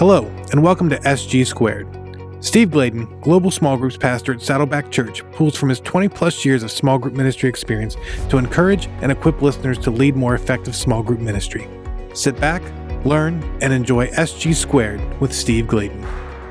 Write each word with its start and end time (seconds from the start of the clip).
Hello, 0.00 0.24
and 0.50 0.62
welcome 0.62 0.88
to 0.88 0.98
SG 1.00 1.46
Squared. 1.46 1.86
Steve 2.42 2.70
Gladen, 2.70 3.20
Global 3.20 3.50
Small 3.50 3.76
Groups 3.76 3.98
Pastor 3.98 4.32
at 4.32 4.40
Saddleback 4.40 4.90
Church, 4.90 5.22
pulls 5.32 5.56
from 5.56 5.68
his 5.68 5.78
20 5.80 6.08
plus 6.08 6.42
years 6.42 6.62
of 6.62 6.70
small 6.70 6.96
group 6.96 7.12
ministry 7.12 7.50
experience 7.50 7.98
to 8.30 8.38
encourage 8.38 8.86
and 9.02 9.12
equip 9.12 9.42
listeners 9.42 9.76
to 9.80 9.90
lead 9.90 10.16
more 10.16 10.34
effective 10.34 10.74
small 10.74 11.02
group 11.02 11.20
ministry. 11.20 11.68
Sit 12.14 12.40
back, 12.40 12.62
learn, 13.04 13.42
and 13.60 13.74
enjoy 13.74 14.06
SG 14.12 14.54
Squared 14.54 15.02
with 15.20 15.34
Steve 15.34 15.66
Gladen. 15.66 16.00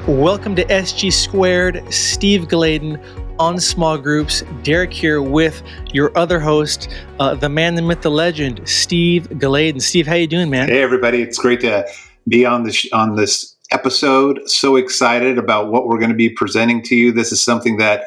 Welcome 0.06 0.56
to 0.56 0.64
SG 0.66 1.12
Squared, 1.12 1.84
Steve 1.92 2.48
Gladen 2.48 3.02
on 3.40 3.60
small 3.60 3.98
groups. 3.98 4.44
Derek 4.62 4.94
here 4.94 5.24
with 5.24 5.64
your 5.92 6.16
other 6.16 6.40
host, 6.40 6.94
uh, 7.20 7.34
the 7.34 7.50
man, 7.50 7.74
the 7.74 7.82
myth, 7.82 8.04
the 8.04 8.12
legend, 8.12 8.62
Steve 8.70 9.40
Gladen. 9.40 9.80
Steve, 9.80 10.06
how 10.06 10.14
you 10.14 10.28
doing, 10.28 10.52
man? 10.52 10.68
Hey, 10.68 10.84
everybody! 10.84 11.24
It's 11.24 11.40
great 11.40 11.62
to 11.62 11.88
be 12.30 12.46
on 12.46 12.64
this 12.64 12.86
on 12.94 13.16
this 13.16 13.56
episode. 13.72 14.42
So 14.50 14.76
excited 14.76 15.38
about 15.38 15.72
what 15.72 15.88
we're 15.88 16.00
going 16.00 16.12
to 16.12 16.16
be 16.16 16.30
presenting 16.30 16.82
to 16.84 16.96
you. 16.96 17.12
This 17.12 17.32
is 17.32 17.44
something 17.44 17.78
that 17.78 18.06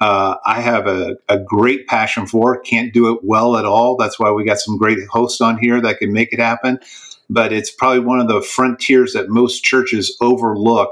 uh, 0.00 0.36
I 0.44 0.60
have 0.60 0.86
a, 0.86 1.16
a, 1.28 1.38
great 1.38 1.86
passion 1.86 2.26
for. 2.26 2.58
Can't 2.60 2.92
do 2.92 3.14
it 3.14 3.20
well 3.22 3.56
at 3.56 3.64
all. 3.64 3.96
That's 3.96 4.18
why 4.18 4.32
we 4.32 4.44
got 4.44 4.58
some 4.58 4.76
great 4.76 4.98
hosts 5.08 5.40
on 5.40 5.56
here 5.56 5.80
that 5.80 5.98
can 5.98 6.12
make 6.12 6.32
it 6.32 6.40
happen. 6.40 6.80
But 7.30 7.52
it's 7.52 7.70
probably 7.70 8.00
one 8.00 8.20
of 8.20 8.28
the 8.28 8.42
frontiers 8.42 9.12
that 9.12 9.28
most 9.28 9.62
churches 9.62 10.16
overlook 10.20 10.90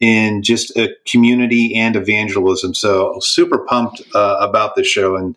in 0.00 0.42
just 0.42 0.76
a 0.76 0.94
community 1.06 1.74
and 1.76 1.94
evangelism. 1.94 2.74
So 2.74 3.18
super 3.20 3.58
pumped 3.58 4.02
uh, 4.14 4.36
about 4.40 4.74
this 4.74 4.88
show. 4.88 5.16
And 5.16 5.36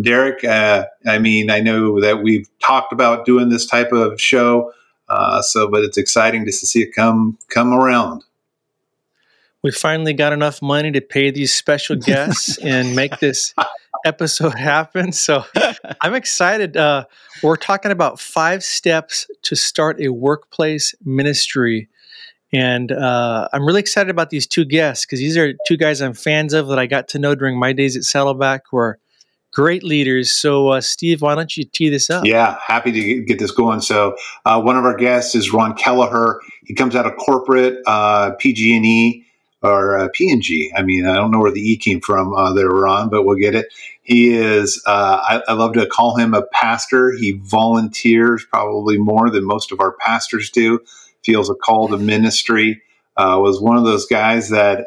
Derek, 0.00 0.42
uh, 0.42 0.86
I 1.06 1.18
mean, 1.18 1.50
I 1.50 1.60
know 1.60 2.00
that 2.00 2.22
we've 2.22 2.48
talked 2.60 2.92
about 2.92 3.26
doing 3.26 3.50
this 3.50 3.66
type 3.66 3.92
of 3.92 4.20
show 4.20 4.72
uh, 5.08 5.42
so, 5.42 5.68
but 5.68 5.84
it's 5.84 5.96
exciting 5.96 6.44
just 6.44 6.60
to 6.60 6.66
see 6.66 6.82
it 6.82 6.94
come 6.94 7.38
come 7.48 7.72
around. 7.72 8.24
We 9.62 9.72
finally 9.72 10.12
got 10.12 10.32
enough 10.32 10.62
money 10.62 10.92
to 10.92 11.00
pay 11.00 11.30
these 11.30 11.52
special 11.52 11.96
guests 12.10 12.58
and 12.58 12.94
make 12.94 13.18
this 13.18 13.54
episode 14.04 14.54
happen. 14.54 15.12
So 15.12 15.44
I'm 16.00 16.14
excited. 16.14 16.76
Uh, 16.76 17.04
we're 17.42 17.56
talking 17.56 17.90
about 17.90 18.20
five 18.20 18.62
steps 18.62 19.26
to 19.42 19.56
start 19.56 20.00
a 20.00 20.08
workplace 20.10 20.94
ministry. 21.04 21.88
And 22.52 22.92
uh, 22.92 23.48
I'm 23.52 23.66
really 23.66 23.80
excited 23.80 24.10
about 24.10 24.30
these 24.30 24.46
two 24.46 24.64
guests 24.64 25.04
because 25.04 25.18
these 25.18 25.36
are 25.36 25.52
two 25.66 25.76
guys 25.76 26.00
I'm 26.00 26.14
fans 26.14 26.54
of 26.54 26.68
that 26.68 26.78
I 26.78 26.86
got 26.86 27.08
to 27.08 27.18
know 27.18 27.34
during 27.34 27.58
my 27.58 27.72
days 27.72 27.96
at 27.96 28.04
Saddleback, 28.04 28.64
where 28.70 28.98
great 29.58 29.82
leaders. 29.82 30.30
So, 30.30 30.68
uh, 30.68 30.80
Steve, 30.80 31.20
why 31.20 31.34
don't 31.34 31.56
you 31.56 31.64
tee 31.64 31.88
this 31.88 32.10
up? 32.10 32.24
Yeah, 32.24 32.56
happy 32.64 32.92
to 32.92 33.24
get 33.24 33.40
this 33.40 33.50
going. 33.50 33.80
So, 33.80 34.14
uh, 34.44 34.62
one 34.62 34.76
of 34.76 34.84
our 34.84 34.96
guests 34.96 35.34
is 35.34 35.52
Ron 35.52 35.74
Kelleher. 35.74 36.40
He 36.64 36.74
comes 36.74 36.94
out 36.94 37.06
of 37.06 37.16
corporate 37.16 37.80
uh, 37.84 38.36
PG&E 38.38 39.26
or 39.60 39.98
uh, 39.98 40.08
P&G. 40.14 40.72
I 40.76 40.82
mean, 40.82 41.06
I 41.06 41.16
don't 41.16 41.32
know 41.32 41.40
where 41.40 41.50
the 41.50 41.60
E 41.60 41.76
came 41.76 42.00
from 42.00 42.32
uh, 42.34 42.52
there, 42.52 42.68
Ron, 42.68 43.08
but 43.08 43.24
we'll 43.24 43.36
get 43.36 43.56
it. 43.56 43.66
He 44.02 44.32
is, 44.32 44.80
uh, 44.86 45.20
I, 45.28 45.42
I, 45.48 45.54
love 45.54 45.72
to 45.72 45.86
call 45.86 46.16
him 46.16 46.34
a 46.34 46.42
pastor. 46.42 47.10
He 47.10 47.32
volunteers 47.32 48.46
probably 48.48 48.96
more 48.96 49.28
than 49.28 49.44
most 49.44 49.72
of 49.72 49.80
our 49.80 49.96
pastors 49.98 50.50
do, 50.50 50.78
feels 51.24 51.50
a 51.50 51.56
call 51.56 51.88
to 51.88 51.98
ministry. 51.98 52.80
was 53.16 53.60
one 53.60 53.76
of 53.76 53.82
those 53.82 54.06
guys 54.06 54.50
that 54.50 54.86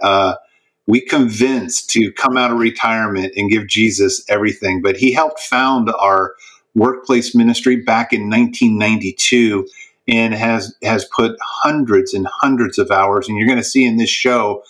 we 0.87 1.01
convinced 1.01 1.89
to 1.91 2.11
come 2.13 2.37
out 2.37 2.51
of 2.51 2.57
retirement 2.57 3.33
and 3.35 3.49
give 3.49 3.67
Jesus 3.67 4.23
everything. 4.29 4.81
But 4.81 4.97
he 4.97 5.11
helped 5.11 5.39
found 5.39 5.89
our 5.89 6.35
workplace 6.75 7.35
ministry 7.35 7.77
back 7.77 8.13
in 8.13 8.29
1992 8.29 9.67
and 10.07 10.33
has 10.33 10.75
has 10.81 11.05
put 11.05 11.37
hundreds 11.41 12.13
and 12.13 12.27
hundreds 12.27 12.77
of 12.77 12.91
hours. 12.91 13.27
And 13.27 13.37
you're 13.37 13.47
going 13.47 13.59
to 13.59 13.63
see 13.63 13.85
in 13.85 13.97
this 13.97 14.09
show 14.09 14.63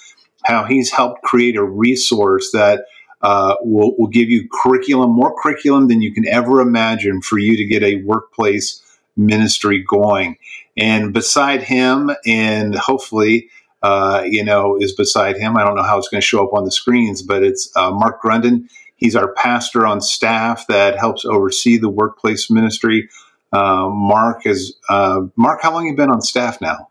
how 0.43 0.65
he's 0.65 0.91
helped 0.91 1.21
create 1.23 1.55
a 1.55 1.63
resource 1.63 2.51
that 2.51 2.85
uh, 3.21 3.55
will, 3.61 3.95
will 3.97 4.07
give 4.07 4.29
you 4.29 4.49
curriculum, 4.51 5.11
more 5.11 5.35
curriculum 5.41 5.87
than 5.87 6.01
you 6.01 6.13
can 6.13 6.27
ever 6.27 6.59
imagine 6.59 7.21
for 7.21 7.37
you 7.37 7.55
to 7.55 7.65
get 7.65 7.83
a 7.83 8.03
workplace 8.03 8.81
ministry 9.15 9.83
going. 9.87 10.37
And 10.75 11.13
beside 11.13 11.61
him, 11.61 12.11
and 12.25 12.75
hopefully 12.75 13.49
uh, 13.81 14.23
you 14.25 14.43
know, 14.43 14.77
is 14.79 14.93
beside 14.93 15.37
him. 15.37 15.57
I 15.57 15.63
don't 15.63 15.75
know 15.75 15.83
how 15.83 15.97
it's 15.97 16.09
going 16.09 16.21
to 16.21 16.25
show 16.25 16.45
up 16.45 16.53
on 16.53 16.65
the 16.65 16.71
screens, 16.71 17.21
but 17.21 17.43
it's 17.43 17.71
uh, 17.75 17.91
Mark 17.91 18.21
Grunden. 18.21 18.69
He's 18.95 19.15
our 19.15 19.33
pastor 19.33 19.87
on 19.87 19.99
staff 20.01 20.67
that 20.67 20.97
helps 20.99 21.25
oversee 21.25 21.77
the 21.77 21.89
workplace 21.89 22.51
ministry. 22.51 23.09
Uh, 23.51 23.89
Mark 23.89 24.45
is 24.45 24.75
uh, 24.89 25.21
Mark. 25.35 25.61
How 25.61 25.73
long 25.73 25.87
you 25.87 25.95
been 25.95 26.11
on 26.11 26.21
staff 26.21 26.61
now? 26.61 26.89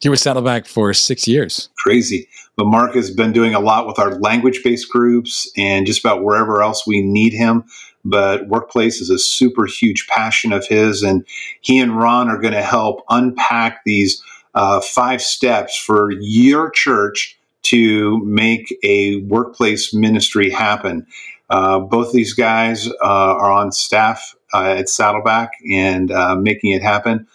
He 0.00 0.08
was 0.08 0.22
Saddleback 0.22 0.66
for 0.66 0.92
six 0.94 1.26
years. 1.26 1.68
Crazy. 1.76 2.28
But 2.56 2.66
Mark 2.66 2.94
has 2.94 3.10
been 3.10 3.32
doing 3.32 3.54
a 3.54 3.60
lot 3.60 3.86
with 3.86 3.98
our 3.98 4.14
language 4.18 4.62
based 4.62 4.90
groups 4.90 5.50
and 5.56 5.86
just 5.86 6.00
about 6.00 6.22
wherever 6.22 6.62
else 6.62 6.86
we 6.86 7.02
need 7.02 7.32
him. 7.32 7.64
But 8.04 8.48
workplace 8.48 9.00
is 9.00 9.10
a 9.10 9.18
super 9.18 9.66
huge 9.66 10.06
passion 10.08 10.52
of 10.52 10.66
his. 10.66 11.02
And 11.02 11.26
he 11.60 11.80
and 11.80 11.96
Ron 11.96 12.28
are 12.28 12.38
going 12.38 12.54
to 12.54 12.62
help 12.62 13.02
unpack 13.08 13.82
these 13.84 14.22
uh, 14.54 14.80
five 14.80 15.20
steps 15.20 15.76
for 15.76 16.10
your 16.20 16.70
church 16.70 17.38
to 17.62 18.18
make 18.24 18.76
a 18.82 19.16
workplace 19.22 19.94
ministry 19.94 20.50
happen. 20.50 21.06
Uh, 21.50 21.78
both 21.78 22.12
these 22.12 22.32
guys 22.32 22.88
uh, 22.88 22.92
are 23.02 23.50
on 23.50 23.72
staff 23.72 24.34
uh, 24.52 24.74
at 24.78 24.88
Saddleback 24.88 25.52
and 25.70 26.10
uh, 26.10 26.36
making 26.36 26.72
it 26.72 26.82
happen. 26.82 27.26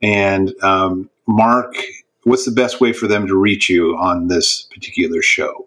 And 0.00 0.54
um, 0.62 1.10
Mark, 1.26 1.74
what's 2.24 2.44
the 2.44 2.52
best 2.52 2.80
way 2.80 2.92
for 2.92 3.06
them 3.06 3.26
to 3.26 3.36
reach 3.36 3.68
you 3.68 3.96
on 3.96 4.28
this 4.28 4.62
particular 4.74 5.22
show? 5.22 5.66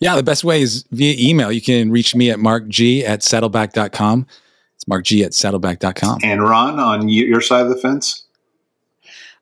Yeah, 0.00 0.16
the 0.16 0.22
best 0.22 0.42
way 0.42 0.62
is 0.62 0.84
via 0.90 1.14
email. 1.18 1.52
You 1.52 1.60
can 1.60 1.90
reach 1.90 2.14
me 2.14 2.30
at 2.30 2.38
markg 2.38 3.02
at 3.04 3.20
saddleback.com. 3.20 4.26
It's 4.74 4.84
markg 4.84 5.24
at 5.24 5.32
saddleback.com. 5.32 6.20
And 6.22 6.42
Ron, 6.42 6.78
on 6.78 7.08
your 7.08 7.40
side 7.40 7.62
of 7.62 7.68
the 7.68 7.76
fence? 7.76 8.24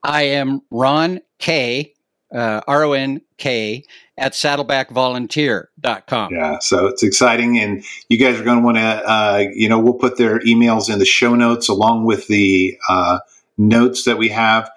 I 0.02 0.22
am 0.22 0.62
Ron 0.70 1.20
K, 1.38 1.94
uh, 2.34 2.60
R 2.66 2.84
O 2.84 2.92
N 2.92 3.20
K, 3.36 3.84
at 4.16 4.32
saddlebackvolunteer.com. 4.32 6.34
Yeah, 6.34 6.58
so 6.60 6.86
it's 6.86 7.02
exciting. 7.02 7.58
And 7.58 7.84
you 8.08 8.18
guys 8.18 8.40
are 8.40 8.44
going 8.44 8.58
to 8.58 8.64
want 8.64 8.76
to, 8.76 8.82
uh, 8.82 9.44
you 9.52 9.68
know, 9.68 9.78
we'll 9.78 9.94
put 9.94 10.18
their 10.18 10.40
emails 10.40 10.92
in 10.92 10.98
the 10.98 11.04
show 11.04 11.34
notes 11.34 11.68
along 11.68 12.04
with 12.04 12.26
the 12.28 12.76
uh, 12.88 13.18
notes 13.56 14.04
that 14.04 14.18
we 14.18 14.28
have. 14.28 14.70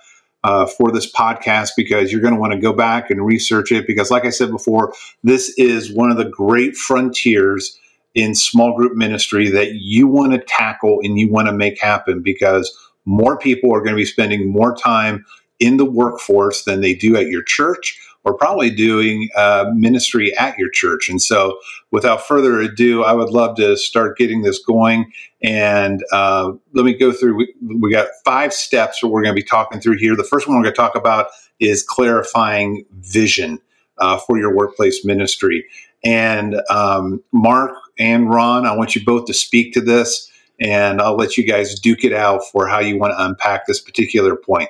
Uh, 0.44 0.66
for 0.66 0.92
this 0.92 1.14
podcast, 1.14 1.70
because 1.78 2.12
you're 2.12 2.20
going 2.20 2.34
to 2.34 2.40
want 2.40 2.52
to 2.52 2.58
go 2.58 2.74
back 2.74 3.12
and 3.12 3.24
research 3.24 3.72
it. 3.72 3.86
Because, 3.86 4.10
like 4.10 4.26
I 4.26 4.32
said 4.32 4.50
before, 4.50 4.92
this 5.22 5.54
is 5.56 5.94
one 5.94 6.10
of 6.10 6.18
the 6.18 6.26
great 6.26 6.76
frontiers 6.76 7.78
in 8.16 8.34
small 8.34 8.76
group 8.76 8.96
ministry 8.96 9.52
that 9.52 9.76
you 9.76 10.08
want 10.08 10.32
to 10.32 10.40
tackle 10.40 11.00
and 11.04 11.20
you 11.20 11.30
want 11.30 11.48
to 11.48 11.54
make 11.54 11.80
happen. 11.80 12.24
Because 12.24 12.76
more 13.06 13.38
people 13.38 13.74
are 13.74 13.80
going 13.80 13.94
to 13.94 14.02
be 14.02 14.06
spending 14.06 14.50
more 14.50 14.76
time 14.76 15.26
in 15.60 15.78
the 15.78 15.86
workforce 15.86 16.64
than 16.64 16.82
they 16.82 16.94
do 16.94 17.16
at 17.16 17.28
your 17.28 17.44
church 17.44 18.00
or 18.24 18.36
probably 18.36 18.70
doing 18.70 19.30
uh, 19.36 19.66
ministry 19.74 20.36
at 20.38 20.58
your 20.58 20.70
church. 20.70 21.10
And 21.10 21.22
so, 21.22 21.60
without 21.90 22.22
further 22.28 22.60
ado, 22.60 23.04
I 23.04 23.14
would 23.14 23.30
love 23.30 23.56
to 23.58 23.76
start 23.78 24.18
getting 24.18 24.44
this 24.44 24.60
going. 24.64 25.12
And 25.42 26.04
uh, 26.12 26.52
let 26.74 26.86
me 26.86 26.94
go 26.94 27.12
through. 27.12 27.36
We, 27.36 27.54
we 27.80 27.92
got 27.92 28.08
five 28.24 28.54
steps 28.54 29.02
that 29.02 29.08
we're 29.08 29.24
going 29.24 29.36
to 29.36 29.42
be 29.42 29.48
talking 29.48 29.80
through 29.80 29.98
here. 29.98 30.16
The 30.16 30.24
first 30.24 30.48
one 30.48 30.58
we're 30.58 30.64
going 30.64 30.74
to 30.74 30.82
talk 30.82 30.96
about 30.96 31.28
is 31.60 31.84
clarifying 31.84 32.86
vision 33.00 33.60
uh, 33.98 34.18
for 34.18 34.38
your 34.38 34.56
workplace 34.56 35.04
ministry. 35.04 35.66
And 36.04 36.56
um, 36.70 37.24
Mark 37.32 37.72
and 38.00 38.30
Ron, 38.30 38.66
I 38.66 38.76
want 38.76 38.96
you 38.96 39.04
both 39.06 39.26
to 39.26 39.34
speak 39.34 39.74
to 39.74 39.82
this 39.82 40.31
and 40.62 41.02
I'll 41.02 41.16
let 41.16 41.38
you 41.38 41.46
guys 41.46 41.80
duke 41.80 42.04
it 42.04 42.14
out 42.14 42.42
for 42.52 42.68
how 42.68 42.80
you 42.80 42.98
want 42.98 43.12
to 43.12 43.26
unpack 43.26 43.66
this 43.66 43.82
particular 43.82 44.36
point. 44.36 44.70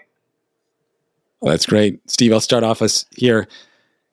Well, 1.42 1.52
that's 1.52 1.66
great. 1.66 2.00
Steve, 2.10 2.32
I'll 2.32 2.40
start 2.40 2.64
off 2.64 2.82
us 2.82 3.06
here. 3.16 3.48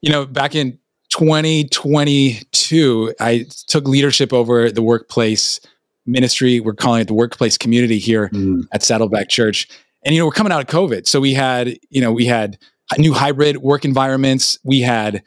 You 0.03 0.11
know, 0.11 0.27
back 0.27 0.55
in 0.55 0.79
2022, 1.11 3.15
I 3.21 3.47
took 3.67 3.87
leadership 3.87 4.33
over 4.33 4.71
the 4.71 4.83
workplace 4.83 5.61
ministry. 6.05 6.59
We're 6.59 6.75
calling 6.75 7.03
it 7.03 7.07
the 7.07 7.15
workplace 7.15 7.57
community 7.57 7.99
here 7.99 8.29
mm. 8.31 8.67
at 8.73 8.83
Saddleback 8.83 9.29
Church. 9.29 9.69
And, 10.05 10.15
you 10.15 10.21
know, 10.21 10.27
we're 10.27 10.33
coming 10.33 10.53
out 10.53 10.61
of 10.61 10.67
COVID. 10.67 11.07
So 11.07 11.21
we 11.21 11.35
had, 11.35 11.79
you 11.91 12.01
know, 12.01 12.13
we 12.13 12.25
had 12.25 12.59
new 12.97 13.13
hybrid 13.13 13.59
work 13.59 13.85
environments. 13.85 14.59
We 14.65 14.81
had 14.81 15.23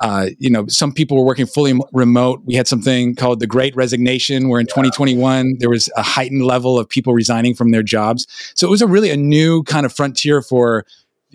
uh, 0.00 0.28
you 0.38 0.50
know, 0.50 0.66
some 0.68 0.92
people 0.92 1.16
were 1.16 1.24
working 1.24 1.46
fully 1.46 1.78
remote. 1.92 2.42
We 2.44 2.54
had 2.54 2.68
something 2.68 3.14
called 3.14 3.40
the 3.40 3.46
Great 3.46 3.74
Resignation, 3.74 4.48
where 4.48 4.60
in 4.60 4.66
2021 4.66 5.56
there 5.58 5.70
was 5.70 5.88
a 5.96 6.02
heightened 6.02 6.44
level 6.44 6.78
of 6.78 6.88
people 6.88 7.14
resigning 7.14 7.54
from 7.54 7.70
their 7.70 7.82
jobs. 7.82 8.26
So 8.54 8.66
it 8.66 8.70
was 8.70 8.82
a 8.82 8.86
really 8.86 9.10
a 9.10 9.16
new 9.16 9.62
kind 9.62 9.86
of 9.86 9.92
frontier 9.92 10.42
for 10.42 10.84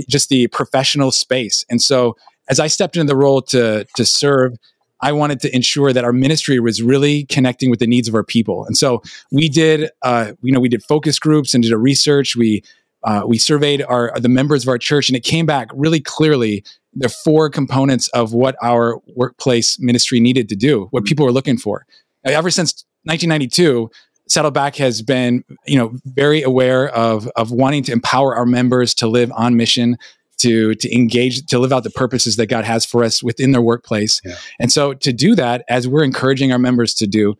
just 0.08 0.30
the 0.30 0.48
professional 0.48 1.12
space. 1.12 1.66
And 1.70 1.82
so 1.82 2.16
as 2.50 2.60
I 2.60 2.68
stepped 2.68 2.98
into 2.98 3.12
the 3.12 3.18
role 3.18 3.42
to 3.44 3.86
to 3.96 4.06
serve, 4.06 4.54
I 5.02 5.12
wanted 5.12 5.40
to 5.42 5.56
ensure 5.56 5.92
that 5.94 6.04
our 6.04 6.14
ministry 6.14 6.60
was 6.60 6.84
really 6.84 7.26
connecting 7.26 7.72
with 7.72 7.80
the 7.80 7.88
needs 7.88 8.08
of 8.08 8.14
our 8.14 8.24
people. 8.24 8.66
And 8.66 8.78
so 8.78 9.02
we 9.32 9.50
did, 9.50 9.90
uh, 10.04 10.34
you 10.44 10.52
know, 10.52 10.60
we 10.60 10.70
did 10.70 10.84
focus 10.84 11.18
groups 11.18 11.56
and 11.56 11.64
did 11.64 11.72
a 11.72 11.78
research. 11.78 12.36
We 12.36 12.64
uh, 13.04 13.24
we 13.26 13.40
surveyed 13.40 13.82
our 13.82 14.12
the 14.20 14.30
members 14.30 14.64
of 14.64 14.70
our 14.70 14.78
church, 14.78 15.10
and 15.10 15.18
it 15.18 15.24
came 15.24 15.48
back 15.48 15.70
really 15.74 16.00
clearly 16.00 16.64
the 16.94 17.10
four 17.10 17.50
components 17.50 18.08
of 18.10 18.34
what 18.34 18.56
our 18.62 19.00
workplace 19.16 19.80
ministry 19.80 20.20
needed 20.20 20.50
to 20.50 20.56
do, 20.56 20.88
what 20.92 21.06
people 21.06 21.26
were 21.26 21.32
looking 21.32 21.58
for. 21.58 21.86
Now, 22.26 22.34
ever 22.34 22.52
since 22.52 22.86
1992, 23.04 23.90
Saddleback 24.28 24.76
has 24.78 25.02
been, 25.02 25.44
you 25.66 25.78
know, 25.78 25.94
very 26.06 26.42
aware 26.42 26.90
of 26.90 27.28
of 27.36 27.52
wanting 27.52 27.84
to 27.84 27.92
empower 27.92 28.36
our 28.36 28.46
members 28.46 28.94
to 28.96 29.08
live 29.08 29.32
on 29.36 29.58
mission, 29.58 29.98
to 30.40 30.76
to 30.76 30.94
engage, 30.94 31.46
to 31.48 31.60
live 31.60 31.74
out 31.74 31.84
the 31.84 31.90
purposes 31.90 32.36
that 32.38 32.48
God 32.48 32.64
has 32.64 32.86
for 32.86 33.04
us 33.04 33.22
within 33.22 33.52
their 33.52 33.62
workplace. 33.62 34.22
Yeah. 34.24 34.36
And 34.60 34.72
so, 34.72 34.94
to 34.94 35.12
do 35.12 35.36
that, 35.36 35.66
as 35.68 35.88
we're 35.88 36.04
encouraging 36.04 36.52
our 36.52 36.60
members 36.60 36.94
to 36.96 37.08
do, 37.08 37.36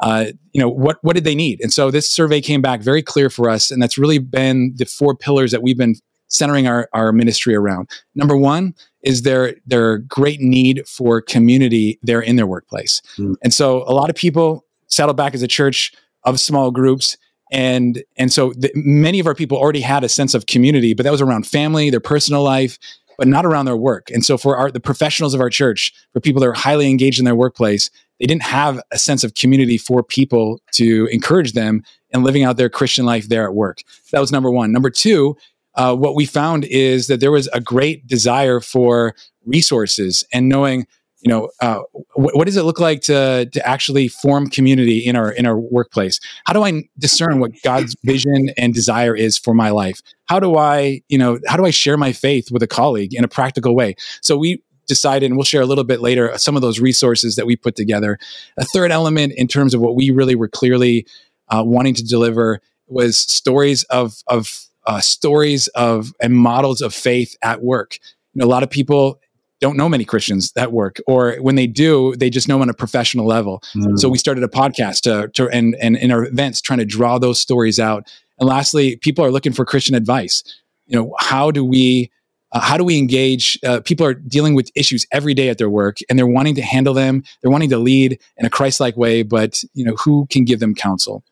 uh, 0.00 0.26
you 0.52 0.60
know, 0.60 0.68
what 0.68 0.98
what 1.02 1.14
did 1.14 1.24
they 1.24 1.34
need? 1.34 1.60
And 1.62 1.72
so, 1.72 1.90
this 1.90 2.10
survey 2.10 2.40
came 2.40 2.60
back 2.60 2.82
very 2.82 3.02
clear 3.02 3.30
for 3.30 3.48
us, 3.48 3.70
and 3.70 3.80
that's 3.80 3.96
really 3.96 4.18
been 4.18 4.74
the 4.76 4.84
four 4.84 5.16
pillars 5.16 5.52
that 5.52 5.62
we've 5.62 5.78
been 5.78 5.94
centering 6.36 6.66
our, 6.66 6.88
our 6.92 7.12
ministry 7.12 7.54
around. 7.54 7.88
Number 8.14 8.36
one 8.36 8.74
is 9.02 9.22
their 9.22 9.54
their 9.66 9.98
great 9.98 10.40
need 10.40 10.86
for 10.86 11.20
community 11.20 11.98
there 12.02 12.20
in 12.20 12.36
their 12.36 12.46
workplace. 12.46 13.00
Mm. 13.18 13.36
And 13.42 13.54
so 13.54 13.82
a 13.84 13.94
lot 13.94 14.10
of 14.10 14.16
people 14.16 14.64
Saddleback 14.88 15.34
as 15.34 15.42
a 15.42 15.48
church 15.48 15.92
of 16.24 16.38
small 16.40 16.70
groups 16.70 17.16
and 17.52 18.02
and 18.16 18.32
so 18.32 18.52
the, 18.56 18.70
many 18.74 19.20
of 19.20 19.26
our 19.26 19.34
people 19.34 19.56
already 19.56 19.80
had 19.80 20.04
a 20.04 20.08
sense 20.08 20.34
of 20.34 20.46
community 20.46 20.94
but 20.94 21.04
that 21.04 21.12
was 21.12 21.20
around 21.20 21.46
family 21.46 21.90
their 21.90 22.00
personal 22.00 22.42
life 22.42 22.78
but 23.18 23.28
not 23.28 23.46
around 23.46 23.66
their 23.66 23.76
work 23.76 24.10
and 24.10 24.24
so 24.24 24.36
for 24.36 24.56
our 24.56 24.70
the 24.70 24.80
professionals 24.80 25.34
of 25.34 25.40
our 25.40 25.50
church 25.50 25.92
for 26.12 26.20
people 26.20 26.40
that 26.40 26.48
are 26.48 26.54
highly 26.54 26.88
engaged 26.88 27.18
in 27.18 27.24
their 27.24 27.36
workplace 27.36 27.90
they 28.18 28.26
didn't 28.26 28.42
have 28.42 28.80
a 28.90 28.98
sense 28.98 29.22
of 29.22 29.34
community 29.34 29.78
for 29.78 30.02
people 30.02 30.60
to 30.72 31.06
encourage 31.12 31.52
them 31.52 31.82
in 32.10 32.24
living 32.24 32.42
out 32.42 32.56
their 32.56 32.68
christian 32.68 33.04
life 33.04 33.28
there 33.28 33.44
at 33.44 33.54
work 33.54 33.78
that 34.10 34.20
was 34.20 34.32
number 34.32 34.50
one 34.50 34.72
number 34.72 34.90
two 34.90 35.36
uh, 35.76 35.94
what 35.94 36.14
we 36.14 36.24
found 36.24 36.64
is 36.64 37.06
that 37.06 37.20
there 37.20 37.30
was 37.30 37.48
a 37.52 37.60
great 37.60 38.06
desire 38.06 38.60
for 38.60 39.14
resources 39.44 40.24
and 40.32 40.48
knowing 40.48 40.86
you 41.20 41.30
know 41.30 41.50
uh, 41.60 41.80
wh- 42.14 42.34
what 42.34 42.46
does 42.46 42.56
it 42.56 42.62
look 42.62 42.80
like 42.80 43.00
to 43.02 43.46
to 43.52 43.66
actually 43.66 44.08
form 44.08 44.48
community 44.48 44.98
in 44.98 45.16
our 45.16 45.30
in 45.30 45.46
our 45.46 45.58
workplace? 45.58 46.20
How 46.44 46.52
do 46.52 46.62
i 46.62 46.84
discern 46.98 47.40
what 47.40 47.52
god's 47.62 47.96
vision 48.04 48.50
and 48.56 48.74
desire 48.74 49.14
is 49.14 49.38
for 49.38 49.54
my 49.54 49.70
life? 49.70 50.00
How 50.26 50.40
do 50.40 50.56
i 50.56 51.02
you 51.08 51.18
know 51.18 51.38
how 51.46 51.56
do 51.56 51.64
i 51.64 51.70
share 51.70 51.96
my 51.96 52.12
faith 52.12 52.50
with 52.50 52.62
a 52.62 52.66
colleague 52.66 53.14
in 53.14 53.24
a 53.24 53.28
practical 53.28 53.74
way? 53.74 53.96
So 54.22 54.36
we 54.36 54.62
decided 54.86 55.26
and 55.26 55.36
we'll 55.36 55.44
share 55.44 55.62
a 55.62 55.66
little 55.66 55.84
bit 55.84 56.00
later 56.00 56.32
some 56.38 56.56
of 56.56 56.62
those 56.62 56.80
resources 56.80 57.36
that 57.36 57.44
we 57.46 57.56
put 57.56 57.74
together. 57.74 58.18
A 58.56 58.64
third 58.64 58.92
element 58.92 59.32
in 59.36 59.48
terms 59.48 59.74
of 59.74 59.80
what 59.80 59.96
we 59.96 60.10
really 60.10 60.36
were 60.36 60.48
clearly 60.48 61.06
uh, 61.48 61.62
wanting 61.64 61.94
to 61.94 62.04
deliver 62.04 62.60
was 62.88 63.18
stories 63.18 63.82
of 63.84 64.22
of 64.28 64.65
uh, 64.86 65.00
stories 65.00 65.68
of 65.68 66.12
and 66.20 66.34
models 66.34 66.80
of 66.80 66.94
faith 66.94 67.36
at 67.42 67.62
work 67.62 67.98
you 68.36 68.40
know, 68.40 68.46
a 68.46 68.52
lot 68.52 68.62
of 68.62 68.68
people 68.68 69.18
don't 69.60 69.78
know 69.78 69.88
many 69.88 70.04
Christians 70.04 70.52
that 70.52 70.70
work, 70.70 70.98
or 71.06 71.36
when 71.36 71.54
they 71.54 71.66
do, 71.66 72.14
they 72.16 72.28
just 72.28 72.48
know 72.48 72.60
on 72.60 72.68
a 72.68 72.74
professional 72.74 73.24
level. 73.24 73.62
Mm. 73.74 73.98
So 73.98 74.10
we 74.10 74.18
started 74.18 74.44
a 74.44 74.48
podcast 74.48 75.00
to, 75.02 75.28
to 75.28 75.48
and, 75.48 75.74
and 75.80 75.96
in 75.96 76.12
our 76.12 76.26
events 76.26 76.60
trying 76.60 76.80
to 76.80 76.84
draw 76.84 77.18
those 77.18 77.40
stories 77.40 77.80
out. 77.80 78.12
And 78.38 78.46
lastly, 78.46 78.96
people 78.96 79.24
are 79.24 79.30
looking 79.30 79.54
for 79.54 79.64
Christian 79.64 79.94
advice. 79.94 80.42
You 80.86 80.98
know, 80.98 81.14
how 81.18 81.50
do 81.50 81.64
we 81.64 82.10
uh, 82.52 82.60
how 82.60 82.76
do 82.76 82.84
we 82.84 82.98
engage? 82.98 83.58
Uh, 83.64 83.80
people 83.80 84.06
are 84.06 84.14
dealing 84.14 84.54
with 84.54 84.70
issues 84.76 85.06
every 85.10 85.32
day 85.32 85.48
at 85.48 85.56
their 85.56 85.70
work, 85.70 85.96
and 86.10 86.18
they're 86.18 86.26
wanting 86.26 86.54
to 86.56 86.62
handle 86.62 86.92
them. 86.92 87.24
They're 87.40 87.50
wanting 87.50 87.70
to 87.70 87.78
lead 87.78 88.20
in 88.36 88.46
a 88.46 88.50
Christ-like 88.50 88.96
way, 88.96 89.22
but 89.22 89.62
you 89.72 89.84
know, 89.84 89.94
who 89.94 90.26
can 90.30 90.44
give 90.44 90.60
them 90.60 90.74
counsel? 90.74 91.24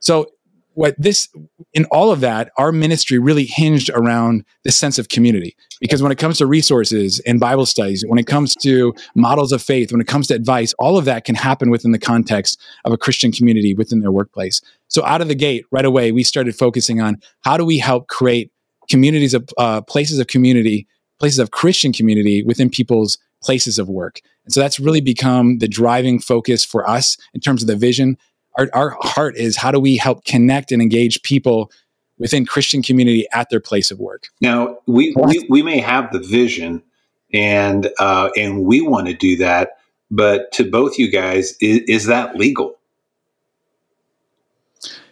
So 0.00 0.28
what 0.74 0.94
this 0.98 1.28
in 1.72 1.84
all 1.86 2.10
of 2.12 2.20
that 2.20 2.50
our 2.58 2.72
ministry 2.72 3.18
really 3.18 3.44
hinged 3.44 3.90
around 3.90 4.44
this 4.64 4.76
sense 4.76 4.98
of 4.98 5.08
community. 5.08 5.56
Because 5.80 6.02
when 6.02 6.12
it 6.12 6.18
comes 6.18 6.38
to 6.38 6.46
resources 6.46 7.20
and 7.20 7.40
bible 7.40 7.66
studies 7.66 8.04
when 8.06 8.18
it 8.18 8.26
comes 8.26 8.54
to 8.56 8.94
models 9.14 9.52
of 9.52 9.62
faith 9.62 9.92
when 9.92 10.00
it 10.00 10.06
comes 10.06 10.26
to 10.28 10.34
advice 10.34 10.74
all 10.78 10.96
of 10.98 11.04
that 11.04 11.24
can 11.24 11.34
happen 11.34 11.70
within 11.70 11.92
the 11.92 11.98
context 11.98 12.60
of 12.84 12.92
a 12.92 12.98
christian 12.98 13.32
community 13.32 13.74
within 13.74 14.00
their 14.00 14.12
workplace. 14.12 14.60
So 14.88 15.04
out 15.04 15.20
of 15.20 15.28
the 15.28 15.34
gate 15.34 15.64
right 15.70 15.84
away 15.84 16.12
we 16.12 16.22
started 16.22 16.54
focusing 16.54 17.00
on 17.00 17.20
how 17.42 17.56
do 17.56 17.64
we 17.64 17.78
help 17.78 18.08
create 18.08 18.50
communities 18.90 19.34
of 19.34 19.48
uh, 19.58 19.80
places 19.80 20.18
of 20.18 20.26
community 20.26 20.86
places 21.18 21.38
of 21.38 21.50
christian 21.50 21.92
community 21.92 22.42
within 22.42 22.68
people's 22.68 23.18
places 23.44 23.78
of 23.78 23.88
work. 23.88 24.20
And 24.44 24.52
so 24.52 24.60
that's 24.60 24.80
really 24.80 25.00
become 25.00 25.58
the 25.58 25.68
driving 25.68 26.18
focus 26.18 26.64
for 26.64 26.88
us 26.88 27.16
in 27.34 27.40
terms 27.40 27.62
of 27.62 27.68
the 27.68 27.76
vision 27.76 28.16
our, 28.56 28.68
our 28.72 28.96
heart 29.00 29.36
is 29.36 29.56
how 29.56 29.70
do 29.70 29.80
we 29.80 29.96
help 29.96 30.24
connect 30.24 30.72
and 30.72 30.80
engage 30.80 31.22
people 31.22 31.70
within 32.18 32.46
Christian 32.46 32.82
community 32.82 33.26
at 33.32 33.50
their 33.50 33.60
place 33.60 33.90
of 33.90 33.98
work. 33.98 34.28
Now 34.40 34.78
we 34.86 35.14
we, 35.16 35.46
we 35.48 35.62
may 35.62 35.78
have 35.78 36.12
the 36.12 36.20
vision 36.20 36.82
and 37.32 37.90
uh, 37.98 38.30
and 38.36 38.64
we 38.64 38.80
want 38.80 39.08
to 39.08 39.14
do 39.14 39.36
that, 39.38 39.78
but 40.10 40.52
to 40.52 40.68
both 40.68 40.98
you 40.98 41.10
guys, 41.10 41.56
is, 41.60 41.80
is 41.88 42.06
that 42.06 42.36
legal? 42.36 42.78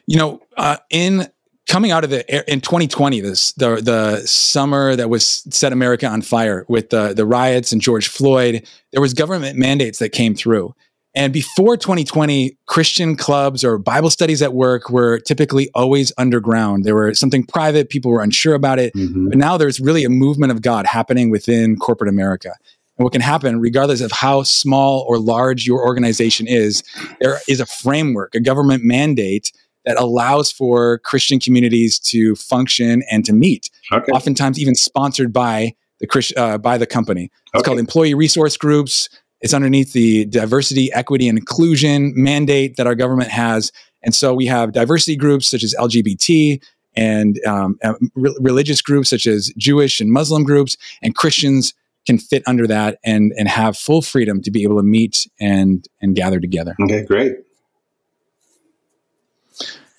You 0.07 0.19
know, 0.19 0.43
uh, 0.57 0.77
in 0.91 1.29
coming 1.69 1.91
out 1.91 2.05
of 2.05 2.11
the 2.11 2.53
in 2.53 2.61
2020, 2.61 3.21
this 3.21 3.53
the 3.53 3.77
the 3.77 4.27
summer 4.27 4.95
that 4.95 5.11
was 5.11 5.27
set 5.51 5.73
America 5.73 6.07
on 6.07 6.23
fire 6.23 6.65
with 6.69 6.91
the 6.91 7.13
the 7.15 7.27
riots 7.27 7.73
and 7.73 7.81
George 7.81 8.09
Floyd, 8.09 8.67
there 8.93 9.01
was 9.01 9.15
government 9.15 9.59
mandates 9.59 9.99
that 9.99 10.11
came 10.11 10.35
through. 10.35 10.75
And 11.15 11.33
before 11.33 11.77
2020, 11.77 12.57
Christian 12.67 13.17
clubs 13.17 13.65
or 13.65 13.77
Bible 13.77 14.09
studies 14.09 14.41
at 14.41 14.55
work 14.55 14.89
were 14.89 15.19
typically 15.21 15.69
always 15.75 16.11
underground. 16.17 16.85
They 16.85 16.93
were 16.93 17.15
something 17.15 17.45
private, 17.45 17.91
people 17.91 18.11
were 18.11 18.23
unsure 18.23 18.55
about 18.55 18.79
it. 18.79 18.95
Mm-hmm. 18.95 19.29
But 19.29 19.39
now 19.39 19.59
there's 19.59 19.79
really 19.79 20.05
a 20.05 20.09
movement 20.09 20.53
of 20.53 20.63
God 20.63 20.87
happening 20.87 21.31
within 21.31 21.77
corporate 21.77 22.09
America. 22.09 22.55
And 22.97 23.05
what 23.05 23.13
can 23.13 23.21
happen, 23.21 23.61
regardless 23.61 24.01
of 24.01 24.13
how 24.13 24.43
small 24.43 25.05
or 25.09 25.19
large 25.19 25.67
your 25.67 25.85
organization 25.85 26.47
is, 26.47 26.83
there 27.21 27.39
is 27.49 27.61
a 27.61 27.67
framework, 27.67 28.35
a 28.35 28.41
government 28.41 28.83
mandate 28.85 29.53
that 29.85 29.99
allows 29.99 30.53
for 30.53 30.99
Christian 30.99 31.41
communities 31.41 31.99
to 31.99 32.35
function 32.37 33.03
and 33.11 33.25
to 33.25 33.33
meet. 33.33 33.71
Okay. 33.91 34.13
Oftentimes, 34.13 34.59
even 34.59 34.75
sponsored 34.75 35.33
by 35.33 35.75
the 36.03 36.35
uh, 36.37 36.59
by 36.59 36.79
the 36.79 36.87
company. 36.87 37.31
It's 37.47 37.61
okay. 37.61 37.63
called 37.63 37.79
employee 37.79 38.15
resource 38.15 38.57
groups, 38.57 39.09
it's 39.43 39.53
underneath 39.53 39.93
the 39.93 40.25
diversity, 40.27 40.93
equity, 40.93 41.29
and 41.29 41.37
inclusion 41.37 42.13
mandate 42.15 42.77
that 42.77 42.87
our 42.87 42.95
government 42.95 43.31
has. 43.31 43.73
And 44.03 44.15
so 44.15 44.33
we 44.33 44.47
have 44.47 44.73
diversity 44.73 45.17
groups 45.17 45.49
such 45.49 45.65
as 45.65 45.75
LGBT 45.79 46.63
and 46.95 47.39
um, 47.47 47.79
uh, 47.83 47.95
re- 48.15 48.37
religious 48.41 48.81
groups 48.81 49.11
such 49.11 49.27
as 49.27 49.53
Jewish 49.57 50.01
and 50.01 50.11
Muslim 50.11 50.45
groups, 50.45 50.77
and 51.03 51.15
Christians 51.15 51.75
can 52.07 52.19
fit 52.19 52.43
under 52.47 52.67
that 52.67 52.99
and 53.05 53.33
and 53.39 53.49
have 53.49 53.77
full 53.77 54.03
freedom 54.03 54.43
to 54.43 54.51
be 54.51 54.63
able 54.63 54.77
to 54.77 54.83
meet 54.83 55.27
and 55.41 55.87
and 56.01 56.15
gather 56.15 56.41
together. 56.41 56.75
Okay, 56.81 57.05
great. 57.05 57.37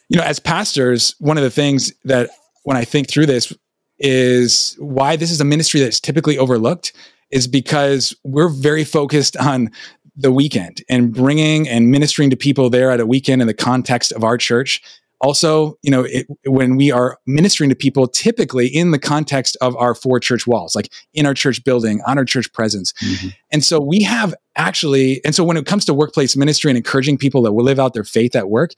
You 0.09 0.17
know, 0.17 0.23
as 0.23 0.39
pastors, 0.39 1.15
one 1.19 1.37
of 1.37 1.43
the 1.43 1.49
things 1.49 1.91
that 2.05 2.29
when 2.63 2.77
I 2.77 2.85
think 2.85 3.09
through 3.09 3.25
this 3.25 3.53
is 3.99 4.75
why 4.79 5.15
this 5.15 5.31
is 5.31 5.41
a 5.41 5.45
ministry 5.45 5.79
that's 5.79 5.99
typically 5.99 6.37
overlooked 6.37 6.93
is 7.33 7.47
because 7.47 8.15
we're 8.23 8.49
very 8.49 8.83
focused 8.83 9.35
on 9.37 9.71
the 10.15 10.31
weekend 10.31 10.83
and 10.89 11.11
bringing 11.11 11.67
and 11.67 11.89
ministering 11.89 12.29
to 12.29 12.37
people 12.37 12.69
there 12.69 12.91
at 12.91 12.99
a 12.99 13.05
weekend 13.05 13.41
in 13.41 13.47
the 13.47 13.53
context 13.53 14.11
of 14.11 14.23
our 14.23 14.37
church. 14.37 14.81
Also, 15.19 15.77
you 15.81 15.89
know, 15.89 16.03
it, 16.03 16.27
when 16.45 16.75
we 16.75 16.91
are 16.91 17.17
ministering 17.25 17.69
to 17.69 17.75
people, 17.75 18.07
typically 18.07 18.67
in 18.67 18.91
the 18.91 18.99
context 18.99 19.57
of 19.61 19.75
our 19.77 19.95
four 19.95 20.19
church 20.19 20.45
walls, 20.45 20.75
like 20.75 20.91
in 21.13 21.25
our 21.25 21.33
church 21.33 21.63
building, 21.63 22.01
on 22.05 22.17
our 22.17 22.25
church 22.25 22.51
presence. 22.53 22.93
Mm-hmm. 23.01 23.29
And 23.51 23.63
so 23.63 23.79
we 23.79 24.03
have 24.03 24.35
actually, 24.55 25.21
and 25.25 25.33
so 25.33 25.43
when 25.43 25.57
it 25.57 25.65
comes 25.65 25.85
to 25.85 25.93
workplace 25.93 26.35
ministry 26.35 26.69
and 26.69 26.77
encouraging 26.77 27.17
people 27.17 27.41
that 27.43 27.53
will 27.53 27.63
live 27.63 27.79
out 27.79 27.93
their 27.93 28.03
faith 28.03 28.35
at 28.35 28.49
work, 28.49 28.73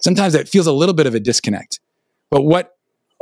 sometimes 0.00 0.34
it 0.34 0.48
feels 0.48 0.66
a 0.66 0.72
little 0.72 0.94
bit 0.94 1.06
of 1.06 1.14
a 1.14 1.20
disconnect. 1.20 1.78
But 2.30 2.42
what 2.42 2.74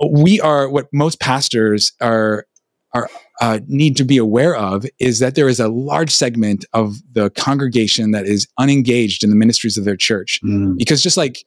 we 0.08 0.40
are, 0.40 0.70
what 0.70 0.88
most 0.92 1.20
pastors 1.20 1.92
are 2.00 2.46
are 2.92 3.08
uh, 3.40 3.58
need 3.66 3.96
to 3.96 4.04
be 4.04 4.18
aware 4.18 4.54
of 4.54 4.84
is 4.98 5.18
that 5.18 5.34
there 5.34 5.48
is 5.48 5.58
a 5.58 5.68
large 5.68 6.10
segment 6.10 6.64
of 6.74 6.96
the 7.12 7.30
congregation 7.30 8.10
that 8.10 8.26
is 8.26 8.46
unengaged 8.58 9.24
in 9.24 9.30
the 9.30 9.36
ministries 9.36 9.78
of 9.78 9.84
their 9.84 9.96
church 9.96 10.40
mm. 10.44 10.76
because 10.76 11.02
just 11.02 11.16
like 11.16 11.44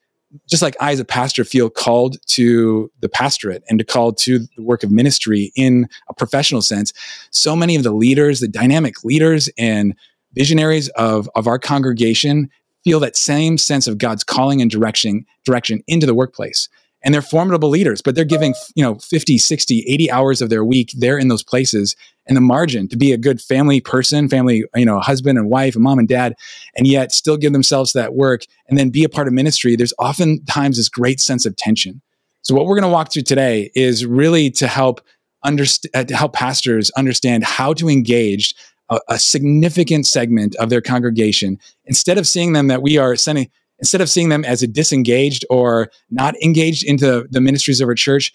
just 0.49 0.63
like 0.63 0.75
I 0.79 0.91
as 0.91 0.99
a 0.99 1.05
pastor 1.05 1.43
feel 1.43 1.69
called 1.69 2.17
to 2.29 2.91
the 3.01 3.09
pastorate 3.09 3.63
and 3.69 3.77
to 3.77 3.85
called 3.85 4.17
to 4.19 4.39
the 4.39 4.63
work 4.63 4.83
of 4.83 4.89
ministry 4.89 5.51
in 5.55 5.87
a 6.09 6.13
professional 6.15 6.63
sense, 6.63 6.91
so 7.29 7.55
many 7.55 7.75
of 7.75 7.83
the 7.83 7.91
leaders, 7.91 8.39
the 8.39 8.47
dynamic 8.47 9.03
leaders 9.03 9.47
and 9.59 9.95
visionaries 10.33 10.89
of, 10.89 11.29
of 11.35 11.45
our 11.45 11.59
congregation 11.59 12.49
feel 12.83 12.99
that 12.99 13.15
same 13.15 13.59
sense 13.59 13.87
of 13.87 13.99
God's 13.99 14.23
calling 14.23 14.59
and 14.59 14.71
direction 14.71 15.25
direction 15.45 15.83
into 15.87 16.07
the 16.07 16.15
workplace 16.15 16.67
and 17.03 17.13
they're 17.13 17.21
formidable 17.21 17.69
leaders 17.69 18.01
but 18.01 18.15
they're 18.15 18.25
giving 18.25 18.53
you 18.75 18.83
know 18.83 18.95
50 18.95 19.37
60 19.37 19.85
80 19.87 20.11
hours 20.11 20.41
of 20.41 20.49
their 20.49 20.63
week 20.63 20.91
they're 20.97 21.17
in 21.17 21.27
those 21.27 21.43
places 21.43 21.95
and 22.25 22.37
the 22.37 22.41
margin 22.41 22.87
to 22.87 22.95
be 22.95 23.11
a 23.11 23.17
good 23.17 23.41
family 23.41 23.81
person 23.81 24.29
family 24.29 24.63
you 24.75 24.85
know 24.85 24.99
husband 24.99 25.37
and 25.37 25.49
wife 25.49 25.75
and 25.75 25.83
mom 25.83 25.99
and 25.99 26.07
dad 26.07 26.35
and 26.75 26.87
yet 26.87 27.11
still 27.11 27.37
give 27.37 27.53
themselves 27.53 27.93
that 27.93 28.13
work 28.13 28.43
and 28.67 28.77
then 28.77 28.89
be 28.89 29.03
a 29.03 29.09
part 29.09 29.27
of 29.27 29.33
ministry. 29.33 29.75
There's 29.75 29.93
oftentimes 29.99 30.77
this 30.77 30.89
great 30.89 31.19
sense 31.19 31.45
of 31.45 31.55
tension. 31.55 32.01
So 32.41 32.55
what 32.55 32.65
we're 32.65 32.79
going 32.79 32.89
to 32.89 32.93
walk 32.93 33.11
through 33.11 33.23
today 33.23 33.71
is 33.75 34.05
really 34.05 34.49
to 34.51 34.67
help 34.67 35.01
understand, 35.43 35.91
uh, 35.95 36.03
to 36.03 36.15
help 36.15 36.33
pastors 36.33 36.89
understand 36.91 37.43
how 37.43 37.73
to 37.73 37.89
engage 37.89 38.55
a, 38.89 38.99
a, 39.09 39.19
significant 39.19 40.07
segment 40.07 40.55
of 40.55 40.69
their 40.69 40.81
congregation 40.81 41.57
instead 41.85 42.17
of 42.17 42.27
seeing 42.27 42.53
them 42.53 42.67
that 42.67 42.81
we 42.81 42.97
are 42.97 43.15
sending, 43.15 43.49
instead 43.83 43.99
of 43.99 44.09
seeing 44.09 44.29
them 44.29 44.45
as 44.45 44.63
a 44.63 44.67
disengaged 44.67 45.43
or 45.49 45.91
not 46.09 46.41
engaged 46.41 46.85
into 46.85 47.27
the 47.29 47.41
ministries 47.41 47.81
of 47.81 47.89
our 47.89 47.95
church. 47.95 48.31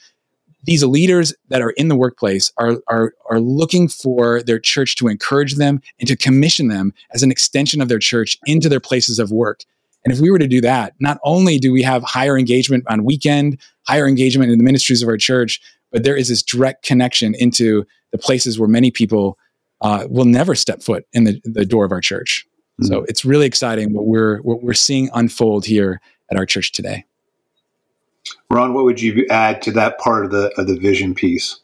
These 0.65 0.85
leaders 0.85 1.35
that 1.49 1.63
are 1.63 1.71
in 1.71 1.89
the 1.89 1.97
workplace 1.97 2.53
are, 2.59 2.83
are, 2.87 3.15
are 3.31 3.41
looking 3.41 3.89
for 3.89 4.43
their 4.43 4.59
church 4.59 4.95
to 4.97 5.09
encourage 5.09 5.55
them 5.55 5.81
and 5.99 6.07
to 6.07 6.19
commission 6.19 6.69
them 6.69 6.93
as 7.15 7.23
an 7.23 7.31
extension 7.31 7.81
of 7.81 7.89
their 7.89 7.99
church 7.99 8.37
into 8.45 8.69
their 8.69 8.79
places 8.79 9.19
of 9.19 9.33
work. 9.33 9.63
And 10.05 10.13
if 10.13 10.21
we 10.21 10.31
were 10.31 10.39
to 10.39 10.47
do 10.47 10.61
that, 10.61 10.93
not 11.01 11.19
only 11.25 11.59
do 11.59 11.73
we 11.73 11.83
have 11.83 12.03
higher 12.03 12.37
engagement 12.37 12.85
on 12.87 13.05
weekend, 13.05 13.59
higher 13.87 14.07
engagement 14.07 14.53
in 14.53 14.59
the 14.59 14.65
ministries 14.65 15.03
of 15.03 15.09
our 15.09 15.17
church, 15.17 15.63
but 15.91 16.05
there 16.05 16.17
is 16.17 16.29
this 16.29 16.43
direct 16.43 16.85
connection 16.85 17.35
into 17.35 17.87
the 18.13 18.19
places 18.19 18.59
where 18.59 18.69
many 18.69 18.91
people 18.91 19.39
uh, 19.81 20.07
will 20.11 20.27
never 20.27 20.55
step 20.55 20.83
foot 20.83 21.07
in 21.15 21.25
the, 21.25 21.41
the 21.45 21.65
door 21.65 21.87
of 21.87 21.93
our 21.93 22.03
church. 22.03 22.47
Mm-hmm. 22.81 22.87
So 22.87 23.05
it's 23.09 23.25
really 23.25 23.47
exciting 23.47 23.93
what 23.93 24.07
we're 24.07 24.39
what 24.43 24.63
we're 24.63 24.75
seeing 24.75 25.11
unfold 25.15 25.65
here 25.65 26.01
at 26.31 26.37
our 26.37 26.47
church 26.47 26.73
today. 26.73 27.05
Ron, 28.51 28.75
what 28.75 28.85
would 28.85 29.01
you 29.01 29.27
add 29.31 29.63
to 29.63 29.73
that 29.73 29.99
part 29.99 30.25
of 30.25 30.31
the 30.31 30.53
of 30.59 30.67
the 30.67 30.79
vision 30.79 31.15
piece? 31.15 31.61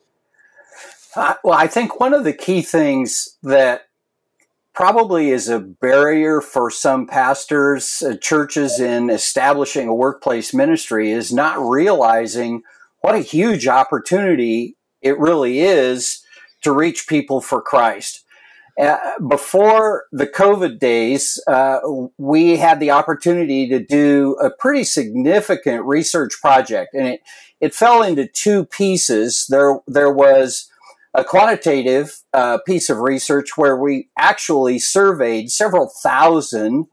Uh, 1.16 1.34
well, 1.44 1.58
I 1.58 1.68
think 1.68 2.00
one 2.00 2.12
of 2.12 2.24
the 2.24 2.32
key 2.32 2.62
things 2.62 3.36
that 3.42 3.88
probably 4.72 5.30
is 5.30 5.48
a 5.48 5.60
barrier 5.60 6.40
for 6.40 6.70
some 6.70 7.06
pastors, 7.06 8.02
uh, 8.02 8.16
churches 8.16 8.80
in 8.80 9.08
establishing 9.08 9.86
a 9.86 9.94
workplace 9.94 10.52
ministry 10.52 11.12
is 11.12 11.32
not 11.32 11.56
realizing 11.60 12.62
what 13.00 13.14
a 13.14 13.20
huge 13.20 13.68
opportunity 13.68 14.76
it 15.00 15.16
really 15.18 15.60
is 15.60 16.24
to 16.62 16.72
reach 16.72 17.06
people 17.06 17.40
for 17.40 17.62
Christ. 17.62 18.23
Uh, 18.80 18.98
before 19.28 20.06
the 20.10 20.26
COVID 20.26 20.80
days, 20.80 21.40
uh, 21.46 21.78
we 22.18 22.56
had 22.56 22.80
the 22.80 22.90
opportunity 22.90 23.68
to 23.68 23.78
do 23.78 24.36
a 24.42 24.50
pretty 24.50 24.82
significant 24.82 25.84
research 25.84 26.40
project, 26.40 26.92
and 26.94 27.06
it, 27.06 27.20
it 27.60 27.74
fell 27.74 28.02
into 28.02 28.26
two 28.26 28.64
pieces. 28.64 29.46
There, 29.48 29.78
there 29.86 30.12
was 30.12 30.68
a 31.14 31.22
quantitative 31.22 32.22
uh, 32.32 32.58
piece 32.66 32.90
of 32.90 32.98
research 32.98 33.56
where 33.56 33.76
we 33.76 34.08
actually 34.18 34.80
surveyed 34.80 35.52
several 35.52 35.88
thousand 36.02 36.86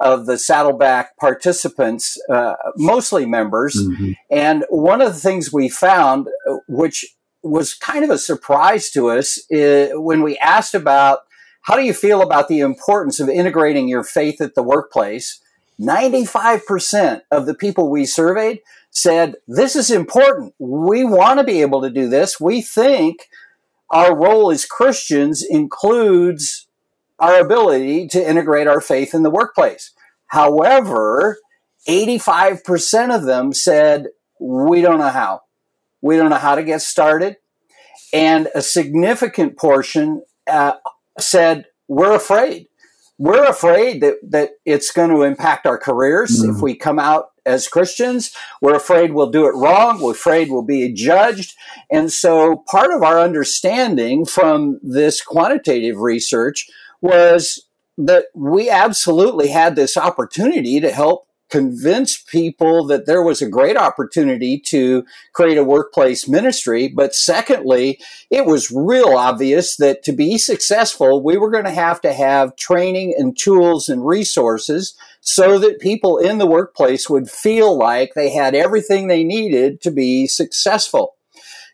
of 0.00 0.26
the 0.26 0.38
Saddleback 0.38 1.16
participants, 1.16 2.18
uh, 2.30 2.54
mostly 2.76 3.26
members. 3.26 3.74
Mm-hmm. 3.74 4.12
And 4.30 4.64
one 4.68 5.00
of 5.00 5.14
the 5.14 5.20
things 5.20 5.52
we 5.52 5.68
found, 5.68 6.28
uh, 6.48 6.56
which 6.68 7.13
was 7.44 7.74
kind 7.74 8.04
of 8.04 8.10
a 8.10 8.18
surprise 8.18 8.90
to 8.90 9.10
us, 9.10 9.38
uh, 9.52 9.90
when 9.94 10.22
we 10.22 10.38
asked 10.38 10.74
about 10.74 11.20
how 11.62 11.76
do 11.76 11.82
you 11.82 11.94
feel 11.94 12.22
about 12.22 12.48
the 12.48 12.60
importance 12.60 13.20
of 13.20 13.28
integrating 13.28 13.88
your 13.88 14.04
faith 14.04 14.40
at 14.40 14.54
the 14.54 14.62
workplace, 14.62 15.40
95% 15.80 17.22
of 17.30 17.46
the 17.46 17.54
people 17.54 17.90
we 17.90 18.06
surveyed 18.06 18.60
said, 18.90 19.36
This 19.48 19.76
is 19.76 19.90
important. 19.90 20.54
We 20.58 21.04
want 21.04 21.38
to 21.38 21.44
be 21.44 21.62
able 21.62 21.82
to 21.82 21.90
do 21.90 22.08
this. 22.08 22.40
We 22.40 22.62
think 22.62 23.28
our 23.90 24.16
role 24.16 24.50
as 24.50 24.66
Christians 24.66 25.42
includes 25.42 26.66
our 27.18 27.38
ability 27.40 28.08
to 28.08 28.28
integrate 28.28 28.66
our 28.66 28.80
faith 28.80 29.14
in 29.14 29.22
the 29.22 29.30
workplace. 29.30 29.92
However, 30.28 31.38
85% 31.88 33.14
of 33.14 33.24
them 33.24 33.52
said, 33.52 34.06
we 34.40 34.80
don't 34.80 34.98
know 34.98 35.08
how. 35.08 35.42
We 36.04 36.18
don't 36.18 36.28
know 36.28 36.36
how 36.36 36.54
to 36.54 36.62
get 36.62 36.82
started. 36.82 37.38
And 38.12 38.48
a 38.54 38.60
significant 38.60 39.56
portion 39.56 40.22
uh, 40.46 40.74
said, 41.18 41.64
we're 41.88 42.14
afraid. 42.14 42.68
We're 43.16 43.46
afraid 43.46 44.02
that, 44.02 44.16
that 44.28 44.50
it's 44.66 44.92
going 44.92 45.08
to 45.08 45.22
impact 45.22 45.66
our 45.66 45.78
careers 45.78 46.42
mm. 46.42 46.54
if 46.54 46.60
we 46.60 46.76
come 46.76 46.98
out 46.98 47.30
as 47.46 47.68
Christians. 47.68 48.34
We're 48.60 48.74
afraid 48.74 49.14
we'll 49.14 49.30
do 49.30 49.46
it 49.46 49.54
wrong. 49.54 49.98
We're 49.98 50.12
afraid 50.12 50.50
we'll 50.50 50.60
be 50.60 50.92
judged. 50.92 51.54
And 51.90 52.12
so 52.12 52.62
part 52.70 52.92
of 52.92 53.02
our 53.02 53.18
understanding 53.18 54.26
from 54.26 54.80
this 54.82 55.22
quantitative 55.22 55.96
research 56.00 56.68
was 57.00 57.64
that 57.96 58.26
we 58.34 58.68
absolutely 58.68 59.48
had 59.48 59.74
this 59.74 59.96
opportunity 59.96 60.80
to 60.80 60.90
help 60.90 61.28
convince 61.54 62.20
people 62.20 62.84
that 62.84 63.06
there 63.06 63.22
was 63.22 63.40
a 63.40 63.48
great 63.48 63.76
opportunity 63.76 64.58
to 64.58 65.04
create 65.32 65.56
a 65.56 65.62
workplace 65.62 66.26
ministry. 66.26 66.88
But 66.88 67.14
secondly, 67.14 68.00
it 68.28 68.44
was 68.44 68.72
real 68.72 69.10
obvious 69.10 69.76
that 69.76 70.02
to 70.02 70.12
be 70.12 70.36
successful, 70.36 71.22
we 71.22 71.36
were 71.36 71.52
going 71.52 71.62
to 71.62 71.70
have 71.70 72.00
to 72.00 72.12
have 72.12 72.56
training 72.56 73.14
and 73.16 73.38
tools 73.38 73.88
and 73.88 74.04
resources 74.04 74.96
so 75.20 75.60
that 75.60 75.78
people 75.78 76.18
in 76.18 76.38
the 76.38 76.46
workplace 76.46 77.08
would 77.08 77.30
feel 77.30 77.78
like 77.78 78.14
they 78.14 78.30
had 78.30 78.56
everything 78.56 79.06
they 79.06 79.22
needed 79.22 79.80
to 79.82 79.92
be 79.92 80.26
successful. 80.26 81.14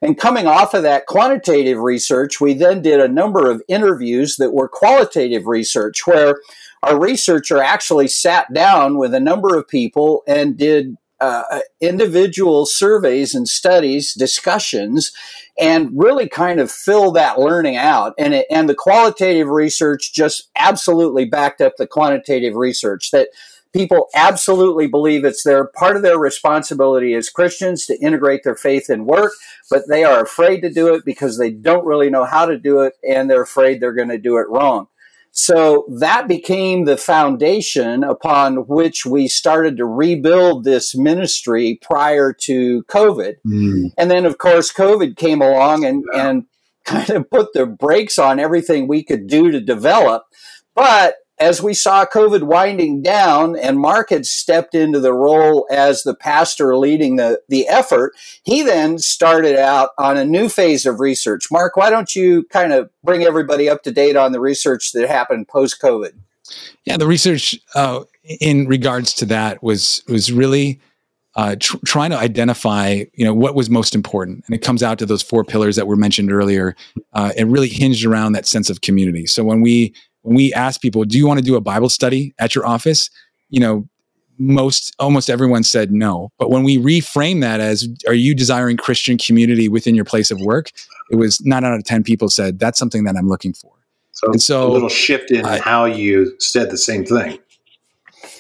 And 0.03 0.19
coming 0.19 0.47
off 0.47 0.75
of 0.75 0.83
that 0.83 1.07
quantitative 1.07 1.79
research, 1.79 2.39
we 2.39 2.53
then 2.53 2.83
did 2.83 3.01
a 3.01 3.09
number 3.09 3.51
of 3.51 3.63
interviews 3.67 4.37
that 4.37 4.53
were 4.53 4.69
qualitative 4.69 5.47
research 5.47 6.07
where 6.07 6.37
our 6.83 6.99
researcher 6.99 7.63
actually 7.63 8.09
sat 8.09 8.53
down 8.53 8.99
with 8.99 9.15
a 9.15 9.21
number 9.21 9.57
of 9.57 9.69
people 9.69 10.23
and 10.27 10.57
did 10.57 10.97
uh, 11.21 11.61
individual 11.81 12.65
surveys 12.65 13.35
and 13.35 13.47
studies, 13.47 14.15
discussions, 14.15 15.13
and 15.59 15.91
really 15.93 16.29
kind 16.29 16.59
of 16.59 16.71
fill 16.71 17.13
that 17.13 17.39
learning 17.39 17.77
out. 17.77 18.15
And 18.19 18.33
it, 18.33 18.47
and 18.51 18.69
the 18.69 18.75
qualitative 18.75 19.49
research 19.49 20.15
just 20.15 20.49
absolutely 20.57 21.27
backed 21.27 21.61
up 21.61 21.77
the 21.77 21.87
quantitative 21.87 22.55
research 22.57 23.11
that 23.11 23.29
people 23.75 24.09
absolutely 24.15 24.87
believe 24.87 25.25
it's 25.25 25.43
their 25.43 25.67
part 25.67 25.97
of 25.97 26.03
their 26.03 26.19
responsibility 26.19 27.13
as 27.15 27.29
Christians 27.29 27.87
to 27.87 28.01
integrate 28.01 28.43
their 28.43 28.57
faith 28.57 28.89
in 28.89 29.05
work, 29.05 29.33
but 29.71 29.83
they 29.89 30.03
are 30.05 30.23
afraid 30.23 30.61
to 30.63 30.73
do 30.73 30.95
it 30.95 31.05
because 31.05 31.39
they 31.39 31.51
don't 31.51 31.85
really 31.85 32.11
know 32.11 32.25
how 32.25 32.47
to 32.47 32.59
do 32.59 32.81
it 32.81 32.95
and 33.07 33.31
they're 33.31 33.43
afraid 33.43 33.81
they're 33.81 33.93
going 33.93 34.09
to 34.09 34.19
do 34.19 34.39
it 34.39 34.49
wrong. 34.49 34.89
So 35.33 35.87
that 35.89 36.27
became 36.27 36.85
the 36.85 36.97
foundation 36.97 38.03
upon 38.03 38.67
which 38.67 39.07
we 39.07 39.29
started 39.29 39.77
to 39.77 39.85
rebuild 39.85 40.65
this 40.65 40.95
ministry 40.95 41.79
prior 41.81 42.33
to 42.33 42.83
COVID. 42.85 43.37
Mm. 43.47 43.93
And 43.97 44.11
then, 44.11 44.27
of 44.27 44.39
course, 44.39 44.73
COVID 44.73 45.17
came 45.17 45.41
along 45.41 45.85
and, 45.85 46.05
and 46.15 46.47
kind 46.85 47.11
of 47.11 47.31
put 47.31 47.53
the 47.53 47.67
brakes 47.67 48.19
on 48.19 48.41
everything 48.41 48.89
we 48.89 49.05
could 49.05 49.29
do 49.29 49.51
to 49.53 49.61
develop. 49.61 50.25
But 50.75 51.15
as 51.41 51.63
we 51.63 51.73
saw 51.73 52.05
COVID 52.05 52.43
winding 52.43 53.03
down 53.03 53.57
and 53.57 53.81
Mark 53.81 54.11
had 54.11 54.27
stepped 54.27 54.75
into 54.75 55.01
the 55.01 55.15
role 55.15 55.67
as 55.71 56.03
the 56.03 56.15
pastor 56.15 56.77
leading 56.77 57.17
the, 57.17 57.41
the 57.49 57.67
effort, 57.67 58.13
he 58.43 58.63
then 58.63 58.99
started 58.99 59.57
out 59.57 59.91
on 59.97 60.19
a 60.19 60.25
new 60.25 60.51
phase 60.51 60.85
of 60.85 61.01
research. 61.01 61.51
Mark, 61.51 61.77
why 61.77 61.89
don't 61.89 62.15
you 62.15 62.45
kind 62.53 62.75
of 62.75 62.91
bring 63.03 63.23
everybody 63.23 63.71
up 63.71 63.83
to 63.85 63.91
date 63.91 64.17
on 64.17 64.33
the 64.33 64.41
research 64.41 64.93
that 64.93 65.09
happened 65.09 65.49
post 65.49 65.81
COVID? 65.81 66.13
Yeah, 66.85 66.99
the 66.99 67.07
research 67.07 67.59
uh, 67.75 68.05
in 68.41 68.67
regards 68.67 69.15
to 69.15 69.27
that 69.27 69.63
was 69.63 70.03
was 70.09 70.33
really 70.33 70.81
uh, 71.37 71.57
tr- 71.59 71.77
trying 71.87 72.11
to 72.11 72.19
identify, 72.19 73.05
you 73.15 73.25
know, 73.25 73.33
what 73.33 73.55
was 73.55 73.71
most 73.71 73.95
important, 73.95 74.43
and 74.47 74.55
it 74.55 74.59
comes 74.59 74.83
out 74.83 74.99
to 74.99 75.07
those 75.07 75.23
four 75.23 75.45
pillars 75.45 75.77
that 75.77 75.87
were 75.87 75.97
mentioned 75.97 76.33
earlier. 76.33 76.75
Uh, 77.13 77.33
it 77.37 77.47
really 77.47 77.69
hinged 77.69 78.05
around 78.05 78.33
that 78.33 78.47
sense 78.47 78.69
of 78.69 78.81
community. 78.81 79.27
So 79.27 79.45
when 79.45 79.61
we 79.61 79.95
when 80.23 80.37
we 80.37 80.53
ask 80.53 80.81
people, 80.81 81.05
do 81.05 81.17
you 81.17 81.27
want 81.27 81.39
to 81.39 81.45
do 81.45 81.57
a 81.57 81.61
Bible 81.61 81.89
study 81.89 82.35
at 82.39 82.55
your 82.55 82.67
office? 82.67 83.11
You 83.49 83.61
know, 83.61 83.89
most 84.39 84.95
almost 84.99 85.29
everyone 85.29 85.62
said 85.62 85.93
no. 85.93 86.33
But 86.39 86.50
when 86.50 86.62
we 86.62 86.79
reframe 86.79 87.41
that 87.43 87.61
as 87.61 87.89
are 88.07 88.15
you 88.15 88.35
desiring 88.35 88.77
Christian 88.77 89.19
community 89.19 89.69
within 89.69 89.95
your 89.95 90.05
place 90.05 90.31
of 90.31 90.41
work? 90.41 90.71
It 91.11 91.17
was 91.17 91.41
nine 91.43 91.65
out 91.65 91.75
of 91.75 91.85
ten 91.85 92.03
people 92.03 92.29
said 92.29 92.59
that's 92.59 92.79
something 92.79 93.05
that 93.05 93.17
I'm 93.17 93.29
looking 93.29 93.53
for. 93.53 93.73
So, 94.12 94.27
and 94.33 94.43
so 94.43 94.67
a 94.67 94.73
little 94.73 94.89
shift 94.89 95.31
in 95.31 95.45
how 95.45 95.85
you 95.85 96.35
said 96.39 96.71
the 96.71 96.79
same 96.79 97.05
thing. 97.05 97.39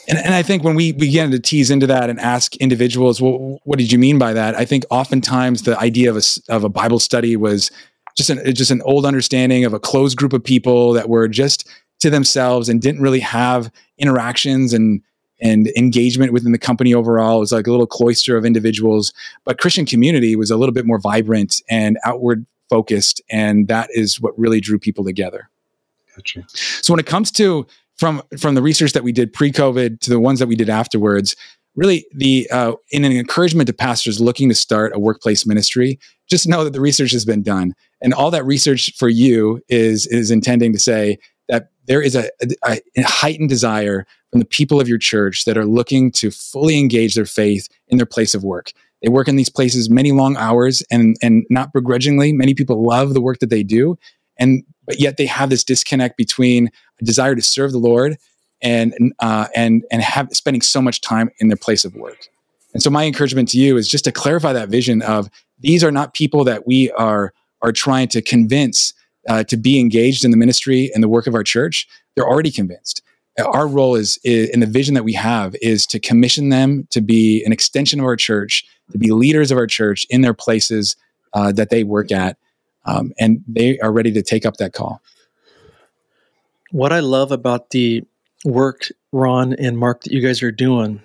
And, 0.08 0.18
and 0.18 0.34
I 0.34 0.42
think 0.42 0.64
when 0.64 0.74
we 0.74 0.92
begin 0.92 1.30
to 1.30 1.38
tease 1.38 1.70
into 1.70 1.86
that 1.86 2.10
and 2.10 2.18
ask 2.18 2.56
individuals, 2.56 3.20
well, 3.20 3.60
what 3.64 3.78
did 3.78 3.92
you 3.92 3.98
mean 3.98 4.18
by 4.18 4.32
that? 4.32 4.56
I 4.56 4.64
think 4.64 4.84
oftentimes 4.90 5.62
the 5.62 5.78
idea 5.78 6.10
of 6.10 6.16
a, 6.16 6.52
of 6.52 6.64
a 6.64 6.68
Bible 6.68 6.98
study 6.98 7.36
was 7.36 7.70
just 8.16 8.30
an 8.30 8.54
just 8.54 8.70
an 8.70 8.82
old 8.82 9.06
understanding 9.06 9.64
of 9.64 9.72
a 9.72 9.80
closed 9.80 10.16
group 10.16 10.32
of 10.32 10.42
people 10.42 10.92
that 10.92 11.08
were 11.08 11.28
just 11.28 11.68
to 12.00 12.10
themselves 12.10 12.68
and 12.68 12.80
didn't 12.80 13.00
really 13.00 13.20
have 13.20 13.70
interactions 13.98 14.72
and 14.72 15.02
and 15.40 15.68
engagement 15.68 16.32
within 16.32 16.52
the 16.52 16.58
company 16.58 16.92
overall. 16.92 17.38
It 17.38 17.40
was 17.40 17.52
like 17.52 17.66
a 17.66 17.70
little 17.70 17.86
cloister 17.86 18.36
of 18.36 18.44
individuals. 18.44 19.12
But 19.44 19.58
Christian 19.58 19.86
community 19.86 20.36
was 20.36 20.50
a 20.50 20.56
little 20.56 20.72
bit 20.72 20.84
more 20.86 20.98
vibrant 20.98 21.62
and 21.70 21.98
outward 22.04 22.46
focused, 22.68 23.20
and 23.30 23.66
that 23.68 23.88
is 23.92 24.20
what 24.20 24.38
really 24.38 24.60
drew 24.60 24.78
people 24.78 25.04
together. 25.04 25.48
Gotcha. 26.14 26.44
So 26.48 26.92
when 26.92 27.00
it 27.00 27.06
comes 27.06 27.30
to 27.32 27.66
from 27.96 28.22
from 28.38 28.54
the 28.54 28.62
research 28.62 28.92
that 28.92 29.04
we 29.04 29.12
did 29.12 29.32
pre-COVID 29.32 30.00
to 30.00 30.10
the 30.10 30.20
ones 30.20 30.38
that 30.38 30.46
we 30.46 30.56
did 30.56 30.68
afterwards, 30.68 31.36
really 31.80 32.04
the 32.12 32.46
uh, 32.50 32.74
in 32.90 33.04
an 33.04 33.12
encouragement 33.12 33.66
to 33.66 33.72
pastors 33.72 34.20
looking 34.20 34.50
to 34.50 34.54
start 34.54 34.94
a 34.94 34.98
workplace 34.98 35.46
ministry 35.46 35.98
just 36.28 36.46
know 36.46 36.62
that 36.62 36.74
the 36.74 36.80
research 36.80 37.10
has 37.10 37.24
been 37.24 37.42
done. 37.42 37.74
And 38.02 38.12
all 38.12 38.30
that 38.30 38.44
research 38.44 38.92
for 38.98 39.08
you 39.08 39.62
is 39.68 40.06
is 40.06 40.30
intending 40.30 40.72
to 40.74 40.78
say 40.78 41.18
that 41.48 41.70
there 41.86 42.02
is 42.02 42.14
a, 42.14 42.30
a, 42.64 42.78
a 42.96 43.02
heightened 43.02 43.48
desire 43.48 44.06
from 44.30 44.40
the 44.40 44.46
people 44.46 44.78
of 44.80 44.88
your 44.88 44.98
church 44.98 45.44
that 45.46 45.56
are 45.56 45.64
looking 45.64 46.12
to 46.12 46.30
fully 46.30 46.78
engage 46.78 47.14
their 47.14 47.24
faith 47.24 47.66
in 47.88 47.96
their 47.96 48.06
place 48.06 48.34
of 48.34 48.44
work. 48.44 48.72
They 49.02 49.08
work 49.08 49.26
in 49.26 49.36
these 49.36 49.48
places 49.48 49.88
many 49.88 50.12
long 50.12 50.36
hours 50.36 50.82
and 50.90 51.16
and 51.22 51.44
not 51.48 51.72
begrudgingly. 51.72 52.32
Many 52.34 52.52
people 52.52 52.86
love 52.86 53.14
the 53.14 53.22
work 53.22 53.38
that 53.38 53.50
they 53.50 53.62
do. 53.62 53.98
And 54.38 54.64
but 54.86 55.00
yet 55.00 55.16
they 55.16 55.26
have 55.26 55.48
this 55.48 55.64
disconnect 55.64 56.18
between 56.18 56.68
a 57.00 57.04
desire 57.04 57.34
to 57.34 57.42
serve 57.42 57.72
the 57.72 57.78
lord 57.78 58.18
and 58.62 58.94
uh, 59.20 59.46
and 59.54 59.84
and 59.90 60.02
have 60.02 60.28
spending 60.32 60.62
so 60.62 60.80
much 60.82 61.00
time 61.00 61.30
in 61.38 61.48
their 61.48 61.56
place 61.56 61.84
of 61.84 61.94
work. 61.94 62.28
And 62.72 62.82
so 62.82 62.90
my 62.90 63.04
encouragement 63.04 63.48
to 63.50 63.58
you 63.58 63.76
is 63.76 63.88
just 63.88 64.04
to 64.04 64.12
clarify 64.12 64.52
that 64.52 64.68
vision 64.68 65.02
of 65.02 65.28
these 65.58 65.82
are 65.82 65.90
not 65.90 66.14
people 66.14 66.44
that 66.44 66.66
we 66.66 66.90
are 66.92 67.32
are 67.62 67.72
trying 67.72 68.08
to 68.08 68.22
convince 68.22 68.94
uh, 69.28 69.44
to 69.44 69.56
be 69.56 69.78
engaged 69.78 70.24
in 70.24 70.30
the 70.30 70.36
ministry 70.36 70.90
and 70.94 71.02
the 71.02 71.08
work 71.08 71.26
of 71.26 71.34
our 71.34 71.42
church. 71.42 71.86
They're 72.14 72.28
already 72.28 72.50
convinced. 72.50 73.02
Our 73.38 73.66
role 73.66 73.94
is, 73.94 74.18
is 74.24 74.50
and 74.50 74.62
the 74.62 74.66
vision 74.66 74.94
that 74.94 75.04
we 75.04 75.12
have 75.14 75.54
is 75.62 75.86
to 75.86 75.98
commission 75.98 76.48
them 76.48 76.86
to 76.90 77.00
be 77.00 77.42
an 77.44 77.52
extension 77.52 78.00
of 78.00 78.06
our 78.06 78.16
church, 78.16 78.64
to 78.92 78.98
be 78.98 79.12
leaders 79.12 79.50
of 79.50 79.58
our 79.58 79.66
church 79.66 80.06
in 80.10 80.20
their 80.20 80.34
places 80.34 80.96
uh, 81.32 81.52
that 81.52 81.70
they 81.70 81.84
work 81.84 82.10
at, 82.12 82.36
um, 82.86 83.12
and 83.18 83.42
they 83.46 83.78
are 83.78 83.92
ready 83.92 84.12
to 84.12 84.22
take 84.22 84.44
up 84.44 84.56
that 84.56 84.72
call. 84.72 85.00
What 86.70 86.92
I 86.92 87.00
love 87.00 87.32
about 87.32 87.70
the 87.70 88.04
work, 88.44 88.88
Ron 89.12 89.54
and 89.54 89.78
Mark, 89.78 90.02
that 90.02 90.12
you 90.12 90.20
guys 90.20 90.42
are 90.42 90.52
doing 90.52 91.00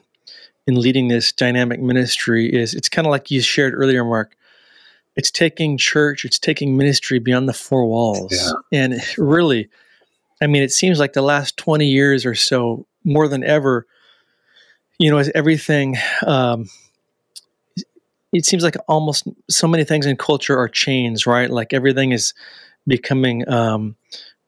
in 0.68 0.80
leading 0.80 1.08
this 1.08 1.32
dynamic 1.32 1.80
ministry 1.80 2.48
is 2.48 2.74
it's 2.74 2.90
kind 2.90 3.06
of 3.06 3.12
like 3.12 3.30
you 3.30 3.42
shared 3.42 3.74
earlier, 3.76 4.04
Mark. 4.04 4.36
It's 5.16 5.32
taking 5.32 5.78
church, 5.78 6.26
it's 6.26 6.40
taking 6.40 6.76
ministry 6.76 7.20
beyond 7.20 7.48
the 7.48 7.54
four 7.54 7.86
walls. 7.86 8.34
Yeah. 8.34 8.52
And 8.72 9.02
really, 9.18 9.70
I 10.42 10.48
mean, 10.48 10.64
it 10.64 10.74
seems 10.74 11.00
like 11.00 11.14
the 11.14 11.22
last 11.22 11.56
20 11.58 11.86
years 11.86 12.26
or 12.26 12.36
so, 12.36 12.86
more 13.04 13.28
than 13.28 13.44
ever, 13.44 13.86
you 15.00 15.10
know, 15.10 15.18
as 15.18 15.32
everything, 15.34 15.96
um, 16.26 16.68
it 18.34 18.46
seems 18.46 18.64
like 18.64 18.76
almost 18.90 19.28
so 19.50 19.68
many 19.68 19.86
things 19.86 20.06
in 20.06 20.18
culture 20.18 20.58
are 20.58 20.68
chains, 20.68 21.26
right? 21.26 21.50
Like 21.50 21.72
everything 21.72 22.12
is 22.12 22.34
becoming 22.86 23.48
um, 23.48 23.96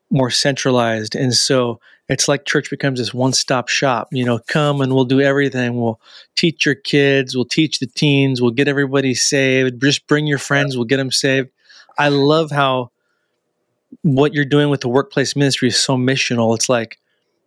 more 0.09 0.29
centralized. 0.29 1.15
And 1.15 1.33
so 1.33 1.79
it's 2.09 2.27
like 2.27 2.45
church 2.45 2.69
becomes 2.69 2.99
this 2.99 3.13
one 3.13 3.33
stop 3.33 3.67
shop. 3.67 4.09
You 4.11 4.25
know, 4.25 4.39
come 4.47 4.81
and 4.81 4.93
we'll 4.93 5.05
do 5.05 5.21
everything. 5.21 5.79
We'll 5.79 5.99
teach 6.35 6.65
your 6.65 6.75
kids, 6.75 7.35
we'll 7.35 7.45
teach 7.45 7.79
the 7.79 7.87
teens, 7.87 8.41
we'll 8.41 8.51
get 8.51 8.67
everybody 8.67 9.13
saved. 9.13 9.81
Just 9.81 10.07
bring 10.07 10.27
your 10.27 10.37
friends, 10.37 10.77
we'll 10.77 10.85
get 10.85 10.97
them 10.97 11.11
saved. 11.11 11.49
I 11.97 12.09
love 12.09 12.51
how 12.51 12.91
what 14.01 14.33
you're 14.33 14.45
doing 14.45 14.69
with 14.69 14.81
the 14.81 14.89
workplace 14.89 15.35
ministry 15.35 15.69
is 15.69 15.79
so 15.79 15.97
missional. 15.97 16.55
It's 16.55 16.69
like, 16.69 16.99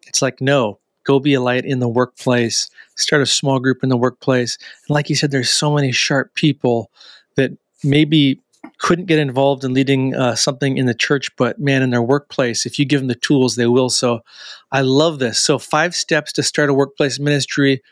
it's 0.06 0.22
like, 0.22 0.40
no, 0.40 0.78
go 1.04 1.20
be 1.20 1.34
a 1.34 1.40
light 1.40 1.64
in 1.64 1.78
the 1.78 1.88
workplace, 1.88 2.68
start 2.96 3.22
a 3.22 3.26
small 3.26 3.60
group 3.60 3.82
in 3.82 3.88
the 3.88 3.96
workplace. 3.96 4.58
And 4.88 4.94
like 4.94 5.08
you 5.08 5.16
said, 5.16 5.30
there's 5.30 5.50
so 5.50 5.74
many 5.74 5.92
sharp 5.92 6.34
people 6.34 6.90
that 7.36 7.52
maybe 7.84 8.40
couldn't 8.78 9.06
get 9.06 9.18
involved 9.18 9.64
in 9.64 9.74
leading 9.74 10.14
uh, 10.14 10.34
something 10.34 10.76
in 10.76 10.86
the 10.86 10.94
church, 10.94 11.34
but 11.36 11.58
man, 11.58 11.82
in 11.82 11.90
their 11.90 12.02
workplace, 12.02 12.66
if 12.66 12.78
you 12.78 12.84
give 12.84 13.00
them 13.00 13.08
the 13.08 13.14
tools, 13.14 13.56
they 13.56 13.66
will. 13.66 13.90
So 13.90 14.20
I 14.72 14.80
love 14.80 15.18
this. 15.18 15.38
So, 15.38 15.58
five 15.58 15.94
steps 15.94 16.32
to 16.34 16.42
start 16.42 16.70
a 16.70 16.74
workplace 16.74 17.18
ministry. 17.18 17.82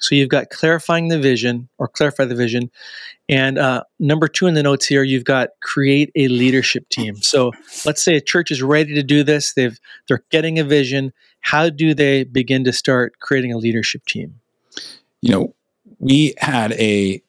So, 0.00 0.14
you've 0.14 0.28
got 0.28 0.50
clarifying 0.50 1.08
the 1.08 1.18
vision 1.18 1.68
or 1.78 1.88
clarify 1.88 2.26
the 2.26 2.34
vision. 2.34 2.70
And 3.28 3.58
uh, 3.58 3.84
number 3.98 4.28
two 4.28 4.46
in 4.46 4.54
the 4.54 4.62
notes 4.62 4.86
here, 4.86 5.02
you've 5.02 5.24
got 5.24 5.50
create 5.62 6.10
a 6.14 6.28
leadership 6.28 6.88
team. 6.90 7.16
So, 7.16 7.52
let's 7.84 8.02
say 8.02 8.16
a 8.16 8.20
church 8.20 8.50
is 8.50 8.62
ready 8.62 8.94
to 8.94 9.02
do 9.02 9.22
this, 9.22 9.52
they've, 9.54 9.78
they're 10.08 10.24
getting 10.30 10.58
a 10.58 10.64
vision. 10.64 11.12
How 11.40 11.70
do 11.70 11.94
they 11.94 12.24
begin 12.24 12.64
to 12.64 12.72
start 12.72 13.18
creating 13.20 13.52
a 13.52 13.58
leadership 13.58 14.04
team? 14.06 14.40
You 15.22 15.32
know, 15.32 15.54
we 15.98 16.34
had 16.38 16.72
a, 16.72 17.22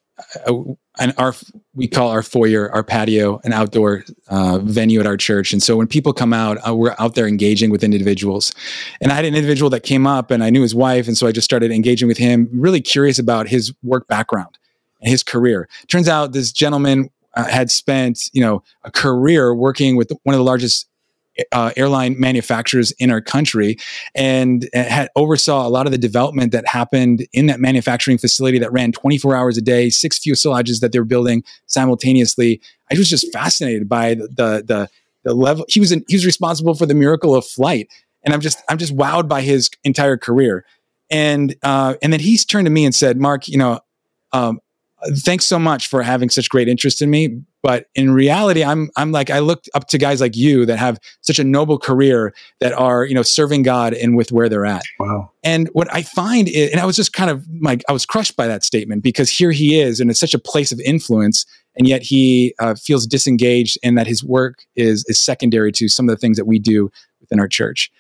a 0.45 0.53
and 0.99 1.13
our 1.17 1.33
we 1.73 1.87
call 1.87 2.09
our 2.09 2.23
foyer 2.23 2.71
our 2.71 2.83
patio 2.83 3.39
an 3.43 3.53
outdoor 3.53 4.03
uh, 4.29 4.59
venue 4.59 4.99
at 4.99 5.07
our 5.07 5.17
church. 5.17 5.53
And 5.53 5.61
so 5.61 5.77
when 5.77 5.87
people 5.87 6.13
come 6.13 6.33
out 6.33 6.57
uh, 6.67 6.75
we're 6.75 6.95
out 6.99 7.15
there 7.15 7.27
engaging 7.27 7.69
with 7.69 7.83
individuals. 7.83 8.53
And 9.01 9.11
i 9.11 9.15
had 9.15 9.25
an 9.25 9.35
individual 9.35 9.69
that 9.71 9.83
came 9.83 10.07
up 10.07 10.31
and 10.31 10.43
i 10.43 10.49
knew 10.49 10.61
his 10.61 10.75
wife. 10.75 11.07
And 11.07 11.17
so 11.17 11.27
i 11.27 11.31
just 11.31 11.45
started 11.45 11.71
engaging 11.71 12.07
with 12.07 12.17
him 12.17 12.49
really 12.51 12.81
curious 12.81 13.19
about 13.19 13.47
his 13.47 13.73
work 13.83 14.07
background 14.07 14.57
and 15.01 15.09
his 15.09 15.23
career. 15.23 15.69
Turns 15.87 16.07
out 16.07 16.33
this 16.33 16.51
gentleman 16.51 17.09
uh, 17.35 17.45
had 17.45 17.69
spent 17.69 18.29
you 18.33 18.41
know 18.41 18.63
a 18.83 18.91
career 18.91 19.53
working 19.53 19.95
with 19.95 20.11
one 20.23 20.33
of 20.33 20.39
the 20.39 20.45
largest 20.45 20.87
uh, 21.51 21.71
airline 21.75 22.19
manufacturers 22.19 22.91
in 22.93 23.11
our 23.11 23.21
country 23.21 23.77
and 24.15 24.69
had 24.73 25.09
oversaw 25.15 25.67
a 25.67 25.69
lot 25.69 25.85
of 25.85 25.91
the 25.91 25.97
development 25.97 26.51
that 26.51 26.67
happened 26.67 27.27
in 27.33 27.47
that 27.47 27.59
manufacturing 27.59 28.17
facility 28.17 28.59
that 28.59 28.71
ran 28.71 28.91
24 28.91 29.35
hours 29.35 29.57
a 29.57 29.61
day, 29.61 29.89
six 29.89 30.19
fuselages 30.19 30.79
that 30.79 30.91
they 30.91 30.99
were 30.99 31.05
building 31.05 31.43
simultaneously. 31.65 32.61
I 32.91 32.97
was 32.97 33.09
just 33.09 33.31
fascinated 33.31 33.87
by 33.87 34.15
the 34.15 34.27
the 34.27 34.63
the, 34.65 34.89
the 35.23 35.33
level. 35.33 35.65
He 35.67 35.79
was 35.79 35.91
in, 35.91 36.03
he 36.07 36.15
was 36.15 36.25
responsible 36.25 36.73
for 36.73 36.85
the 36.85 36.95
miracle 36.95 37.35
of 37.35 37.45
flight, 37.45 37.87
and 38.23 38.33
I'm 38.33 38.41
just 38.41 38.61
I'm 38.69 38.77
just 38.77 38.95
wowed 38.95 39.27
by 39.27 39.41
his 39.41 39.69
entire 39.83 40.17
career. 40.17 40.65
And 41.09 41.55
uh, 41.63 41.95
and 42.01 42.11
then 42.11 42.19
he's 42.19 42.45
turned 42.45 42.65
to 42.65 42.71
me 42.71 42.85
and 42.85 42.93
said, 42.93 43.17
Mark, 43.17 43.47
you 43.47 43.57
know, 43.57 43.79
um, 44.33 44.59
thanks 45.17 45.45
so 45.45 45.59
much 45.59 45.87
for 45.87 46.01
having 46.01 46.29
such 46.29 46.49
great 46.49 46.67
interest 46.67 47.01
in 47.01 47.09
me 47.09 47.41
but 47.61 47.87
in 47.95 48.11
reality 48.11 48.63
i'm 48.63 48.89
i'm 48.97 49.11
like 49.11 49.29
i 49.29 49.39
look 49.39 49.65
up 49.73 49.87
to 49.87 49.97
guys 49.97 50.19
like 50.19 50.35
you 50.35 50.65
that 50.65 50.77
have 50.77 50.99
such 51.21 51.37
a 51.37 51.43
noble 51.43 51.77
career 51.77 52.33
that 52.59 52.73
are 52.73 53.05
you 53.05 53.13
know 53.13 53.21
serving 53.21 53.61
god 53.61 53.93
and 53.93 54.15
with 54.15 54.31
where 54.31 54.49
they're 54.49 54.65
at. 54.65 54.83
Wow. 54.99 55.31
And 55.43 55.69
what 55.73 55.93
i 55.93 56.01
find 56.01 56.47
is, 56.47 56.71
and 56.71 56.79
i 56.79 56.85
was 56.85 56.95
just 56.95 57.13
kind 57.13 57.29
of 57.29 57.45
like 57.61 57.83
i 57.87 57.91
was 57.91 58.05
crushed 58.05 58.35
by 58.35 58.47
that 58.47 58.63
statement 58.63 59.03
because 59.03 59.29
here 59.29 59.51
he 59.51 59.79
is 59.79 59.99
and 59.99 60.09
it's 60.09 60.19
such 60.19 60.33
a 60.33 60.39
place 60.39 60.71
of 60.71 60.79
influence 60.79 61.45
and 61.75 61.87
yet 61.87 62.01
he 62.01 62.55
uh, 62.59 62.73
feels 62.73 63.05
disengaged 63.05 63.77
and 63.83 63.97
that 63.97 64.07
his 64.07 64.23
work 64.23 64.65
is 64.75 65.05
is 65.07 65.19
secondary 65.19 65.71
to 65.73 65.87
some 65.87 66.09
of 66.09 66.15
the 66.15 66.19
things 66.19 66.37
that 66.37 66.45
we 66.45 66.57
do 66.59 66.89
within 67.19 67.39
our 67.39 67.47
church 67.47 67.91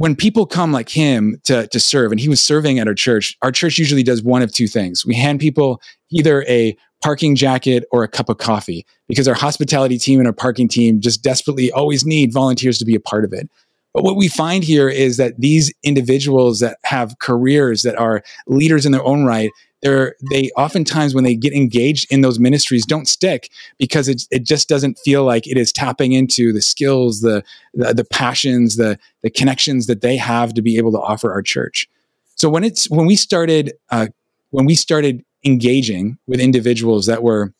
when 0.00 0.16
people 0.16 0.46
come 0.46 0.72
like 0.72 0.88
him 0.88 1.38
to, 1.44 1.66
to 1.66 1.78
serve, 1.78 2.10
and 2.10 2.18
he 2.18 2.30
was 2.30 2.40
serving 2.40 2.78
at 2.78 2.88
our 2.88 2.94
church, 2.94 3.36
our 3.42 3.52
church 3.52 3.76
usually 3.76 4.02
does 4.02 4.22
one 4.22 4.40
of 4.40 4.50
two 4.50 4.66
things. 4.66 5.04
We 5.04 5.14
hand 5.14 5.40
people 5.40 5.78
either 6.10 6.42
a 6.48 6.74
parking 7.02 7.36
jacket 7.36 7.84
or 7.92 8.02
a 8.02 8.08
cup 8.08 8.30
of 8.30 8.38
coffee 8.38 8.86
because 9.08 9.28
our 9.28 9.34
hospitality 9.34 9.98
team 9.98 10.18
and 10.18 10.26
our 10.26 10.32
parking 10.32 10.68
team 10.68 11.02
just 11.02 11.22
desperately 11.22 11.70
always 11.70 12.06
need 12.06 12.32
volunteers 12.32 12.78
to 12.78 12.86
be 12.86 12.94
a 12.94 13.00
part 13.00 13.26
of 13.26 13.34
it. 13.34 13.50
But 13.92 14.04
what 14.04 14.16
we 14.16 14.28
find 14.28 14.62
here 14.62 14.88
is 14.88 15.16
that 15.16 15.34
these 15.38 15.72
individuals 15.82 16.60
that 16.60 16.78
have 16.84 17.18
careers 17.18 17.82
that 17.82 17.96
are 17.96 18.22
leaders 18.46 18.86
in 18.86 18.92
their 18.92 19.04
own 19.04 19.24
right, 19.24 19.50
they're 19.82 20.14
they 20.30 20.50
oftentimes 20.56 21.14
when 21.14 21.24
they 21.24 21.34
get 21.34 21.52
engaged 21.52 22.06
in 22.12 22.20
those 22.20 22.38
ministries 22.38 22.84
don't 22.84 23.08
stick 23.08 23.50
because 23.78 24.08
it, 24.08 24.22
it 24.30 24.44
just 24.44 24.68
doesn't 24.68 24.98
feel 24.98 25.24
like 25.24 25.46
it 25.46 25.56
is 25.56 25.72
tapping 25.72 26.12
into 26.12 26.52
the 26.52 26.60
skills 26.60 27.20
the, 27.20 27.42
the 27.72 27.94
the 27.94 28.04
passions 28.04 28.76
the 28.76 28.98
the 29.22 29.30
connections 29.30 29.86
that 29.86 30.02
they 30.02 30.16
have 30.16 30.54
to 30.54 30.62
be 30.62 30.76
able 30.76 30.92
to 30.92 31.00
offer 31.00 31.32
our 31.32 31.42
church. 31.42 31.88
So 32.36 32.48
when 32.48 32.62
it's 32.62 32.90
when 32.90 33.06
we 33.06 33.16
started 33.16 33.72
uh, 33.90 34.08
when 34.50 34.66
we 34.66 34.74
started 34.74 35.24
engaging 35.44 36.18
with 36.26 36.40
individuals 36.40 37.06
that 37.06 37.22
were 37.22 37.54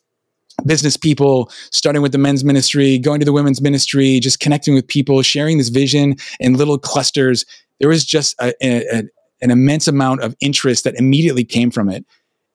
business 0.66 0.96
people, 0.96 1.50
starting 1.70 2.02
with 2.02 2.12
the 2.12 2.18
men's 2.18 2.44
ministry, 2.44 2.98
going 2.98 3.20
to 3.20 3.24
the 3.24 3.32
women's 3.32 3.60
ministry, 3.60 4.20
just 4.20 4.40
connecting 4.40 4.74
with 4.74 4.86
people, 4.86 5.22
sharing 5.22 5.58
this 5.58 5.68
vision 5.68 6.16
in 6.38 6.54
little 6.54 6.78
clusters. 6.78 7.44
There 7.78 7.88
was 7.88 8.04
just 8.04 8.34
a, 8.40 8.52
a, 8.62 9.02
an 9.42 9.50
immense 9.50 9.88
amount 9.88 10.22
of 10.22 10.36
interest 10.40 10.84
that 10.84 10.94
immediately 10.96 11.44
came 11.44 11.70
from 11.70 11.88
it. 11.88 12.04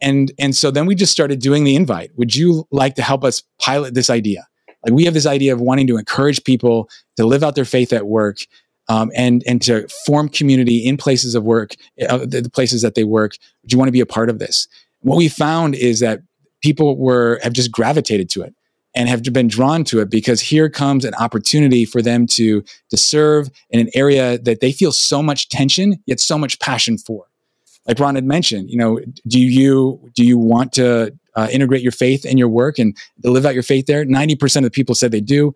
And, 0.01 0.31
and 0.37 0.55
so 0.55 0.71
then 0.71 0.85
we 0.85 0.95
just 0.95 1.11
started 1.11 1.39
doing 1.39 1.63
the 1.63 1.75
invite. 1.75 2.11
Would 2.17 2.35
you 2.35 2.67
like 2.71 2.95
to 2.95 3.01
help 3.01 3.23
us 3.23 3.41
pilot 3.59 3.93
this 3.93 4.09
idea? 4.09 4.47
Like 4.83 4.93
we 4.93 5.05
have 5.05 5.13
this 5.13 5.25
idea 5.25 5.53
of 5.53 5.61
wanting 5.61 5.87
to 5.87 5.97
encourage 5.97 6.43
people 6.43 6.89
to 7.17 7.25
live 7.25 7.43
out 7.43 7.55
their 7.55 7.65
faith 7.65 7.91
at 7.91 8.05
work 8.05 8.37
um, 8.87 9.11
and, 9.15 9.43
and 9.47 9.61
to 9.63 9.87
form 10.05 10.29
community 10.29 10.77
in 10.77 10.97
places 10.97 11.33
of 11.33 11.43
work, 11.43 11.73
uh, 12.07 12.19
the, 12.19 12.41
the 12.41 12.49
places 12.49 12.81
that 12.83 12.93
they 12.93 13.03
work. 13.03 13.35
Would 13.63 13.71
you 13.71 13.79
want 13.79 13.87
to 13.87 13.93
be 13.93 14.01
a 14.01 14.05
part 14.05 14.29
of 14.29 14.37
this? 14.37 14.67
What 14.99 15.17
we 15.17 15.27
found 15.27 15.75
is 15.75 16.01
that 16.01 16.21
people 16.65 16.97
were, 16.97 17.39
have 17.43 17.53
just 17.53 17.71
gravitated 17.71 18.27
to 18.27 18.41
it 18.41 18.55
and 18.95 19.07
have 19.07 19.21
been 19.31 19.47
drawn 19.47 19.83
to 19.83 19.99
it 19.99 20.09
because 20.09 20.41
here 20.41 20.67
comes 20.67 21.05
an 21.05 21.13
opportunity 21.15 21.85
for 21.85 22.01
them 22.01 22.25
to 22.25 22.63
to 22.89 22.97
serve 22.97 23.51
in 23.69 23.79
an 23.79 23.89
area 23.93 24.39
that 24.39 24.61
they 24.61 24.71
feel 24.71 24.91
so 24.91 25.21
much 25.21 25.47
tension 25.49 26.01
yet 26.07 26.19
so 26.19 26.37
much 26.37 26.59
passion 26.59 26.97
for. 26.97 27.25
Like 27.87 27.99
ron 27.99 28.15
had 28.15 28.25
mentioned 28.25 28.71
you 28.71 28.77
know 28.77 28.99
do 29.27 29.39
you 29.39 30.09
do 30.15 30.25
you 30.25 30.39
want 30.39 30.73
to 30.73 31.13
uh, 31.35 31.49
integrate 31.51 31.83
your 31.83 31.91
faith 31.91 32.25
in 32.25 32.37
your 32.37 32.47
work 32.47 32.79
and 32.79 32.97
live 33.23 33.45
out 33.45 33.53
your 33.53 33.63
faith 33.63 33.85
there? 33.85 34.05
90% 34.05 34.55
of 34.55 34.63
the 34.63 34.71
people 34.71 34.95
said 34.95 35.11
they 35.11 35.19
do 35.19 35.53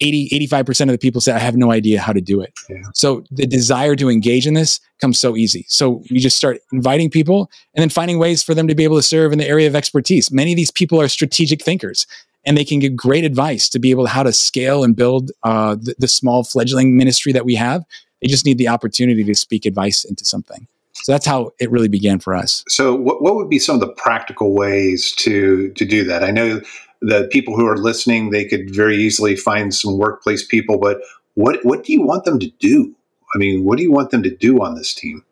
80, 0.00 0.28
85% 0.48 0.80
of 0.82 0.88
the 0.88 0.98
people 0.98 1.20
say, 1.20 1.32
I 1.32 1.38
have 1.38 1.56
no 1.56 1.70
idea 1.70 2.00
how 2.00 2.12
to 2.12 2.20
do 2.20 2.40
it. 2.40 2.52
Yeah. 2.68 2.82
So 2.94 3.24
the 3.30 3.46
desire 3.46 3.94
to 3.96 4.10
engage 4.10 4.46
in 4.46 4.54
this 4.54 4.80
comes 5.00 5.18
so 5.18 5.36
easy. 5.36 5.64
So 5.68 6.02
you 6.06 6.20
just 6.20 6.36
start 6.36 6.58
inviting 6.72 7.10
people 7.10 7.50
and 7.74 7.82
then 7.82 7.90
finding 7.90 8.18
ways 8.18 8.42
for 8.42 8.54
them 8.54 8.66
to 8.68 8.74
be 8.74 8.84
able 8.84 8.96
to 8.96 9.02
serve 9.02 9.32
in 9.32 9.38
the 9.38 9.46
area 9.46 9.68
of 9.68 9.76
expertise. 9.76 10.30
Many 10.32 10.52
of 10.52 10.56
these 10.56 10.70
people 10.70 11.00
are 11.00 11.08
strategic 11.08 11.62
thinkers 11.62 12.06
and 12.44 12.56
they 12.56 12.64
can 12.64 12.78
give 12.78 12.96
great 12.96 13.24
advice 13.24 13.68
to 13.70 13.78
be 13.78 13.90
able 13.90 14.04
to 14.04 14.10
how 14.10 14.22
to 14.22 14.32
scale 14.32 14.84
and 14.84 14.96
build 14.96 15.30
uh, 15.42 15.76
the, 15.76 15.94
the 15.98 16.08
small 16.08 16.44
fledgling 16.44 16.96
ministry 16.96 17.32
that 17.32 17.44
we 17.44 17.54
have. 17.54 17.84
They 18.20 18.28
just 18.28 18.44
need 18.44 18.58
the 18.58 18.68
opportunity 18.68 19.24
to 19.24 19.34
speak 19.34 19.64
advice 19.64 20.04
into 20.04 20.24
something. 20.24 20.66
So 20.92 21.12
that's 21.12 21.26
how 21.26 21.52
it 21.58 21.70
really 21.70 21.88
began 21.88 22.18
for 22.18 22.34
us. 22.34 22.64
So, 22.68 22.94
what, 22.94 23.20
what 23.20 23.34
would 23.34 23.50
be 23.50 23.58
some 23.58 23.74
of 23.74 23.80
the 23.80 23.92
practical 23.94 24.54
ways 24.54 25.12
to 25.16 25.70
to 25.72 25.84
do 25.84 26.04
that? 26.04 26.22
I 26.22 26.30
know 26.30 26.60
the 27.04 27.28
people 27.30 27.54
who 27.54 27.66
are 27.66 27.76
listening 27.76 28.30
they 28.30 28.44
could 28.44 28.74
very 28.74 28.96
easily 28.96 29.36
find 29.36 29.74
some 29.74 29.98
workplace 29.98 30.44
people, 30.44 30.78
but 30.78 31.00
what 31.34 31.64
what 31.64 31.84
do 31.84 31.92
you 31.92 32.02
want 32.02 32.24
them 32.24 32.38
to 32.38 32.50
do? 32.58 32.94
I 33.34 33.38
mean, 33.38 33.64
what 33.64 33.76
do 33.76 33.82
you 33.82 33.92
want 33.92 34.10
them 34.10 34.22
to 34.22 34.34
do 34.34 34.62
on 34.62 34.74
this 34.74 34.94
team? 34.94 35.24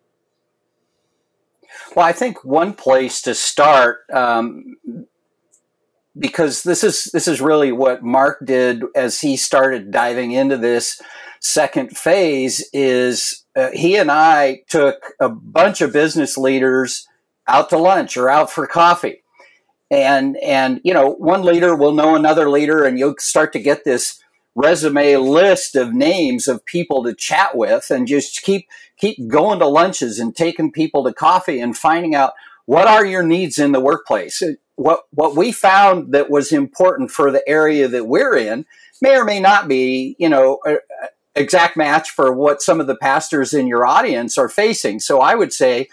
Well, 1.95 2.07
I 2.07 2.13
think 2.13 2.45
one 2.45 2.73
place 2.75 3.23
to 3.23 3.35
start, 3.35 4.01
um, 4.13 4.77
because 6.19 6.63
this 6.63 6.83
is 6.83 7.05
this 7.13 7.29
is 7.29 7.41
really 7.41 7.73
what 7.73 8.03
Mark 8.03 8.45
did 8.45 8.83
as 8.95 9.21
he 9.21 9.37
started 9.37 9.91
diving 9.91 10.33
into 10.33 10.57
this 10.57 11.01
second 11.41 11.97
phase, 11.97 12.69
is 12.73 13.45
uh, 13.55 13.71
he 13.73 13.97
and 13.97 14.11
I 14.11 14.63
took 14.69 15.15
a 15.21 15.29
bunch 15.29 15.81
of 15.81 15.93
business 15.93 16.37
leaders 16.37 17.07
out 17.47 17.71
to 17.71 17.79
lunch 17.79 18.17
or 18.17 18.29
out 18.29 18.51
for 18.51 18.67
coffee. 18.67 19.22
And, 19.93 20.39
and, 20.39 20.81
you 20.85 20.95
know, 20.95 21.11
one 21.11 21.43
leader 21.43 21.77
will 21.77 21.93
know 21.93 22.17
another 22.17 22.49
leader 22.49 22.83
and 22.85 22.99
you'll 22.99 23.17
start 23.19 23.53
to 23.53 23.61
get 23.61 23.85
this 23.85 24.19
resume 24.55 25.17
list 25.17 25.77
of 25.77 25.93
names 25.93 26.49
of 26.49 26.65
people 26.65 27.05
to 27.05 27.15
chat 27.15 27.55
with 27.55 27.91
and 27.91 28.09
just 28.09 28.41
keep, 28.41 28.67
keep 28.97 29.29
going 29.29 29.59
to 29.59 29.67
lunches 29.67 30.19
and 30.19 30.35
taking 30.35 30.73
people 30.73 31.05
to 31.05 31.13
coffee 31.13 31.61
and 31.61 31.77
finding 31.77 32.15
out 32.15 32.33
what 32.65 32.89
are 32.89 33.05
your 33.05 33.23
needs 33.23 33.59
in 33.59 33.73
the 33.73 33.81
workplace. 33.81 34.43
What, 34.77 35.03
what 35.11 35.37
we 35.37 35.53
found 35.53 36.15
that 36.15 36.31
was 36.31 36.53
important 36.53 37.11
for 37.11 37.31
the 37.31 37.47
area 37.47 37.87
that 37.87 38.07
we're 38.07 38.37
in 38.37 38.65
may 39.03 39.19
or 39.19 39.27
may 39.27 39.41
not 39.41 39.69
be, 39.69 40.17
you 40.19 40.31
know, 40.31 40.59
exact 41.35 41.77
match 41.77 42.11
for 42.11 42.33
what 42.33 42.63
some 42.63 42.81
of 42.81 42.87
the 42.87 42.97
pastors 42.97 43.53
in 43.53 43.67
your 43.67 43.87
audience 43.87 44.39
are 44.39 44.49
facing. 44.49 45.01
So 45.01 45.21
I 45.21 45.35
would 45.35 45.53
say 45.53 45.89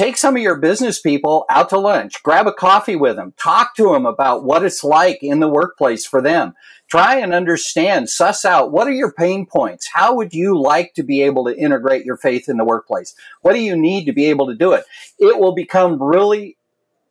take 0.00 0.16
some 0.16 0.34
of 0.34 0.40
your 0.40 0.56
business 0.56 0.98
people 0.98 1.44
out 1.50 1.68
to 1.68 1.78
lunch, 1.78 2.22
grab 2.22 2.46
a 2.46 2.52
coffee 2.54 2.96
with 2.96 3.16
them, 3.16 3.34
talk 3.36 3.74
to 3.76 3.92
them 3.92 4.06
about 4.06 4.42
what 4.42 4.64
it's 4.64 4.82
like 4.82 5.22
in 5.22 5.40
the 5.40 5.48
workplace 5.48 6.06
for 6.06 6.22
them. 6.22 6.54
Try 6.88 7.16
and 7.16 7.34
understand, 7.34 8.08
suss 8.08 8.46
out 8.46 8.72
what 8.72 8.88
are 8.88 8.92
your 8.92 9.12
pain 9.12 9.44
points? 9.44 9.90
How 9.92 10.14
would 10.14 10.32
you 10.32 10.58
like 10.58 10.94
to 10.94 11.02
be 11.02 11.20
able 11.20 11.44
to 11.44 11.54
integrate 11.54 12.06
your 12.06 12.16
faith 12.16 12.48
in 12.48 12.56
the 12.56 12.64
workplace? 12.64 13.14
What 13.42 13.52
do 13.52 13.60
you 13.60 13.76
need 13.76 14.06
to 14.06 14.12
be 14.12 14.24
able 14.30 14.46
to 14.46 14.54
do 14.54 14.72
it? 14.72 14.86
It 15.18 15.38
will 15.38 15.54
become 15.54 16.02
really 16.02 16.56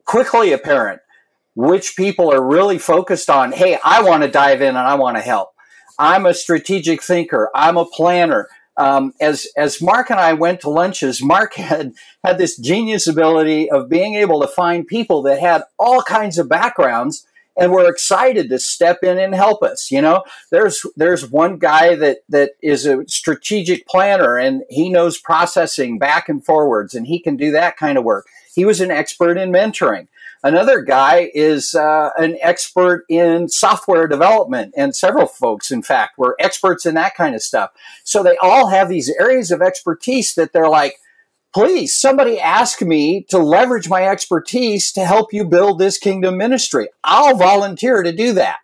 quickly 0.06 0.52
apparent 0.52 1.02
which 1.54 1.95
people 1.95 2.34
are 2.34 2.43
really 2.43 2.80
focused 2.80 3.30
on, 3.30 3.52
hey, 3.52 3.78
I 3.84 4.02
want 4.02 4.23
to 4.23 4.32
dive 4.32 4.62
in 4.62 4.69
and 4.69 4.78
I 4.80 4.95
want 4.95 5.15
to 5.17 5.21
help 5.21 5.54
I'm 5.99 6.25
a 6.25 6.34
strategic 6.34 7.04
thinker. 7.04 7.52
I'm 7.54 7.75
a 7.75 7.84
planner. 7.84 8.47
Um, 8.80 9.13
as 9.20 9.46
as 9.58 9.82
Mark 9.82 10.10
and 10.10 10.20
I 10.20 10.34
went 10.34 10.62
to 10.62 10.70
lunches, 10.70 11.22
Mark 11.22 11.54
had 11.56 11.94
had 12.24 12.38
this 12.38 12.58
genius 12.58 13.08
ability 13.08 13.70
of 13.70 13.89
being 13.89 14.15
able 14.15 14.42
to 14.42 14.48
find 14.48 14.88
people 14.88 15.22
that 15.24 15.39
had 15.39 15.63
all 15.78 16.02
kinds 16.02 16.38
of 16.38 16.50
backgrounds 16.50 17.26
and 17.58 17.74
were 17.74 17.89
excited 17.89 18.50
to 18.50 18.58
step 18.58 19.04
in 19.04 19.20
and 19.20 19.36
help 19.36 19.62
us. 19.62 19.92
You 19.92 20.02
know, 20.02 20.24
there's 20.50 20.86
there's 20.96 21.30
one 21.30 21.58
guy 21.58 21.96
that 21.96 22.20
that 22.30 22.52
is 22.63 22.86
a 22.86 23.04
strategic 23.08 23.86
planner 23.86 24.38
and 24.38 24.63
he 24.70 24.89
knows 24.89 25.20
processing 25.20 26.00
back 26.00 26.30
and 26.30 26.44
forwards 26.44 26.96
and 26.96 27.06
he 27.06 27.20
can 27.20 27.36
do 27.36 27.52
that 27.52 27.76
kind 27.76 27.98
of 27.98 28.06
work. 28.06 28.28
He 28.56 28.63
was 28.63 28.80
an 28.80 28.92
expert 28.92 29.38
in 29.38 29.52
mentoring. 29.52 30.08
Another 30.41 30.82
guy 30.82 31.30
is 31.34 31.75
uh, 31.75 32.12
an 32.17 32.38
expert 32.41 33.04
in 33.10 33.49
software 33.49 34.08
development, 34.08 34.73
and 34.78 34.95
several 34.95 35.28
folks, 35.28 35.69
in 35.69 35.82
fact, 35.82 36.17
were 36.17 36.38
experts 36.39 36.86
in 36.86 36.95
that 36.95 37.15
kind 37.15 37.36
of 37.36 37.41
stuff. 37.41 37.71
So 38.06 38.23
they 38.23 38.38
all 38.38 38.67
have 38.67 38.88
these 38.88 39.13
areas 39.19 39.52
of 39.52 39.62
expertise 39.62 40.36
that 40.36 40.54
they're 40.54 40.69
like, 40.69 40.95
please, 41.54 41.99
somebody 41.99 42.39
ask 42.39 42.82
me 42.82 43.25
to 43.30 43.38
leverage 43.38 43.89
my 43.89 44.04
expertise 44.08 44.93
to 44.93 45.06
help 45.06 45.34
you 45.34 45.43
build 45.43 45.78
this 45.78 45.97
kingdom 45.97 46.38
ministry. 46.38 46.88
I'll 47.04 47.36
volunteer 47.36 48.02
to 48.02 48.13
do 48.13 48.34
that. 48.34 48.60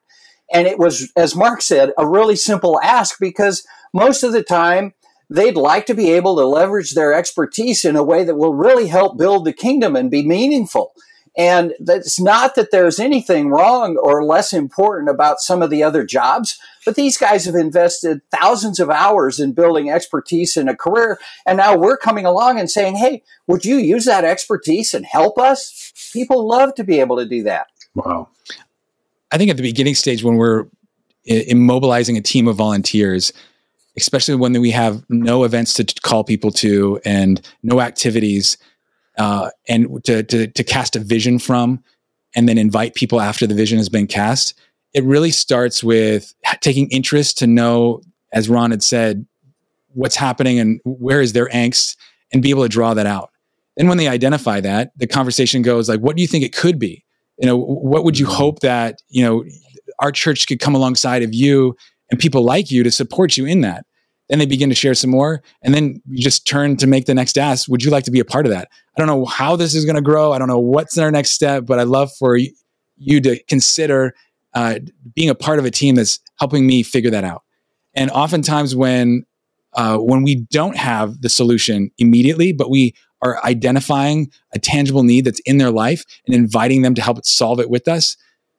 And 0.53 0.67
it 0.67 0.79
was, 0.79 1.11
as 1.17 1.35
Mark 1.35 1.61
said, 1.61 1.91
a 1.97 2.07
really 2.07 2.35
simple 2.35 2.79
ask 2.81 3.17
because 3.19 3.65
most 3.93 4.23
of 4.23 4.31
the 4.31 4.43
time, 4.43 4.93
they'd 5.29 5.57
like 5.57 5.87
to 5.87 5.95
be 5.95 6.11
able 6.11 6.35
to 6.35 6.45
leverage 6.45 6.93
their 6.93 7.13
expertise 7.13 7.83
in 7.83 7.95
a 7.95 8.03
way 8.03 8.23
that 8.23 8.37
will 8.37 8.53
really 8.53 8.87
help 8.87 9.17
build 9.17 9.43
the 9.43 9.53
kingdom 9.53 9.95
and 9.95 10.11
be 10.11 10.25
meaningful. 10.25 10.93
And 11.37 11.73
it's 11.79 12.19
not 12.19 12.55
that 12.55 12.71
there's 12.71 12.99
anything 12.99 13.49
wrong 13.49 13.97
or 13.97 14.23
less 14.23 14.53
important 14.53 15.09
about 15.09 15.41
some 15.41 15.61
of 15.61 15.69
the 15.69 15.83
other 15.83 16.05
jobs, 16.05 16.57
but 16.85 16.95
these 16.95 17.17
guys 17.17 17.45
have 17.45 17.55
invested 17.55 18.21
thousands 18.31 18.79
of 18.79 18.89
hours 18.89 19.39
in 19.39 19.51
building 19.51 19.89
expertise 19.89 20.55
in 20.55 20.69
a 20.69 20.75
career. 20.75 21.19
And 21.45 21.57
now 21.57 21.75
we're 21.75 21.97
coming 21.97 22.25
along 22.25 22.59
and 22.59 22.71
saying, 22.71 22.95
Hey, 22.95 23.21
would 23.47 23.65
you 23.65 23.75
use 23.77 24.05
that 24.05 24.23
expertise 24.23 24.93
and 24.93 25.05
help 25.05 25.37
us? 25.37 25.91
People 26.13 26.47
love 26.47 26.73
to 26.75 26.83
be 26.85 27.01
able 27.01 27.17
to 27.17 27.25
do 27.25 27.43
that. 27.43 27.67
Wow. 27.95 28.29
I 29.31 29.37
think 29.37 29.49
at 29.49 29.57
the 29.57 29.63
beginning 29.63 29.95
stage, 29.95 30.23
when 30.23 30.37
we're 30.37 30.67
immobilizing 31.27 32.17
a 32.17 32.21
team 32.21 32.47
of 32.47 32.55
volunteers, 32.55 33.33
especially 33.97 34.35
when 34.35 34.59
we 34.61 34.71
have 34.71 35.03
no 35.09 35.43
events 35.43 35.73
to 35.73 35.85
call 36.01 36.23
people 36.23 36.51
to 36.51 36.99
and 37.03 37.41
no 37.63 37.81
activities, 37.81 38.57
uh, 39.17 39.49
and 39.67 40.03
to, 40.05 40.23
to, 40.23 40.47
to 40.47 40.63
cast 40.63 40.95
a 40.95 40.99
vision 40.99 41.39
from 41.39 41.83
and 42.35 42.49
then 42.49 42.57
invite 42.57 42.95
people 42.95 43.21
after 43.21 43.47
the 43.47 43.55
vision 43.55 43.77
has 43.77 43.89
been 43.89 44.07
cast 44.07 44.53
it 44.93 45.03
really 45.03 45.31
starts 45.31 45.83
with 45.83 46.33
taking 46.61 46.89
interest 46.89 47.37
to 47.37 47.47
know 47.47 48.01
as 48.33 48.49
ron 48.49 48.71
had 48.71 48.83
said 48.83 49.25
what's 49.95 50.15
happening 50.15 50.59
and 50.59 50.79
where 50.83 51.21
is 51.21 51.33
their 51.33 51.47
angst 51.47 51.95
and 52.31 52.43
be 52.43 52.49
able 52.49 52.63
to 52.63 52.69
draw 52.69 52.93
that 52.93 53.05
out. 53.05 53.31
Then 53.77 53.87
when 53.87 53.97
they 53.97 54.07
identify 54.07 54.61
that 54.61 54.91
the 54.97 55.07
conversation 55.07 55.61
goes 55.61 55.89
like 55.89 55.99
what 55.99 56.15
do 56.15 56.21
you 56.21 56.27
think 56.27 56.43
it 56.43 56.55
could 56.55 56.77
be? 56.77 57.03
You 57.39 57.47
know 57.47 57.57
what 57.57 58.03
would 58.03 58.19
you 58.19 58.25
hope 58.25 58.59
that 58.59 59.01
you 59.09 59.23
know 59.23 59.43
our 59.99 60.11
church 60.11 60.47
could 60.47 60.59
come 60.59 60.75
alongside 60.75 61.23
of 61.23 61.33
you 61.33 61.75
and 62.11 62.19
people 62.19 62.43
like 62.43 62.71
you 62.71 62.83
to 62.83 62.91
support 62.91 63.35
you 63.35 63.45
in 63.45 63.61
that 63.61 63.85
then 64.29 64.39
they 64.39 64.45
begin 64.45 64.69
to 64.69 64.75
share 64.75 64.95
some 64.95 65.11
more. 65.11 65.43
And 65.61 65.73
then 65.73 66.01
you 66.09 66.23
just 66.23 66.47
turn 66.47 66.77
to 66.77 66.87
make 66.87 67.05
the 67.05 67.13
next 67.13 67.37
ask. 67.37 67.69
Would 67.69 67.83
you 67.83 67.91
like 67.91 68.05
to 68.05 68.11
be 68.11 68.19
a 68.19 68.25
part 68.25 68.45
of 68.45 68.51
that? 68.51 68.69
I 68.97 68.99
don't 68.99 69.07
know 69.07 69.25
how 69.25 69.55
this 69.55 69.75
is 69.75 69.85
going 69.85 69.95
to 69.95 70.01
grow. 70.01 70.31
I 70.31 70.39
don't 70.39 70.47
know 70.47 70.59
what's 70.59 70.97
our 70.97 71.11
next 71.11 71.31
step, 71.31 71.65
but 71.65 71.79
I'd 71.79 71.87
love 71.87 72.11
for 72.17 72.37
you 72.97 73.21
to 73.21 73.41
consider 73.43 74.15
uh, 74.53 74.79
being 75.13 75.29
a 75.29 75.35
part 75.35 75.59
of 75.59 75.65
a 75.65 75.71
team 75.71 75.95
that's 75.95 76.19
helping 76.39 76.65
me 76.65 76.81
figure 76.81 77.11
that 77.11 77.23
out. 77.23 77.43
And 77.93 78.09
oftentimes 78.11 78.75
when 78.75 79.25
uh, 79.73 79.97
when 79.97 80.23
we 80.23 80.35
don't 80.35 80.77
have 80.77 81.21
the 81.21 81.27
solution 81.27 81.91
immediately, 81.97 82.53
but 82.53 82.69
we 82.69 82.95
are 83.21 83.43
identifying 83.43 84.31
a 84.53 84.59
tangible 84.59 85.03
need 85.03 85.25
that's 85.25 85.41
in 85.41 85.57
their 85.57 85.71
life 85.71 86.05
and 86.25 86.33
inviting 86.33 86.81
them 86.81 86.95
to 86.95 87.01
help 87.01 87.23
solve 87.25 87.59
it 87.59 87.69
with 87.69 87.87
us, 87.87 88.15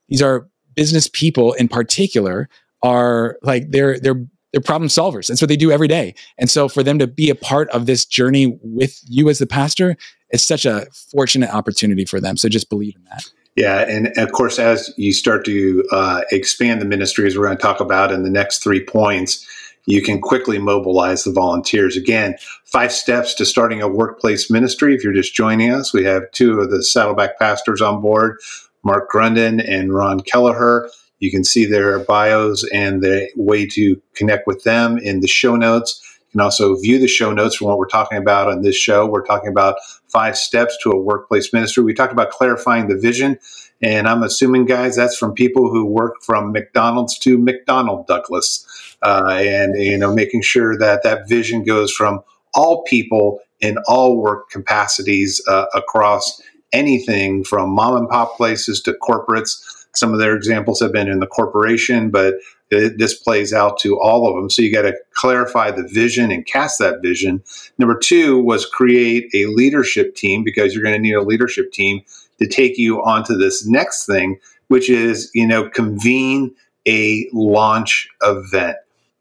these 0.08 0.20
are 0.20 0.46
business 0.74 1.08
people 1.08 1.54
in 1.54 1.68
particular 1.68 2.48
are 2.82 3.38
like 3.42 3.70
they're 3.70 3.98
they're 3.98 4.26
they're 4.56 4.62
problem 4.62 4.88
solvers. 4.88 5.26
That's 5.26 5.42
what 5.42 5.48
they 5.48 5.56
do 5.56 5.70
every 5.70 5.86
day. 5.86 6.14
And 6.38 6.48
so 6.48 6.66
for 6.66 6.82
them 6.82 6.98
to 6.98 7.06
be 7.06 7.28
a 7.28 7.34
part 7.34 7.68
of 7.70 7.84
this 7.84 8.06
journey 8.06 8.58
with 8.62 8.98
you 9.06 9.28
as 9.28 9.38
the 9.38 9.46
pastor 9.46 9.98
is 10.30 10.42
such 10.42 10.64
a 10.64 10.86
fortunate 11.12 11.50
opportunity 11.50 12.06
for 12.06 12.22
them. 12.22 12.38
So 12.38 12.48
just 12.48 12.70
believe 12.70 12.96
in 12.96 13.04
that. 13.04 13.30
Yeah, 13.54 13.80
and 13.86 14.16
of 14.16 14.32
course, 14.32 14.58
as 14.58 14.94
you 14.96 15.12
start 15.12 15.44
to 15.44 15.84
uh, 15.92 16.22
expand 16.30 16.80
the 16.80 16.86
ministry, 16.86 17.26
as 17.26 17.36
we're 17.36 17.44
going 17.44 17.58
to 17.58 17.62
talk 17.62 17.80
about 17.80 18.12
in 18.12 18.22
the 18.22 18.30
next 18.30 18.62
three 18.62 18.82
points, 18.82 19.46
you 19.84 20.00
can 20.00 20.22
quickly 20.22 20.58
mobilize 20.58 21.24
the 21.24 21.32
volunteers. 21.32 21.94
Again, 21.94 22.36
five 22.64 22.92
steps 22.92 23.34
to 23.34 23.44
starting 23.44 23.82
a 23.82 23.88
workplace 23.88 24.50
ministry. 24.50 24.94
If 24.94 25.04
you're 25.04 25.12
just 25.12 25.34
joining 25.34 25.70
us, 25.70 25.92
we 25.92 26.04
have 26.04 26.30
two 26.32 26.60
of 26.60 26.70
the 26.70 26.82
Saddleback 26.82 27.38
pastors 27.38 27.82
on 27.82 28.00
board, 28.00 28.38
Mark 28.82 29.10
Grunden 29.10 29.62
and 29.66 29.92
Ron 29.92 30.20
Kelleher. 30.20 30.88
You 31.18 31.30
can 31.30 31.44
see 31.44 31.64
their 31.64 31.98
bios 32.00 32.64
and 32.72 33.02
the 33.02 33.28
way 33.36 33.66
to 33.68 34.00
connect 34.14 34.46
with 34.46 34.62
them 34.64 34.98
in 34.98 35.20
the 35.20 35.28
show 35.28 35.56
notes. 35.56 36.02
You 36.20 36.32
can 36.32 36.40
also 36.40 36.76
view 36.76 36.98
the 36.98 37.08
show 37.08 37.32
notes 37.32 37.56
from 37.56 37.68
what 37.68 37.78
we're 37.78 37.86
talking 37.86 38.18
about 38.18 38.48
on 38.48 38.62
this 38.62 38.76
show. 38.76 39.06
We're 39.06 39.24
talking 39.24 39.48
about 39.48 39.76
five 40.08 40.36
steps 40.36 40.76
to 40.82 40.90
a 40.90 41.00
workplace 41.00 41.52
ministry. 41.52 41.84
We 41.84 41.94
talked 41.94 42.12
about 42.12 42.30
clarifying 42.30 42.88
the 42.88 42.96
vision. 42.96 43.38
And 43.82 44.08
I'm 44.08 44.22
assuming, 44.22 44.64
guys, 44.64 44.96
that's 44.96 45.16
from 45.16 45.34
people 45.34 45.70
who 45.70 45.84
work 45.84 46.14
from 46.22 46.52
McDonald's 46.52 47.18
to 47.20 47.38
McDonnell 47.38 48.06
Douglas, 48.06 48.96
uh, 49.02 49.36
and 49.38 49.74
you 49.76 49.98
know, 49.98 50.14
making 50.14 50.42
sure 50.42 50.78
that 50.78 51.02
that 51.02 51.28
vision 51.28 51.62
goes 51.62 51.92
from 51.92 52.20
all 52.54 52.82
people 52.84 53.40
in 53.60 53.76
all 53.86 54.16
work 54.16 54.48
capacities 54.50 55.42
uh, 55.46 55.66
across 55.74 56.40
anything 56.72 57.44
from 57.44 57.70
mom 57.70 57.96
and 57.96 58.08
pop 58.08 58.36
places 58.36 58.80
to 58.82 58.94
corporates 58.94 59.85
some 59.96 60.12
of 60.12 60.18
their 60.18 60.36
examples 60.36 60.80
have 60.80 60.92
been 60.92 61.08
in 61.08 61.20
the 61.20 61.26
corporation, 61.26 62.10
but 62.10 62.34
it, 62.70 62.98
this 62.98 63.14
plays 63.14 63.52
out 63.52 63.78
to 63.80 63.98
all 64.00 64.28
of 64.28 64.34
them. 64.34 64.50
So 64.50 64.62
you 64.62 64.72
got 64.72 64.82
to 64.82 64.94
clarify 65.14 65.70
the 65.70 65.88
vision 65.88 66.30
and 66.30 66.46
cast 66.46 66.78
that 66.78 67.02
vision. 67.02 67.42
Number 67.78 67.98
two 67.98 68.40
was 68.40 68.66
create 68.66 69.28
a 69.34 69.46
leadership 69.46 70.14
team 70.16 70.44
because 70.44 70.74
you're 70.74 70.82
going 70.82 70.94
to 70.94 71.00
need 71.00 71.14
a 71.14 71.22
leadership 71.22 71.72
team 71.72 72.02
to 72.38 72.46
take 72.46 72.76
you 72.76 73.02
onto 73.02 73.36
this 73.36 73.66
next 73.66 74.06
thing, 74.06 74.38
which 74.68 74.90
is, 74.90 75.30
you 75.34 75.46
know, 75.46 75.68
convene 75.68 76.54
a 76.86 77.28
launch 77.32 78.08
event. 78.22 78.76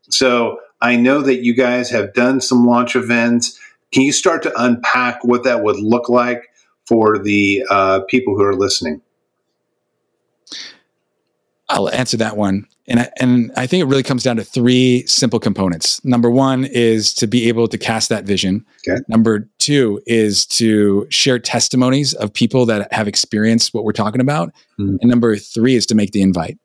So 0.09 0.59
I 0.81 0.95
know 0.95 1.21
that 1.21 1.43
you 1.43 1.55
guys 1.55 1.89
have 1.91 2.13
done 2.13 2.41
some 2.41 2.65
launch 2.65 2.95
events. 2.95 3.59
Can 3.91 4.03
you 4.03 4.11
start 4.11 4.43
to 4.43 4.61
unpack 4.61 5.23
what 5.23 5.43
that 5.43 5.63
would 5.63 5.79
look 5.79 6.09
like 6.09 6.49
for 6.85 7.17
the 7.17 7.65
uh, 7.69 8.01
people 8.07 8.35
who 8.35 8.43
are 8.43 8.55
listening? 8.55 9.01
I'll 11.69 11.89
answer 11.89 12.17
that 12.17 12.37
one. 12.37 12.67
And 12.87 12.99
I, 12.99 13.09
and 13.19 13.51
I 13.57 13.65
think 13.65 13.81
it 13.81 13.85
really 13.85 14.03
comes 14.03 14.21
down 14.21 14.35
to 14.35 14.43
three 14.43 15.03
simple 15.07 15.39
components. 15.39 16.03
Number 16.05 16.29
one 16.29 16.65
is 16.65 17.13
to 17.15 17.25
be 17.25 17.47
able 17.47 17.67
to 17.67 17.77
cast 17.77 18.09
that 18.09 18.25
vision. 18.25 18.63
Okay. 18.87 19.01
Number 19.07 19.49
two 19.57 19.99
is 20.05 20.45
to 20.47 21.07
share 21.09 21.39
testimonies 21.39 22.13
of 22.13 22.31
people 22.31 22.67
that 22.67 22.93
have 22.93 23.07
experienced 23.07 23.73
what 23.73 23.83
we're 23.83 23.93
talking 23.93 24.21
about. 24.21 24.53
Mm. 24.79 24.97
And 25.01 25.09
number 25.09 25.35
three 25.37 25.75
is 25.75 25.87
to 25.87 25.95
make 25.95 26.11
the 26.11 26.21
invite. 26.21 26.59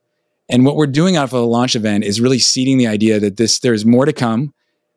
And 0.51 0.67
what 0.67 0.77
we're 0.77 0.87
doing 0.87 1.17
out 1.17 1.25
of 1.25 1.31
the 1.31 1.47
launch 1.47 1.77
event 1.77 2.05
is 2.05 2.21
really 2.21 2.41
seeding 2.41 2.77
the 2.77 2.89
idea 2.89 3.21
that 3.21 3.37
this 3.37 3.61
there's 3.61 3.87
more 3.87 4.05
to 4.05 4.13
come, 4.13 4.53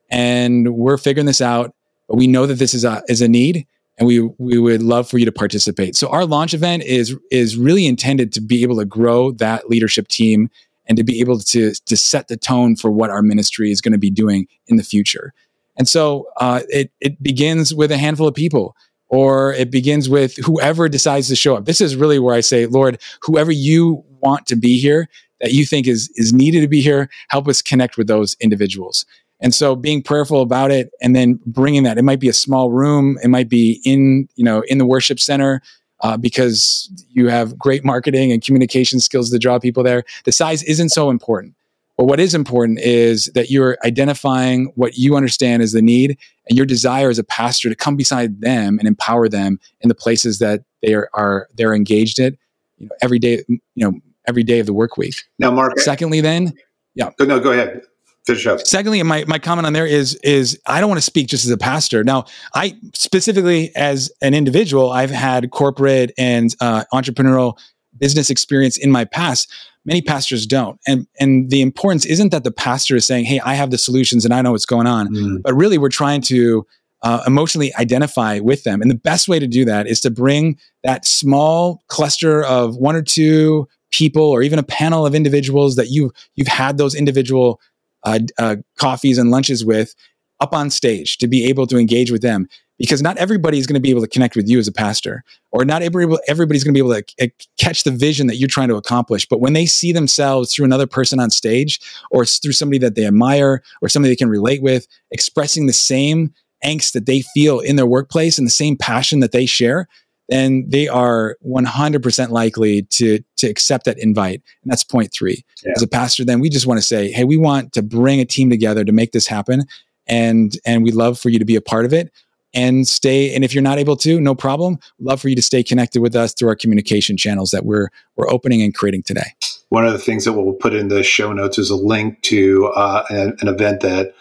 and 0.10 0.76
we're 0.76 0.98
figuring 0.98 1.28
this 1.28 1.42
out. 1.42 1.74
But 2.10 2.18
we 2.18 2.28
know 2.28 2.48
that 2.48 2.56
this 2.56 2.74
is 2.74 2.84
a 2.84 3.04
is 3.08 3.22
a 3.22 3.28
need, 3.28 3.68
and 3.98 4.08
we 4.08 4.22
we 4.38 4.58
would 4.58 4.82
love 4.82 5.10
for 5.10 5.18
you 5.18 5.26
to 5.26 5.32
participate. 5.32 5.96
So 5.96 6.10
our 6.10 6.26
launch 6.26 6.54
event 6.54 6.84
is 6.84 7.16
is 7.32 7.58
really 7.58 7.86
intended 7.86 8.32
to 8.34 8.42
be 8.42 8.64
able 8.64 8.78
to 8.78 8.86
grow 8.86 9.32
that 9.34 9.70
leadership 9.70 10.08
team 10.08 10.50
and 10.88 10.98
to 10.98 11.04
be 11.04 11.20
able 11.20 11.40
to 11.40 11.74
to 11.74 11.98
set 11.98 12.28
the 12.28 12.38
tone 12.38 12.76
for 12.76 12.92
what 12.92 13.10
our 13.10 13.22
ministry 13.22 13.72
is 13.72 13.82
going 13.82 13.94
to 13.94 14.00
be 14.00 14.12
doing 14.12 14.48
in 14.68 14.78
the 14.78 14.84
future. 14.84 15.34
And 15.78 15.88
so 15.88 16.28
uh, 16.38 16.62
it 16.70 16.92
it 17.00 17.22
begins 17.22 17.74
with 17.74 17.92
a 17.92 17.98
handful 17.98 18.28
of 18.28 18.36
people, 18.36 18.76
or 19.08 19.54
it 19.54 19.72
begins 19.72 20.10
with 20.10 20.38
whoever 20.38 20.90
decides 20.90 21.28
to 21.30 21.36
show 21.36 21.56
up. 21.56 21.66
This 21.66 21.82
is 21.82 21.96
really 21.96 22.20
where 22.20 22.36
I 22.36 22.42
say, 22.42 22.66
Lord, 22.66 23.00
whoever 23.22 23.52
you 23.52 24.04
want 24.20 24.46
to 24.48 24.56
be 24.56 24.80
here, 24.80 25.10
that 25.42 25.52
you 25.52 25.66
think 25.66 25.88
is 25.88 26.12
is 26.16 26.34
needed 26.34 26.62
to 26.62 26.68
be 26.68 26.82
here, 26.82 27.10
help 27.30 27.48
us 27.48 27.62
connect 27.62 27.98
with 27.98 28.08
those 28.08 28.36
individuals. 28.40 29.06
And 29.40 29.54
so 29.54 29.76
being 29.76 30.02
prayerful 30.02 30.42
about 30.42 30.72
it 30.72 30.92
and 31.02 31.16
then 31.16 31.40
bringing 31.46 31.84
that, 31.84 31.98
it 31.98 32.04
might 32.04 32.20
be 32.20 32.30
a 32.30 32.34
small 32.34 32.72
room, 32.72 33.18
it 33.24 33.28
might 33.28 33.50
be 33.50 33.82
in, 33.84 34.28
you 34.36 34.44
know, 34.44 34.64
in 34.68 34.78
the 34.78 34.86
worship 34.86 35.20
center 35.20 35.62
uh, 36.00 36.18
because 36.18 36.90
you 37.10 37.28
have 37.28 37.58
great 37.58 37.84
marketing 37.84 38.32
and 38.32 38.42
communication 38.42 39.00
skills 39.00 39.30
to 39.32 39.38
draw 39.38 39.60
people 39.60 39.84
there. 39.84 40.04
The 40.24 40.32
size 40.32 40.64
isn't 40.64 40.90
so 40.90 41.10
important. 41.10 41.56
But 41.98 42.06
what 42.06 42.20
is 42.20 42.34
important 42.34 42.80
is 42.80 43.26
that 43.36 43.52
you're 43.52 43.78
identifying 43.86 44.72
what 44.76 44.98
you 44.98 45.16
understand 45.16 45.62
as 45.62 45.74
the 45.74 45.82
need 45.82 46.18
and 46.50 46.58
your 46.58 46.66
desire 46.66 47.10
as 47.10 47.20
a 47.20 47.24
pastor 47.24 47.70
to 47.70 47.76
come 47.76 47.96
beside 47.96 48.42
them 48.42 48.80
and 48.80 48.88
empower 48.88 49.30
them 49.30 49.60
in 49.82 49.90
the 49.90 49.96
places 49.96 50.40
that 50.40 50.64
they 50.82 50.96
are, 50.96 51.10
are 51.14 51.50
they're 51.54 51.76
engaged 51.76 52.18
in, 52.18 52.36
you 52.78 52.88
know, 52.88 52.96
every 53.02 53.20
day, 53.20 53.44
you 53.48 53.60
know, 53.76 53.94
every 54.28 54.44
day 54.44 54.60
of 54.60 54.66
the 54.66 54.74
work 54.74 54.98
week. 54.98 55.16
Now, 55.38 55.52
Mark. 55.52 55.80
Secondly, 55.80 56.20
then, 56.20 56.54
yeah. 56.96 57.12
No, 57.20 57.40
go 57.40 57.52
ahead 57.52 57.84
finish 58.26 58.46
up. 58.48 58.66
Secondly, 58.66 59.02
my, 59.04 59.24
my 59.28 59.40
comment 59.40 59.66
on 59.66 59.74
there 59.74 59.86
is 59.86 60.16
is 60.16 60.60
I 60.66 60.80
don't 60.80 60.90
want 60.90 61.00
to 61.00 61.06
speak 61.06 61.28
just 61.28 61.46
as 61.46 61.52
a 61.52 61.58
pastor. 61.58 62.04
Now, 62.04 62.26
I 62.54 62.76
specifically 62.94 63.76
as 63.76 64.12
an 64.22 64.34
individual, 64.34 64.92
I've 64.92 65.12
had 65.12 65.52
corporate 65.52 66.12
and 66.18 66.56
uh, 66.60 66.86
entrepreneurial 66.94 67.58
business 67.98 68.30
experience 68.30 68.78
in 68.78 68.92
my 68.92 69.06
past. 69.06 69.52
Many 69.86 70.02
pastors 70.02 70.48
don't, 70.48 70.80
and 70.88 71.08
and 71.20 71.50
the 71.50 71.62
importance 71.62 72.06
isn't 72.06 72.30
that 72.30 72.46
the 72.46 72.52
pastor 72.52 72.96
is 72.96 73.06
saying, 73.06 73.26
"Hey, 73.26 73.42
I 73.42 73.56
have 73.56 73.70
the 73.70 73.78
solutions 73.78 74.24
and 74.24 74.34
I 74.34 74.42
know 74.42 74.52
what's 74.52 74.66
going 74.66 74.88
on," 74.88 75.14
mm. 75.14 75.42
but 75.44 75.54
really 75.54 75.78
we're 75.78 75.90
trying 75.90 76.22
to 76.22 76.66
uh, 77.02 77.22
emotionally 77.28 77.74
identify 77.76 78.40
with 78.40 78.64
them. 78.64 78.82
And 78.82 78.90
the 78.90 78.96
best 78.96 79.28
way 79.28 79.40
to 79.40 79.48
do 79.48 79.66
that 79.66 79.88
is 79.88 80.00
to 80.02 80.10
bring 80.10 80.58
that 80.84 81.06
small 81.06 81.84
cluster 81.90 82.44
of 82.46 82.78
one 82.78 82.96
or 82.96 83.02
two 83.02 83.68
people, 83.92 84.24
or 84.24 84.42
even 84.42 84.58
a 84.58 84.64
panel 84.64 85.06
of 85.06 85.14
individuals 85.14 85.76
that 85.76 85.90
you 85.90 86.14
you've 86.36 86.48
had 86.48 86.78
those 86.78 86.96
individual 86.96 87.60
uh, 88.04 88.20
uh, 88.38 88.58
coffees 88.78 89.18
and 89.18 89.32
lunches 89.32 89.66
with 89.66 89.96
up 90.40 90.54
on 90.54 90.70
stage 90.70 91.18
to 91.20 91.28
be 91.28 91.46
able 91.46 91.68
to 91.68 91.78
engage 91.78 92.12
with 92.12 92.22
them. 92.22 92.48
Because 92.80 93.02
not 93.04 93.18
everybody 93.18 93.60
is 93.60 93.68
going 93.68 93.76
to 93.76 93.80
be 93.80 93.92
able 93.92 94.02
to 94.02 94.08
connect 94.08 94.36
with 94.36 94.50
you 94.50 94.58
as 94.58 94.68
a 94.68 94.72
pastor 94.72 95.24
or 95.52 95.64
not 95.64 95.84
everybody, 95.84 96.22
everybody's 96.28 96.64
going 96.64 96.74
to 96.74 96.84
be 96.84 96.86
able 96.86 97.02
to 97.02 97.32
catch 97.58 97.84
the 97.84 97.92
vision 97.92 98.28
that 98.28 98.38
you're 98.38 98.50
trying 98.50 98.68
to 98.70 98.76
accomplish. 98.76 99.28
But 99.28 99.40
when 99.40 99.54
they 99.54 99.68
see 99.68 99.94
themselves 99.94 100.54
through 100.54 100.66
another 100.66 100.88
person 100.88 101.20
on 101.20 101.30
stage 101.30 101.80
or 102.10 102.26
through 102.26 102.52
somebody 102.52 102.80
that 102.80 102.96
they 102.96 103.06
admire 103.06 103.62
or 103.82 103.90
somebody 103.90 104.12
they 104.12 104.18
can 104.18 104.28
relate 104.28 104.62
with 104.62 104.88
expressing 105.12 105.68
the 105.68 105.74
same 105.74 106.34
angst 106.66 106.94
that 106.94 107.06
they 107.06 107.22
feel 107.22 107.60
in 107.60 107.76
their 107.76 107.86
workplace 107.86 108.38
and 108.38 108.48
the 108.48 108.52
same 108.52 108.76
passion 108.76 109.20
that 109.20 109.32
they 109.32 109.46
share 109.46 109.88
then 110.30 110.66
they 110.68 110.88
are 110.88 111.38
100% 111.46 112.30
likely 112.30 112.84
to, 112.84 113.20
to 113.38 113.48
accept 113.48 113.86
that 113.86 113.98
invite. 114.00 114.42
And 114.64 114.72
that's 114.72 114.84
point 114.84 115.12
three. 115.14 115.44
Yeah. 115.64 115.74
As 115.76 115.84
a 115.84 115.88
pastor, 115.88 116.24
then 116.24 116.40
we 116.40 116.50
just 116.50 116.66
want 116.66 116.80
to 116.80 116.86
say, 116.86 117.12
hey, 117.12 117.24
we 117.24 117.38
want 117.38 117.74
to 117.74 117.82
bring 117.82 118.20
a 118.20 118.26
team 118.26 118.50
together 118.50 118.86
to 118.86 118.92
make 118.92 119.12
this 119.12 119.28
happen. 119.28 119.64
And, 120.08 120.58
and 120.66 120.84
we'd 120.84 120.96
love 120.96 121.20
for 121.20 121.30
you 121.30 121.40
to 121.40 121.46
be 121.46 121.56
a 121.56 121.62
part 121.62 121.86
of 121.86 121.94
it 121.94 122.12
and 122.54 122.88
stay. 122.88 123.34
And 123.34 123.44
if 123.44 123.54
you're 123.54 123.64
not 123.64 123.80
able 123.80 123.98
to, 123.98 124.20
no 124.20 124.36
problem. 124.36 124.80
Love 125.00 125.22
for 125.22 125.30
you 125.30 125.36
to 125.36 125.42
stay 125.42 125.64
connected 125.64 126.02
with 126.02 126.16
us 126.16 126.34
through 126.34 126.50
our 126.50 126.56
communication 126.56 127.18
channels 127.18 127.52
that 127.52 127.66
we're, 127.66 127.90
we're 128.16 128.30
opening 128.30 128.62
and 128.62 128.74
creating 128.74 129.04
today. 129.04 129.34
One 129.70 129.86
of 129.86 129.94
the 129.94 130.00
things 130.00 130.26
that 130.26 130.34
we'll 130.34 130.54
put 130.54 130.74
in 130.74 130.90
the 130.90 131.04
show 131.04 131.34
notes 131.34 131.58
is 131.58 131.70
a 131.70 131.76
link 131.76 132.22
to 132.24 132.68
uh, 132.76 133.04
an, 133.10 133.36
an, 133.42 133.48
event 133.48 133.82
that 133.82 134.14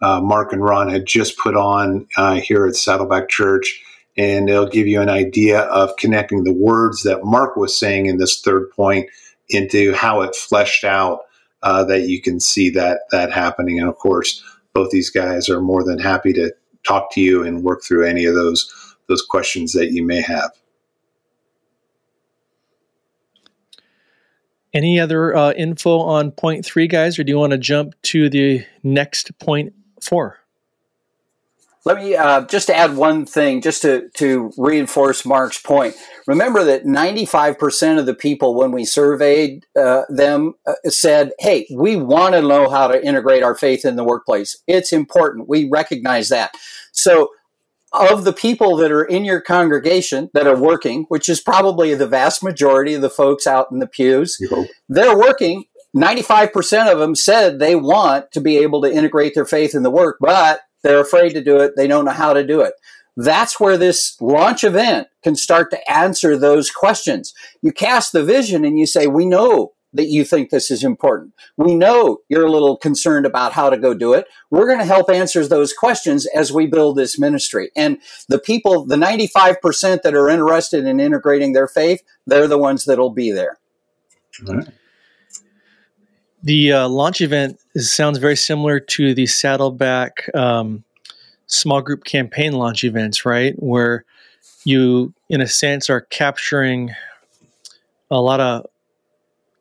uh, 0.00 0.20
Mark 0.20 0.52
and 0.52 0.62
Ron 0.62 0.88
had 0.88 1.04
just 1.04 1.36
put 1.36 1.56
on 1.56 2.06
uh, 2.16 2.34
here 2.36 2.64
at 2.64 2.76
Saddleback 2.76 3.28
Church 3.28 3.82
and 4.20 4.50
it'll 4.50 4.68
give 4.68 4.86
you 4.86 5.00
an 5.00 5.08
idea 5.08 5.60
of 5.60 5.96
connecting 5.96 6.44
the 6.44 6.52
words 6.52 7.04
that 7.04 7.24
Mark 7.24 7.56
was 7.56 7.78
saying 7.78 8.04
in 8.04 8.18
this 8.18 8.38
third 8.38 8.70
point 8.72 9.08
into 9.48 9.94
how 9.94 10.20
it 10.20 10.36
fleshed 10.36 10.84
out 10.84 11.20
uh, 11.62 11.84
that 11.84 12.02
you 12.02 12.20
can 12.20 12.38
see 12.38 12.68
that 12.68 13.00
that 13.12 13.32
happening. 13.32 13.80
And 13.80 13.88
of 13.88 13.96
course, 13.96 14.44
both 14.74 14.90
these 14.90 15.08
guys 15.08 15.48
are 15.48 15.62
more 15.62 15.82
than 15.82 15.98
happy 15.98 16.34
to 16.34 16.52
talk 16.86 17.10
to 17.12 17.20
you 17.22 17.42
and 17.42 17.64
work 17.64 17.82
through 17.82 18.04
any 18.04 18.26
of 18.26 18.34
those 18.34 18.70
those 19.08 19.22
questions 19.22 19.72
that 19.72 19.90
you 19.90 20.04
may 20.04 20.20
have. 20.20 20.50
Any 24.74 25.00
other 25.00 25.34
uh, 25.34 25.52
info 25.52 25.98
on 25.98 26.30
point 26.30 26.66
three, 26.66 26.88
guys, 26.88 27.18
or 27.18 27.24
do 27.24 27.32
you 27.32 27.38
want 27.38 27.52
to 27.52 27.58
jump 27.58 27.94
to 28.02 28.28
the 28.28 28.66
next 28.82 29.36
point 29.38 29.72
four? 30.02 30.39
Let 31.86 31.96
me 31.96 32.14
uh, 32.14 32.42
just 32.42 32.68
add 32.68 32.94
one 32.94 33.24
thing, 33.24 33.62
just 33.62 33.82
to, 33.82 34.10
to 34.14 34.52
reinforce 34.58 35.24
Mark's 35.24 35.60
point. 35.60 35.94
Remember 36.26 36.62
that 36.64 36.84
95% 36.84 37.98
of 37.98 38.04
the 38.04 38.14
people, 38.14 38.54
when 38.54 38.70
we 38.70 38.84
surveyed 38.84 39.64
uh, 39.74 40.02
them, 40.10 40.54
uh, 40.66 40.74
said, 40.90 41.32
Hey, 41.38 41.66
we 41.74 41.96
want 41.96 42.34
to 42.34 42.42
know 42.42 42.68
how 42.68 42.88
to 42.88 43.04
integrate 43.04 43.42
our 43.42 43.54
faith 43.54 43.86
in 43.86 43.96
the 43.96 44.04
workplace. 44.04 44.58
It's 44.66 44.92
important. 44.92 45.48
We 45.48 45.68
recognize 45.70 46.28
that. 46.28 46.54
So, 46.92 47.30
of 47.92 48.24
the 48.24 48.32
people 48.32 48.76
that 48.76 48.92
are 48.92 49.02
in 49.02 49.24
your 49.24 49.40
congregation 49.40 50.30
that 50.32 50.46
are 50.46 50.56
working, 50.56 51.06
which 51.08 51.28
is 51.28 51.40
probably 51.40 51.94
the 51.94 52.06
vast 52.06 52.40
majority 52.40 52.94
of 52.94 53.02
the 53.02 53.10
folks 53.10 53.48
out 53.48 53.66
in 53.72 53.80
the 53.80 53.86
pews, 53.86 54.38
they're 54.88 55.18
working 55.18 55.64
95% 55.96 56.92
of 56.92 56.98
them 57.00 57.14
said 57.14 57.58
they 57.58 57.74
want 57.74 58.30
to 58.32 58.40
be 58.40 58.58
able 58.58 58.80
to 58.82 58.92
integrate 58.92 59.34
their 59.34 59.44
faith 59.44 59.74
in 59.74 59.82
the 59.82 59.90
work, 59.90 60.18
but 60.20 60.60
they're 60.82 61.00
afraid 61.00 61.30
to 61.30 61.42
do 61.42 61.58
it. 61.58 61.72
They 61.76 61.86
don't 61.86 62.04
know 62.04 62.12
how 62.12 62.32
to 62.32 62.46
do 62.46 62.60
it. 62.60 62.74
That's 63.16 63.58
where 63.60 63.76
this 63.76 64.16
launch 64.20 64.64
event 64.64 65.08
can 65.22 65.36
start 65.36 65.70
to 65.72 65.90
answer 65.90 66.36
those 66.38 66.70
questions. 66.70 67.34
You 67.60 67.72
cast 67.72 68.12
the 68.12 68.24
vision 68.24 68.64
and 68.64 68.78
you 68.78 68.86
say, 68.86 69.06
we 69.06 69.26
know 69.26 69.72
that 69.92 70.06
you 70.06 70.24
think 70.24 70.50
this 70.50 70.70
is 70.70 70.84
important. 70.84 71.34
We 71.56 71.74
know 71.74 72.18
you're 72.28 72.46
a 72.46 72.50
little 72.50 72.76
concerned 72.76 73.26
about 73.26 73.52
how 73.52 73.70
to 73.70 73.76
go 73.76 73.92
do 73.92 74.12
it. 74.12 74.26
We're 74.50 74.66
going 74.66 74.78
to 74.78 74.84
help 74.84 75.10
answer 75.10 75.46
those 75.46 75.72
questions 75.72 76.26
as 76.26 76.52
we 76.52 76.66
build 76.66 76.96
this 76.96 77.18
ministry. 77.18 77.70
And 77.74 77.98
the 78.28 78.38
people, 78.38 78.86
the 78.86 78.96
95% 78.96 80.02
that 80.02 80.14
are 80.14 80.28
interested 80.28 80.86
in 80.86 81.00
integrating 81.00 81.52
their 81.52 81.66
faith, 81.66 82.02
they're 82.26 82.46
the 82.46 82.58
ones 82.58 82.84
that'll 82.84 83.10
be 83.10 83.32
there. 83.32 83.58
The 86.42 86.72
uh, 86.72 86.88
launch 86.88 87.20
event 87.20 87.60
is, 87.74 87.92
sounds 87.92 88.18
very 88.18 88.36
similar 88.36 88.80
to 88.80 89.14
the 89.14 89.26
Saddleback 89.26 90.34
um, 90.34 90.84
small 91.46 91.82
group 91.82 92.04
campaign 92.04 92.52
launch 92.52 92.84
events, 92.84 93.26
right? 93.26 93.54
Where 93.58 94.04
you, 94.64 95.12
in 95.28 95.40
a 95.40 95.46
sense, 95.46 95.90
are 95.90 96.00
capturing 96.00 96.94
a 98.10 98.20
lot 98.20 98.40
of 98.40 98.66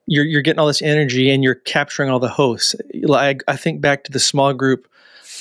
you're 0.08 0.26
you're 0.26 0.42
getting 0.42 0.60
all 0.60 0.68
this 0.68 0.82
energy 0.82 1.30
and 1.30 1.44
you're 1.44 1.56
capturing 1.56 2.10
all 2.10 2.20
the 2.20 2.30
hosts. 2.30 2.76
Like 3.04 3.44
I 3.48 3.56
think 3.56 3.80
back 3.80 4.04
to 4.06 4.12
the 4.12 4.20
small 4.20 4.54
group 4.54 4.88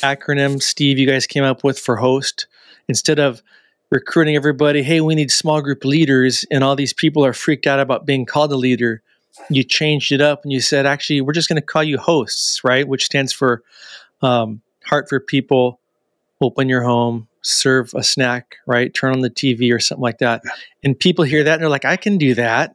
acronym 0.02 0.62
Steve 0.62 0.98
you 0.98 1.06
guys 1.06 1.26
came 1.26 1.44
up 1.44 1.64
with 1.64 1.78
for 1.78 1.96
host 1.96 2.46
instead 2.86 3.18
of 3.18 3.42
recruiting 3.90 4.36
everybody, 4.36 4.82
hey, 4.82 5.00
we 5.00 5.14
need 5.14 5.30
small 5.30 5.62
group 5.62 5.84
leaders 5.84 6.44
and 6.50 6.62
all 6.62 6.76
these 6.76 6.92
people 6.92 7.24
are 7.24 7.32
freaked 7.32 7.66
out 7.66 7.80
about 7.80 8.04
being 8.04 8.26
called 8.26 8.52
a 8.52 8.56
leader 8.56 9.02
you 9.50 9.62
changed 9.62 10.12
it 10.12 10.20
up 10.20 10.42
and 10.42 10.52
you 10.52 10.60
said, 10.60 10.86
actually, 10.86 11.20
we're 11.20 11.32
just 11.32 11.48
going 11.48 11.60
to 11.60 11.66
call 11.66 11.82
you 11.82 11.98
hosts, 11.98 12.62
right? 12.64 12.86
Which 12.86 13.04
stands 13.04 13.32
for 13.32 13.62
um, 14.22 14.62
Heart 14.84 15.08
for 15.08 15.20
People, 15.20 15.80
Open 16.40 16.68
Your 16.68 16.82
Home, 16.82 17.28
Serve 17.42 17.92
a 17.94 18.02
Snack, 18.02 18.56
right? 18.66 18.92
Turn 18.92 19.12
on 19.12 19.20
the 19.20 19.30
TV 19.30 19.74
or 19.74 19.78
something 19.78 20.02
like 20.02 20.18
that. 20.18 20.42
And 20.82 20.98
people 20.98 21.24
hear 21.24 21.44
that 21.44 21.54
and 21.54 21.62
they're 21.62 21.68
like, 21.68 21.84
I 21.84 21.96
can 21.96 22.18
do 22.18 22.34
that. 22.34 22.74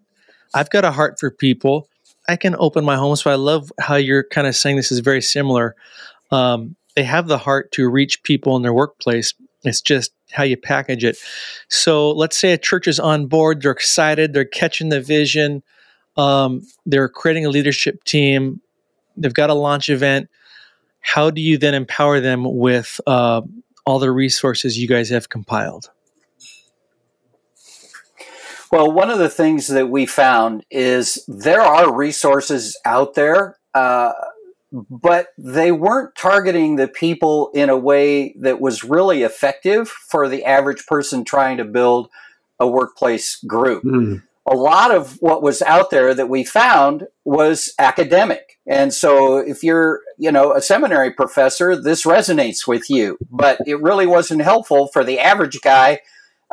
I've 0.53 0.69
got 0.69 0.85
a 0.85 0.91
heart 0.91 1.19
for 1.19 1.31
people. 1.31 1.87
I 2.27 2.35
can 2.35 2.55
open 2.57 2.85
my 2.85 2.95
home. 2.95 3.15
So 3.15 3.29
I 3.29 3.35
love 3.35 3.71
how 3.79 3.95
you're 3.95 4.23
kind 4.23 4.47
of 4.47 4.55
saying 4.55 4.77
this 4.77 4.91
is 4.91 4.99
very 4.99 5.21
similar. 5.21 5.75
Um, 6.31 6.75
they 6.95 7.03
have 7.03 7.27
the 7.27 7.37
heart 7.37 7.71
to 7.73 7.89
reach 7.89 8.23
people 8.23 8.55
in 8.55 8.61
their 8.61 8.73
workplace. 8.73 9.33
It's 9.63 9.81
just 9.81 10.11
how 10.31 10.43
you 10.43 10.57
package 10.57 11.03
it. 11.03 11.17
So 11.69 12.11
let's 12.11 12.37
say 12.37 12.53
a 12.53 12.57
church 12.57 12.87
is 12.87 12.99
on 12.99 13.27
board, 13.27 13.61
they're 13.61 13.71
excited, 13.71 14.33
they're 14.33 14.45
catching 14.45 14.89
the 14.89 15.01
vision, 15.01 15.63
um, 16.17 16.61
they're 16.85 17.09
creating 17.09 17.45
a 17.45 17.49
leadership 17.49 18.03
team, 18.03 18.61
they've 19.17 19.33
got 19.33 19.49
a 19.49 19.53
launch 19.53 19.89
event. 19.89 20.29
How 21.01 21.29
do 21.29 21.41
you 21.41 21.57
then 21.57 21.73
empower 21.73 22.19
them 22.19 22.43
with 22.45 22.99
uh, 23.05 23.41
all 23.85 23.99
the 23.99 24.11
resources 24.11 24.77
you 24.77 24.87
guys 24.87 25.09
have 25.09 25.29
compiled? 25.29 25.89
Well, 28.71 28.91
one 28.91 29.11
of 29.11 29.19
the 29.19 29.29
things 29.29 29.67
that 29.67 29.89
we 29.89 30.07
found 30.07 30.65
is 30.71 31.23
there 31.27 31.61
are 31.61 31.93
resources 31.93 32.75
out 32.85 33.13
there, 33.13 33.59
uh, 33.75 34.13
but 34.71 35.27
they 35.37 35.71
weren't 35.71 36.15
targeting 36.15 36.77
the 36.77 36.87
people 36.87 37.51
in 37.53 37.69
a 37.69 37.77
way 37.77 38.33
that 38.39 38.59
was 38.59 38.83
really 38.83 39.21
effective 39.21 39.89
for 39.89 40.27
the 40.27 40.43
average 40.43 40.87
person 40.87 41.23
trying 41.23 41.57
to 41.57 41.65
build 41.65 42.09
a 42.59 42.67
workplace 42.67 43.35
group. 43.45 43.83
Mm. 43.83 44.23
A 44.45 44.55
lot 44.55 44.91
of 44.91 45.17
what 45.21 45.41
was 45.41 45.61
out 45.61 45.89
there 45.89 46.13
that 46.13 46.29
we 46.29 46.43
found 46.43 47.07
was 47.23 47.73
academic. 47.79 48.59
And 48.67 48.93
so 48.93 49.37
if 49.37 49.63
you're, 49.63 50.01
you 50.17 50.31
know, 50.31 50.53
a 50.53 50.61
seminary 50.61 51.11
professor, 51.11 51.75
this 51.75 52.05
resonates 52.05 52.67
with 52.67 52.89
you, 52.89 53.17
but 53.29 53.59
it 53.65 53.81
really 53.81 54.05
wasn't 54.05 54.41
helpful 54.41 54.87
for 54.87 55.03
the 55.03 55.19
average 55.19 55.61
guy 55.61 55.99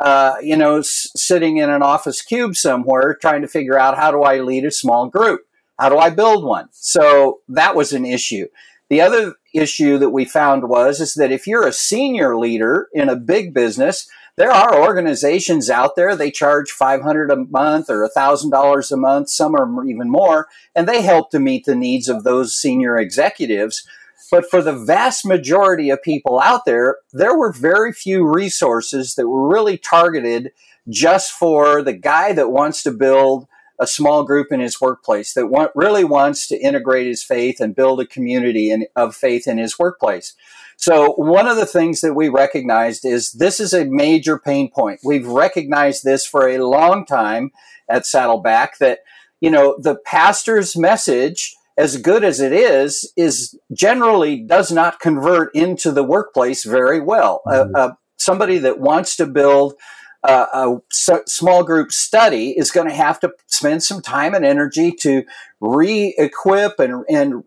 uh, 0.01 0.37
you 0.41 0.57
know, 0.57 0.79
s- 0.79 1.11
sitting 1.15 1.57
in 1.57 1.69
an 1.69 1.83
office 1.83 2.21
cube 2.21 2.55
somewhere 2.55 3.15
trying 3.21 3.41
to 3.43 3.47
figure 3.47 3.77
out 3.77 3.97
how 3.97 4.11
do 4.11 4.23
I 4.23 4.39
lead 4.39 4.65
a 4.65 4.71
small 4.71 5.07
group? 5.07 5.41
How 5.79 5.89
do 5.89 5.97
I 5.97 6.09
build 6.09 6.43
one? 6.43 6.69
So 6.71 7.41
that 7.49 7.75
was 7.75 7.93
an 7.93 8.05
issue. 8.05 8.47
The 8.89 9.01
other 9.01 9.35
issue 9.53 9.99
that 9.99 10.09
we 10.09 10.25
found 10.25 10.67
was 10.67 10.99
is 10.99 11.13
that 11.15 11.31
if 11.31 11.45
you're 11.45 11.67
a 11.67 11.71
senior 11.71 12.35
leader 12.35 12.89
in 12.93 13.09
a 13.09 13.15
big 13.15 13.53
business, 13.53 14.09
there 14.37 14.51
are 14.51 14.81
organizations 14.81 15.69
out 15.69 15.95
there 15.95 16.15
they 16.15 16.31
charge 16.31 16.71
500 16.71 17.31
a 17.31 17.35
month 17.35 17.89
or 17.89 18.07
$1000 18.07 18.91
a 18.91 18.97
month 18.97 19.29
some 19.29 19.55
are 19.55 19.85
even 19.85 20.09
more 20.09 20.47
and 20.75 20.87
they 20.87 21.01
help 21.01 21.31
to 21.31 21.39
meet 21.39 21.65
the 21.65 21.75
needs 21.75 22.07
of 22.09 22.23
those 22.23 22.55
senior 22.55 22.97
executives 22.97 23.85
but 24.31 24.49
for 24.49 24.61
the 24.61 24.73
vast 24.73 25.25
majority 25.25 25.89
of 25.89 26.01
people 26.01 26.39
out 26.39 26.63
there, 26.63 26.97
there 27.11 27.37
were 27.37 27.51
very 27.51 27.91
few 27.91 28.25
resources 28.25 29.15
that 29.15 29.27
were 29.27 29.47
really 29.47 29.77
targeted 29.77 30.53
just 30.89 31.33
for 31.33 31.83
the 31.83 31.93
guy 31.93 32.31
that 32.31 32.49
wants 32.49 32.81
to 32.83 32.91
build 32.91 33.47
a 33.77 33.85
small 33.85 34.23
group 34.23 34.47
in 34.51 34.61
his 34.61 34.79
workplace, 34.79 35.33
that 35.33 35.47
want, 35.47 35.71
really 35.75 36.03
wants 36.03 36.47
to 36.47 36.57
integrate 36.57 37.07
his 37.07 37.23
faith 37.23 37.59
and 37.59 37.75
build 37.75 37.99
a 37.99 38.05
community 38.05 38.71
in, 38.71 38.85
of 38.95 39.15
faith 39.15 39.47
in 39.47 39.57
his 39.57 39.77
workplace. 39.77 40.33
So 40.81 41.13
one 41.13 41.47
of 41.47 41.57
the 41.57 41.67
things 41.67 42.01
that 42.01 42.15
we 42.15 42.27
recognized 42.27 43.05
is 43.05 43.33
this 43.33 43.59
is 43.59 43.71
a 43.71 43.85
major 43.85 44.39
pain 44.39 44.71
point. 44.71 44.99
We've 45.03 45.27
recognized 45.27 46.03
this 46.03 46.25
for 46.25 46.49
a 46.49 46.57
long 46.57 47.05
time 47.05 47.51
at 47.87 48.07
Saddleback 48.07 48.79
that, 48.79 48.99
you 49.39 49.51
know, 49.51 49.75
the 49.79 49.95
pastor's 49.95 50.75
message 50.75 51.55
as 51.77 51.97
good 51.97 52.23
as 52.23 52.39
it 52.39 52.51
is, 52.51 53.13
is 53.15 53.57
generally 53.71 54.41
does 54.41 54.71
not 54.71 54.99
convert 54.99 55.53
into 55.55 55.91
the 55.91 56.03
workplace 56.03 56.63
very 56.63 56.99
well. 56.99 57.41
Mm-hmm. 57.45 57.75
Uh, 57.75 57.79
uh, 57.79 57.93
somebody 58.17 58.57
that 58.57 58.79
wants 58.79 59.15
to 59.17 59.27
build 59.27 59.75
uh, 60.23 60.47
a 60.53 60.77
s- 60.91 61.21
small 61.27 61.63
group 61.63 61.91
study 61.91 62.51
is 62.57 62.71
going 62.71 62.87
to 62.87 62.93
have 62.93 63.19
to 63.19 63.31
spend 63.45 63.83
some 63.83 64.01
time 64.01 64.33
and 64.33 64.45
energy 64.45 64.91
to 64.91 65.23
re-equip 65.59 66.79
and, 66.79 67.05
and 67.07 67.43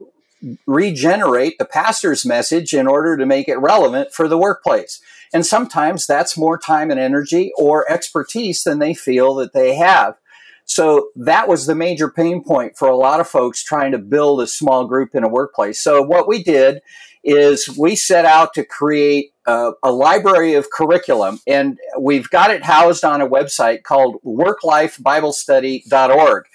regenerate 0.66 1.58
the 1.58 1.64
pastor's 1.64 2.24
message 2.24 2.72
in 2.72 2.86
order 2.86 3.16
to 3.16 3.26
make 3.26 3.48
it 3.48 3.56
relevant 3.56 4.12
for 4.12 4.28
the 4.28 4.38
workplace. 4.38 5.00
And 5.32 5.44
sometimes 5.44 6.06
that's 6.06 6.36
more 6.36 6.58
time 6.58 6.90
and 6.90 7.00
energy 7.00 7.52
or 7.56 7.90
expertise 7.90 8.64
than 8.64 8.78
they 8.78 8.94
feel 8.94 9.34
that 9.36 9.52
they 9.52 9.74
have. 9.74 10.16
So 10.64 11.08
that 11.16 11.48
was 11.48 11.66
the 11.66 11.74
major 11.74 12.08
pain 12.08 12.42
point 12.42 12.78
for 12.78 12.88
a 12.88 12.96
lot 12.96 13.20
of 13.20 13.28
folks 13.28 13.62
trying 13.62 13.92
to 13.92 13.98
build 13.98 14.40
a 14.40 14.46
small 14.46 14.86
group 14.86 15.14
in 15.14 15.22
a 15.24 15.28
workplace. 15.28 15.78
So 15.80 16.00
what 16.02 16.26
we 16.26 16.42
did 16.42 16.80
is 17.22 17.68
we 17.78 17.94
set 17.96 18.24
out 18.24 18.54
to 18.54 18.64
create 18.64 19.34
a, 19.46 19.72
a, 19.82 19.92
library 19.92 20.54
of 20.54 20.70
curriculum 20.70 21.38
and 21.46 21.78
we've 21.98 22.30
got 22.30 22.50
it 22.50 22.62
housed 22.62 23.04
on 23.04 23.20
a 23.20 23.28
website 23.28 23.82
called 23.82 24.16
worklifebiblestudy.org. 24.24 26.46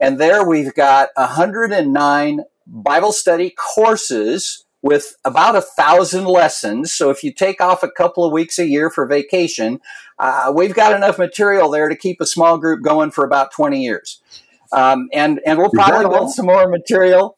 And 0.00 0.18
there 0.18 0.44
we've 0.46 0.74
got 0.74 1.10
109 1.14 2.40
Bible 2.66 3.12
study 3.12 3.50
courses 3.50 4.64
with 4.82 5.16
about 5.24 5.54
a 5.54 5.60
thousand 5.60 6.24
lessons. 6.24 6.92
So 6.92 7.10
if 7.10 7.22
you 7.22 7.32
take 7.32 7.60
off 7.60 7.82
a 7.82 7.90
couple 7.90 8.24
of 8.24 8.32
weeks 8.32 8.58
a 8.58 8.66
year 8.66 8.90
for 8.90 9.06
vacation, 9.06 9.80
uh, 10.18 10.52
we've 10.54 10.74
got 10.74 10.94
enough 10.94 11.18
material 11.18 11.70
there 11.70 11.88
to 11.88 11.96
keep 11.96 12.20
a 12.20 12.26
small 12.26 12.58
group 12.58 12.82
going 12.82 13.12
for 13.12 13.24
about 13.24 13.52
20 13.52 13.82
years. 13.82 14.20
Um, 14.72 15.08
and, 15.12 15.40
and 15.46 15.58
we'll 15.58 15.70
probably 15.70 16.08
build 16.08 16.32
some 16.32 16.46
more 16.46 16.66
material 16.68 17.36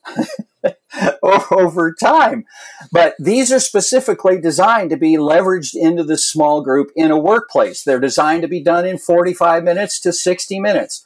over 1.52 1.92
time. 1.92 2.44
But 2.92 3.14
these 3.18 3.52
are 3.52 3.60
specifically 3.60 4.40
designed 4.40 4.90
to 4.90 4.96
be 4.96 5.16
leveraged 5.16 5.74
into 5.74 6.04
the 6.04 6.16
small 6.16 6.62
group 6.62 6.90
in 6.94 7.10
a 7.10 7.18
workplace. 7.18 7.82
They're 7.82 8.00
designed 8.00 8.42
to 8.42 8.48
be 8.48 8.62
done 8.62 8.86
in 8.86 8.98
45 8.98 9.64
minutes 9.64 10.00
to 10.00 10.12
60 10.12 10.60
minutes. 10.60 11.04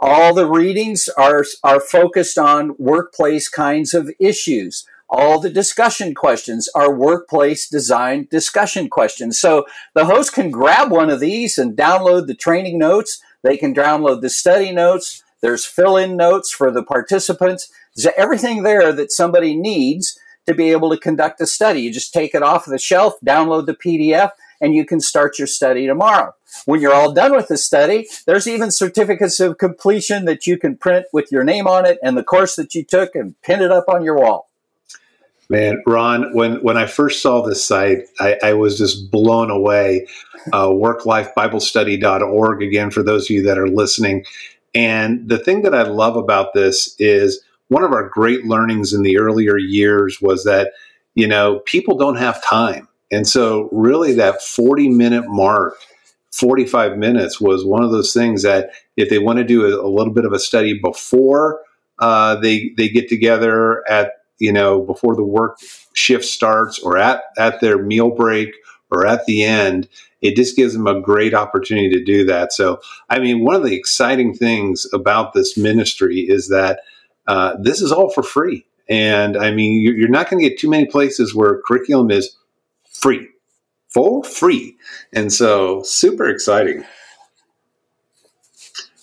All 0.00 0.34
the 0.34 0.46
readings 0.46 1.08
are, 1.16 1.44
are 1.62 1.80
focused 1.80 2.38
on 2.38 2.74
workplace 2.78 3.48
kinds 3.48 3.94
of 3.94 4.10
issues 4.18 4.86
all 5.10 5.40
the 5.40 5.50
discussion 5.50 6.14
questions 6.14 6.68
are 6.72 6.94
workplace 6.94 7.68
design 7.68 8.28
discussion 8.30 8.88
questions. 8.88 9.40
So 9.40 9.66
the 9.92 10.04
host 10.04 10.32
can 10.32 10.52
grab 10.52 10.90
one 10.90 11.10
of 11.10 11.18
these 11.18 11.58
and 11.58 11.76
download 11.76 12.28
the 12.28 12.34
training 12.34 12.78
notes. 12.78 13.20
They 13.42 13.56
can 13.56 13.74
download 13.74 14.20
the 14.20 14.30
study 14.30 14.70
notes. 14.70 15.24
There's 15.40 15.64
fill 15.64 15.96
in 15.96 16.16
notes 16.16 16.52
for 16.52 16.70
the 16.70 16.84
participants. 16.84 17.72
There's 17.96 18.14
everything 18.16 18.62
there 18.62 18.92
that 18.92 19.10
somebody 19.10 19.56
needs 19.56 20.16
to 20.46 20.54
be 20.54 20.70
able 20.70 20.90
to 20.90 20.96
conduct 20.96 21.40
a 21.40 21.46
study. 21.46 21.80
You 21.80 21.92
just 21.92 22.14
take 22.14 22.34
it 22.34 22.42
off 22.42 22.64
the 22.64 22.78
shelf, 22.78 23.14
download 23.26 23.66
the 23.66 23.74
PDF, 23.74 24.30
and 24.60 24.74
you 24.74 24.84
can 24.84 25.00
start 25.00 25.38
your 25.38 25.46
study 25.46 25.86
tomorrow. 25.86 26.34
When 26.64 26.80
you're 26.80 26.94
all 26.94 27.12
done 27.12 27.34
with 27.34 27.48
the 27.48 27.56
study, 27.56 28.08
there's 28.26 28.46
even 28.46 28.70
certificates 28.70 29.40
of 29.40 29.58
completion 29.58 30.24
that 30.24 30.46
you 30.46 30.58
can 30.58 30.76
print 30.76 31.06
with 31.12 31.30
your 31.32 31.44
name 31.44 31.66
on 31.66 31.86
it 31.86 31.98
and 32.02 32.16
the 32.16 32.24
course 32.24 32.56
that 32.56 32.74
you 32.74 32.84
took 32.84 33.14
and 33.14 33.40
pin 33.42 33.62
it 33.62 33.70
up 33.70 33.84
on 33.88 34.02
your 34.02 34.18
wall. 34.18 34.50
Man, 35.48 35.82
Ron, 35.84 36.32
when, 36.32 36.62
when 36.62 36.76
I 36.76 36.86
first 36.86 37.22
saw 37.22 37.42
this 37.42 37.64
site, 37.64 38.04
I, 38.20 38.38
I 38.40 38.52
was 38.54 38.78
just 38.78 39.10
blown 39.10 39.50
away. 39.50 40.06
Uh, 40.52 40.68
worklifebiblestudy.org, 40.68 42.62
again, 42.62 42.90
for 42.90 43.02
those 43.02 43.24
of 43.24 43.30
you 43.30 43.42
that 43.42 43.58
are 43.58 43.68
listening. 43.68 44.24
And 44.74 45.28
the 45.28 45.38
thing 45.38 45.62
that 45.62 45.74
I 45.74 45.82
love 45.82 46.16
about 46.16 46.54
this 46.54 46.94
is 47.00 47.42
one 47.66 47.82
of 47.82 47.92
our 47.92 48.08
great 48.08 48.44
learnings 48.44 48.92
in 48.92 49.02
the 49.02 49.18
earlier 49.18 49.58
years 49.58 50.20
was 50.20 50.44
that, 50.44 50.72
you 51.14 51.26
know, 51.26 51.60
people 51.66 51.98
don't 51.98 52.16
have 52.16 52.42
time. 52.44 52.86
And 53.12 53.26
so, 53.26 53.68
really, 53.72 54.14
that 54.14 54.42
40 54.42 54.88
minute 54.88 55.24
mark, 55.28 55.74
45 56.32 56.96
minutes 56.96 57.40
was 57.40 57.64
one 57.64 57.82
of 57.82 57.90
those 57.90 58.12
things 58.12 58.42
that 58.42 58.70
if 58.96 59.10
they 59.10 59.18
want 59.18 59.38
to 59.38 59.44
do 59.44 59.64
a, 59.64 59.84
a 59.84 59.90
little 59.90 60.12
bit 60.12 60.24
of 60.24 60.32
a 60.32 60.38
study 60.38 60.78
before 60.78 61.60
uh, 61.98 62.36
they, 62.36 62.72
they 62.76 62.88
get 62.88 63.08
together 63.08 63.82
at 63.88 64.12
you 64.40 64.52
know, 64.52 64.80
before 64.80 65.14
the 65.14 65.22
work 65.22 65.58
shift 65.92 66.24
starts 66.24 66.80
or 66.80 66.98
at, 66.98 67.22
at 67.38 67.60
their 67.60 67.78
meal 67.78 68.10
break 68.10 68.48
or 68.90 69.06
at 69.06 69.26
the 69.26 69.44
end, 69.44 69.86
it 70.20 70.34
just 70.34 70.56
gives 70.56 70.72
them 70.72 70.86
a 70.86 71.00
great 71.00 71.34
opportunity 71.34 71.90
to 71.90 72.02
do 72.02 72.24
that. 72.24 72.52
So, 72.52 72.80
I 73.08 73.20
mean, 73.20 73.44
one 73.44 73.54
of 73.54 73.62
the 73.62 73.76
exciting 73.76 74.34
things 74.34 74.86
about 74.92 75.34
this 75.34 75.56
ministry 75.56 76.20
is 76.20 76.48
that 76.48 76.80
uh, 77.28 77.56
this 77.60 77.80
is 77.80 77.92
all 77.92 78.10
for 78.10 78.22
free. 78.22 78.66
And 78.88 79.36
I 79.36 79.52
mean, 79.52 79.80
you're 79.82 80.08
not 80.08 80.28
going 80.28 80.42
to 80.42 80.48
get 80.48 80.58
too 80.58 80.68
many 80.68 80.86
places 80.86 81.34
where 81.34 81.62
curriculum 81.64 82.10
is 82.10 82.36
free, 83.00 83.28
for 83.88 84.24
free. 84.24 84.76
And 85.12 85.32
so, 85.32 85.82
super 85.82 86.28
exciting. 86.28 86.84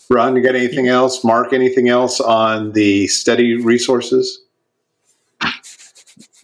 Ron, 0.09 0.35
you 0.37 0.43
got 0.43 0.55
anything 0.55 0.87
else? 0.87 1.23
Mark, 1.23 1.51
anything 1.51 1.89
else 1.89 2.21
on 2.21 2.71
the 2.71 3.07
study 3.07 3.55
resources? 3.55 4.41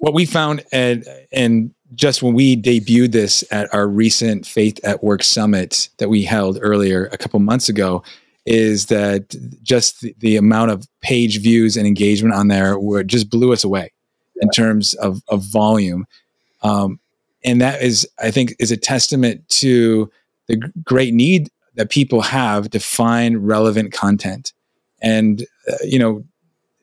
what 0.04 0.14
we 0.14 0.26
found 0.26 0.62
and 0.74 1.08
and 1.32 1.74
just 1.96 2.22
when 2.22 2.34
we 2.34 2.58
debuted 2.62 3.14
this 3.14 3.42
at 3.52 3.74
our 3.74 3.88
recent 3.88 4.46
faith 4.46 4.78
at 4.84 5.02
work 5.02 5.24
summit 5.24 5.88
that 5.98 6.10
we 6.10 6.24
held 6.24 6.60
earlier 6.62 7.06
a 7.14 7.18
couple 7.18 7.40
months 7.40 7.70
ago 7.70 8.04
is 8.46 8.88
that 8.88 9.34
just 9.62 10.02
the, 10.02 10.14
the, 10.20 10.36
amount 10.36 10.72
of 10.72 10.86
page 11.00 11.40
views 11.40 11.78
and 11.78 11.88
engagement 11.88 12.36
on 12.36 12.50
there 12.50 12.78
were 12.78 13.02
just 13.02 13.30
blew 13.30 13.54
us 13.54 13.64
away 13.64 13.94
in 14.42 14.50
terms 14.50 14.94
of, 14.96 15.22
of 15.30 15.42
volume. 15.44 16.06
Um, 16.64 17.00
and 17.44 17.62
that 17.62 17.82
is, 17.82 18.08
I 18.20 18.32
think, 18.32 18.56
is 18.60 18.72
a 18.72 18.78
testament 18.78 19.48
to 19.50 20.10
the 20.48 20.58
great 20.84 21.14
need 21.14 21.50
that 21.76 21.90
people 21.90 22.22
have 22.22 22.70
to 22.70 22.80
find 22.80 23.48
relevant 23.48 23.92
content. 23.92 24.54
And, 25.02 25.46
uh, 25.70 25.76
you 25.84 26.00
know, 26.00 26.24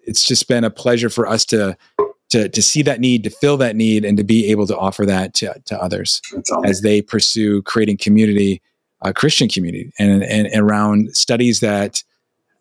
it's 0.06 0.24
just 0.24 0.48
been 0.48 0.64
a 0.64 0.70
pleasure 0.70 1.08
for 1.08 1.26
us 1.26 1.44
to, 1.46 1.76
to, 2.30 2.48
to 2.48 2.62
see 2.62 2.82
that 2.82 3.00
need, 3.00 3.24
to 3.24 3.30
fill 3.30 3.56
that 3.58 3.76
need, 3.76 4.04
and 4.04 4.16
to 4.16 4.24
be 4.24 4.50
able 4.50 4.66
to 4.66 4.76
offer 4.76 5.06
that 5.06 5.34
to, 5.34 5.54
to 5.66 5.82
others 5.82 6.20
awesome. 6.36 6.64
as 6.64 6.80
they 6.82 7.00
pursue 7.00 7.62
creating 7.62 7.96
community, 7.96 8.60
uh, 9.02 9.12
Christian 9.12 9.48
community, 9.48 9.92
and, 9.98 10.22
and, 10.22 10.46
and 10.48 10.62
around 10.62 11.14
studies 11.16 11.60
that 11.60 12.02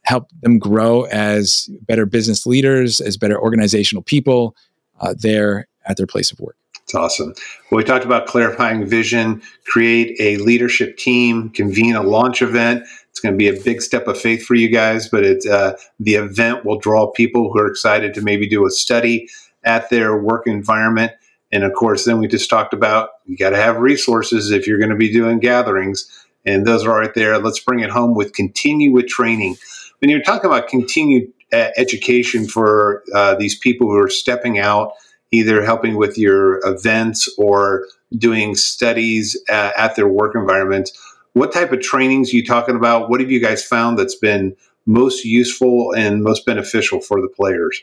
help 0.04 0.30
them 0.42 0.60
grow 0.60 1.04
as 1.06 1.70
better 1.82 2.06
business 2.06 2.46
leaders, 2.46 3.02
as 3.02 3.18
better 3.18 3.40
organizational 3.40 4.02
people 4.02 4.56
uh, 5.02 5.14
there 5.18 5.68
at 5.86 5.98
their 5.98 6.08
place 6.08 6.32
of 6.32 6.40
work. 6.40 6.56
It's 6.90 6.96
awesome. 6.96 7.36
Well, 7.70 7.78
we 7.78 7.84
talked 7.84 8.04
about 8.04 8.26
clarifying 8.26 8.84
vision, 8.84 9.44
create 9.66 10.20
a 10.20 10.38
leadership 10.38 10.98
team, 10.98 11.52
convene 11.52 11.96
a 11.96 12.02
launch 12.02 12.42
event. 12.42 12.84
It's 13.12 13.20
going 13.20 13.32
to 13.32 13.38
be 13.38 13.48
a 13.48 13.62
big 13.62 13.84
step 13.84 14.08
of 14.08 14.20
faith 14.20 14.44
for 14.44 14.56
you 14.56 14.70
guys, 14.70 15.08
but 15.08 15.24
it's 15.24 15.46
uh, 15.46 15.78
the 16.00 16.16
event 16.16 16.66
will 16.66 16.80
draw 16.80 17.06
people 17.12 17.54
who 17.54 17.60
are 17.60 17.68
excited 17.68 18.16
to 18.16 18.24
maybe 18.24 18.50
do 18.50 18.66
a 18.66 18.72
study 18.72 19.30
at 19.64 19.92
their 19.92 20.18
work 20.18 20.48
environment. 20.48 21.12
And 21.52 21.64
of 21.64 21.74
course, 21.74 22.06
then 22.06 22.18
we 22.18 22.28
just 22.28 22.50
talked 22.50 22.74
about 22.74 23.10
you 23.28 23.38
got 23.38 23.52
to 23.52 23.58
have 23.58 23.78
resources 23.78 24.50
if 24.50 24.66
you're 24.66 24.80
going 24.80 24.90
to 24.90 24.96
be 24.96 25.14
doing 25.14 25.38
gatherings, 25.38 26.10
and 26.44 26.66
those 26.66 26.88
are 26.88 26.98
right 26.98 27.14
there. 27.14 27.38
Let's 27.38 27.60
bring 27.60 27.82
it 27.82 27.92
home 27.92 28.16
with 28.16 28.34
continue 28.34 28.92
with 28.92 29.08
training. 29.08 29.58
When 30.00 30.10
you're 30.10 30.24
talking 30.24 30.50
about 30.50 30.70
continued 30.70 31.32
uh, 31.54 31.70
education 31.78 32.48
for 32.48 33.04
uh, 33.14 33.36
these 33.36 33.56
people 33.56 33.86
who 33.86 34.00
are 34.00 34.10
stepping 34.10 34.58
out 34.58 34.94
either 35.32 35.64
helping 35.64 35.96
with 35.96 36.18
your 36.18 36.60
events 36.68 37.30
or 37.38 37.86
doing 38.18 38.56
studies 38.56 39.38
at, 39.50 39.78
at 39.78 39.96
their 39.96 40.08
work 40.08 40.36
environment. 40.36 40.90
What 41.34 41.52
type 41.54 41.72
of 41.72 41.82
trainings 41.82 42.34
are 42.34 42.38
you 42.38 42.46
talking 42.46 42.76
about? 42.76 43.10
What 43.10 43.22
have 43.22 43.30
you 43.30 43.40
guys 43.40 43.64
found 43.64 44.00
that's 44.00 44.16
been 44.16 44.56
most 44.86 45.24
useful 45.24 45.94
and 45.94 46.24
most 46.24 46.46
beneficial 46.46 47.00
for 47.00 47.22
the 47.22 47.28
players? 47.28 47.82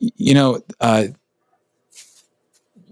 You 0.00 0.34
know, 0.34 0.62
uh, 0.80 1.04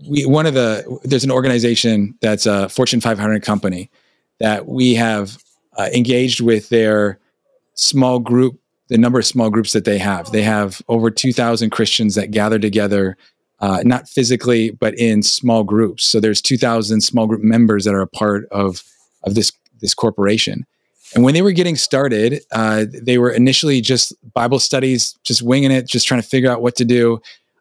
we 0.09 0.25
one 0.25 0.47
of 0.47 0.55
the 0.55 1.01
there's 1.05 1.25
an 1.25 1.31
organization 1.31 2.17
that's 2.21 2.47
a 2.47 2.69
Fortune 2.69 3.01
500 3.01 3.43
company 3.43 3.91
that 4.39 4.67
we 4.67 4.95
have 4.95 5.39
uh, 5.77 5.89
engaged 5.95 6.41
with 6.41 6.69
their 6.69 7.19
small 7.75 8.19
group 8.19 8.59
the 8.89 8.99
number 8.99 9.19
of 9.19 9.27
small 9.27 9.51
groups 9.51 9.73
that 9.73 9.85
they 9.85 9.99
have. 9.99 10.31
They 10.33 10.43
have 10.43 10.81
over 10.89 11.11
2,000 11.11 11.71
Christians 11.71 12.15
that 12.15 12.31
gather 12.31 12.59
together, 12.59 13.17
uh, 13.61 13.83
not 13.85 14.09
physically, 14.09 14.71
but 14.71 14.97
in 14.99 15.23
small 15.23 15.65
groups. 15.65 16.05
So 16.05 16.21
there's 16.21 16.43
2,000 16.43 17.01
small 17.01 17.27
group 17.27 17.43
members 17.43 17.85
that 17.85 17.95
are 17.95 18.03
a 18.03 18.07
part 18.07 18.47
of, 18.51 18.85
of 19.25 19.35
this, 19.35 19.53
this 19.81 19.95
corporation. 19.95 20.67
And 21.15 21.25
when 21.25 21.35
they 21.35 21.43
were 21.43 21.53
getting 21.53 21.77
started, 21.77 22.41
uh, 22.53 22.87
they 22.93 23.19
were 23.19 23.31
initially 23.31 23.81
just 23.81 24.13
Bible 24.35 24.59
studies, 24.59 25.17
just 25.25 25.43
winging 25.43 25.71
it, 25.71 25.87
just 25.89 26.07
trying 26.07 26.21
to 26.21 26.29
figure 26.29 26.51
out 26.51 26.63
what 26.63 26.77
to 26.77 26.85
do. 26.85 27.21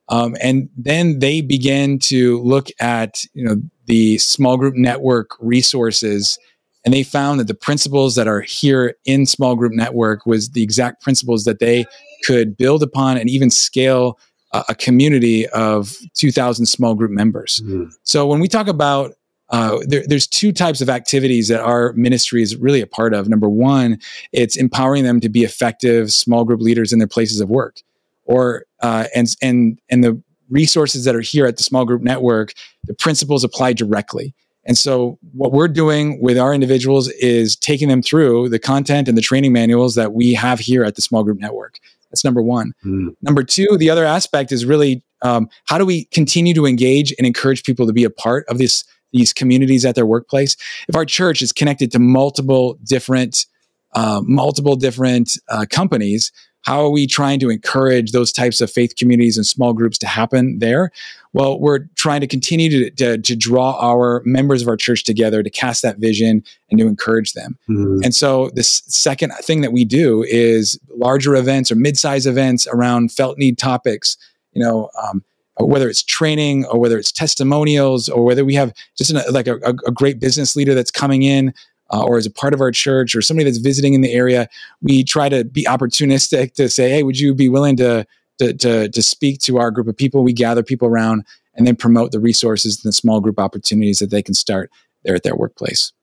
Um, 0.09 0.35
and 0.41 0.69
then 0.77 1.19
they 1.19 1.41
began 1.41 1.99
to 1.99 2.41
look 2.43 2.67
at 2.79 3.23
you 3.33 3.43
know 3.43 3.61
the 3.87 4.17
small 4.19 4.57
group 4.57 4.75
network 4.75 5.31
resources 5.39 6.37
and 6.85 6.93
they 6.93 7.03
found 7.03 7.39
that 7.39 7.47
the 7.47 7.55
principles 7.55 8.15
that 8.15 8.27
are 8.27 8.41
here 8.41 8.95
in 9.05 9.25
small 9.25 9.55
group 9.55 9.73
network 9.73 10.25
was 10.25 10.51
the 10.51 10.63
exact 10.63 11.01
principles 11.01 11.43
that 11.43 11.59
they 11.59 11.85
could 12.23 12.55
build 12.55 12.83
upon 12.83 13.17
and 13.17 13.29
even 13.29 13.49
scale 13.49 14.19
a, 14.53 14.63
a 14.69 14.75
community 14.75 15.47
of 15.49 15.97
2000 16.13 16.65
small 16.65 16.95
group 16.95 17.11
members 17.11 17.61
mm-hmm. 17.65 17.89
so 18.03 18.25
when 18.25 18.39
we 18.39 18.47
talk 18.47 18.67
about 18.67 19.15
uh, 19.49 19.77
there, 19.85 20.03
there's 20.07 20.27
two 20.27 20.51
types 20.51 20.81
of 20.81 20.89
activities 20.89 21.47
that 21.49 21.61
our 21.61 21.93
ministry 21.93 22.41
is 22.41 22.55
really 22.55 22.81
a 22.81 22.87
part 22.87 23.13
of. 23.13 23.29
Number 23.29 23.49
one, 23.49 23.99
it's 24.31 24.55
empowering 24.55 25.03
them 25.03 25.19
to 25.19 25.29
be 25.29 25.43
effective 25.43 26.11
small 26.11 26.45
group 26.45 26.61
leaders 26.61 26.91
in 26.91 26.99
their 26.99 27.07
places 27.07 27.39
of 27.39 27.49
work, 27.49 27.81
or 28.23 28.65
uh, 28.81 29.05
and 29.13 29.27
and 29.41 29.79
and 29.89 30.03
the 30.03 30.21
resources 30.49 31.05
that 31.05 31.15
are 31.15 31.21
here 31.21 31.45
at 31.45 31.57
the 31.57 31.63
small 31.63 31.85
group 31.85 32.01
network, 32.01 32.53
the 32.85 32.93
principles 32.93 33.43
apply 33.43 33.73
directly. 33.73 34.33
And 34.65 34.77
so, 34.77 35.19
what 35.33 35.51
we're 35.51 35.67
doing 35.67 36.19
with 36.21 36.37
our 36.37 36.53
individuals 36.53 37.09
is 37.09 37.55
taking 37.55 37.87
them 37.87 38.01
through 38.01 38.49
the 38.49 38.59
content 38.59 39.07
and 39.07 39.17
the 39.17 39.21
training 39.21 39.53
manuals 39.53 39.95
that 39.95 40.13
we 40.13 40.33
have 40.33 40.59
here 40.59 40.83
at 40.83 40.95
the 40.95 41.01
Small 41.01 41.23
Group 41.23 41.39
Network. 41.39 41.79
That's 42.09 42.23
number 42.23 42.41
one. 42.41 42.73
Mm. 42.85 43.15
Number 43.21 43.43
two, 43.43 43.77
the 43.77 43.89
other 43.89 44.05
aspect 44.05 44.51
is 44.51 44.65
really 44.65 45.03
um, 45.21 45.49
how 45.65 45.77
do 45.77 45.85
we 45.85 46.05
continue 46.05 46.53
to 46.53 46.65
engage 46.65 47.13
and 47.17 47.27
encourage 47.27 47.63
people 47.63 47.85
to 47.87 47.93
be 47.93 48.03
a 48.03 48.09
part 48.09 48.45
of 48.47 48.57
this 48.57 48.83
these 49.11 49.33
communities 49.33 49.85
at 49.85 49.95
their 49.95 50.05
workplace? 50.05 50.55
If 50.87 50.95
our 50.95 51.05
church 51.05 51.41
is 51.41 51.51
connected 51.51 51.91
to 51.91 51.99
multiple 51.99 52.79
different 52.83 53.45
uh, 53.93 54.21
multiple 54.25 54.75
different 54.75 55.37
uh, 55.49 55.65
companies, 55.69 56.31
how 56.61 56.83
are 56.83 56.89
we 56.89 57.05
trying 57.05 57.39
to 57.39 57.49
encourage 57.49 58.11
those 58.11 58.31
types 58.31 58.59
of 58.59 58.71
faith 58.71 58.95
communities 58.95 59.37
and 59.37 59.45
small 59.45 59.73
groups 59.73 59.97
to 59.99 60.07
happen 60.07 60.59
there? 60.59 60.91
Well, 61.35 61.59
we're 61.59 61.79
trying 61.95 62.21
to 62.21 62.27
continue 62.27 62.69
to, 62.69 62.89
to, 62.91 63.17
to 63.17 63.35
draw 63.35 63.77
our 63.81 64.21
members 64.23 64.61
of 64.61 64.69
our 64.69 64.77
church 64.77 65.03
together 65.03 65.43
to 65.43 65.49
cast 65.49 65.81
that 65.81 65.97
vision 65.97 66.41
and 66.71 66.79
to 66.79 66.87
encourage 66.87 67.33
them. 67.33 67.57
Mm-hmm. 67.69 68.05
And 68.05 68.15
so, 68.15 68.51
this 68.53 68.83
second 68.87 69.33
thing 69.41 69.59
that 69.59 69.73
we 69.73 69.83
do 69.83 70.23
is 70.23 70.79
larger 70.95 71.35
events 71.35 71.73
or 71.73 71.75
mid-size 71.75 72.25
events 72.25 72.67
around 72.67 73.11
felt 73.11 73.37
need 73.37 73.57
topics. 73.57 74.15
You 74.53 74.63
know, 74.63 74.89
um, 75.03 75.25
whether 75.59 75.89
it's 75.89 76.03
training 76.03 76.63
or 76.67 76.79
whether 76.79 76.97
it's 76.97 77.11
testimonials 77.11 78.07
or 78.07 78.23
whether 78.23 78.45
we 78.45 78.55
have 78.55 78.73
just 78.97 79.11
an, 79.11 79.21
like 79.29 79.47
a, 79.47 79.55
a, 79.55 79.91
great 79.91 80.21
business 80.21 80.55
leader 80.55 80.73
that's 80.73 80.91
coming 80.91 81.23
in 81.23 81.53
uh, 81.91 82.01
or 82.01 82.17
as 82.17 82.25
a 82.25 82.31
part 82.31 82.53
of 82.53 82.61
our 82.61 82.71
church 82.71 83.13
or 83.13 83.21
somebody 83.21 83.43
that's 83.43 83.57
visiting 83.57 83.93
in 83.93 83.99
the 83.99 84.13
area, 84.13 84.47
we 84.81 85.03
try 85.03 85.27
to 85.27 85.43
be 85.43 85.65
opportunistic 85.65 86.53
to 86.53 86.69
say, 86.69 86.89
hey, 86.89 87.03
would 87.03 87.19
you 87.19 87.35
be 87.35 87.49
willing 87.49 87.75
to, 87.75 88.07
to, 88.39 88.53
to, 88.53 88.89
to 88.89 89.01
speak 89.01 89.39
to 89.41 89.57
our 89.57 89.71
group 89.71 89.87
of 89.87 89.97
people? 89.97 90.23
We 90.23 90.33
gather 90.33 90.63
people 90.63 90.87
around 90.87 91.25
and 91.55 91.65
then 91.65 91.75
promote 91.75 92.11
the 92.11 92.19
resources 92.19 92.83
and 92.83 92.89
the 92.89 92.93
small 92.93 93.21
group 93.21 93.39
opportunities 93.39 93.99
that 93.99 94.09
they 94.09 94.21
can 94.21 94.33
start 94.33 94.69
there 95.03 95.15
at 95.15 95.23
their 95.23 95.35
workplace. 95.35 95.93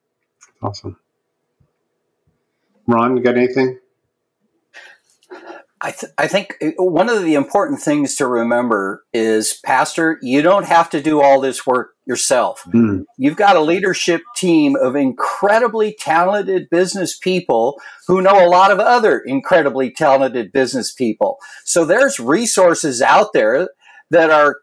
Awesome. 0.62 0.96
Ron, 2.86 3.16
you 3.16 3.22
got 3.22 3.36
anything? 3.36 3.78
I, 5.84 5.90
th- 5.90 6.12
I 6.16 6.28
think 6.28 6.56
uh, 6.62 6.70
one 6.82 7.10
of 7.10 7.22
the 7.22 7.34
important 7.34 7.80
things 7.80 8.14
to 8.16 8.26
remember 8.26 9.04
is, 9.12 9.58
Pastor, 9.64 10.18
you 10.22 10.40
don't 10.40 10.66
have 10.66 10.88
to 10.90 11.02
do 11.02 11.20
all 11.20 11.40
this 11.40 11.66
work 11.66 11.90
yourself. 12.06 12.62
Mm. 12.72 13.04
You've 13.18 13.36
got 13.36 13.56
a 13.56 13.60
leadership 13.60 14.22
team 14.36 14.76
of 14.76 14.94
incredibly 14.94 15.96
talented 15.98 16.70
business 16.70 17.18
people 17.18 17.80
who 18.06 18.22
know 18.22 18.46
a 18.46 18.48
lot 18.48 18.70
of 18.70 18.78
other 18.78 19.18
incredibly 19.18 19.90
talented 19.90 20.52
business 20.52 20.92
people. 20.92 21.38
So 21.64 21.84
there's 21.84 22.20
resources 22.20 23.02
out 23.02 23.32
there 23.32 23.68
that 24.10 24.30
are 24.30 24.58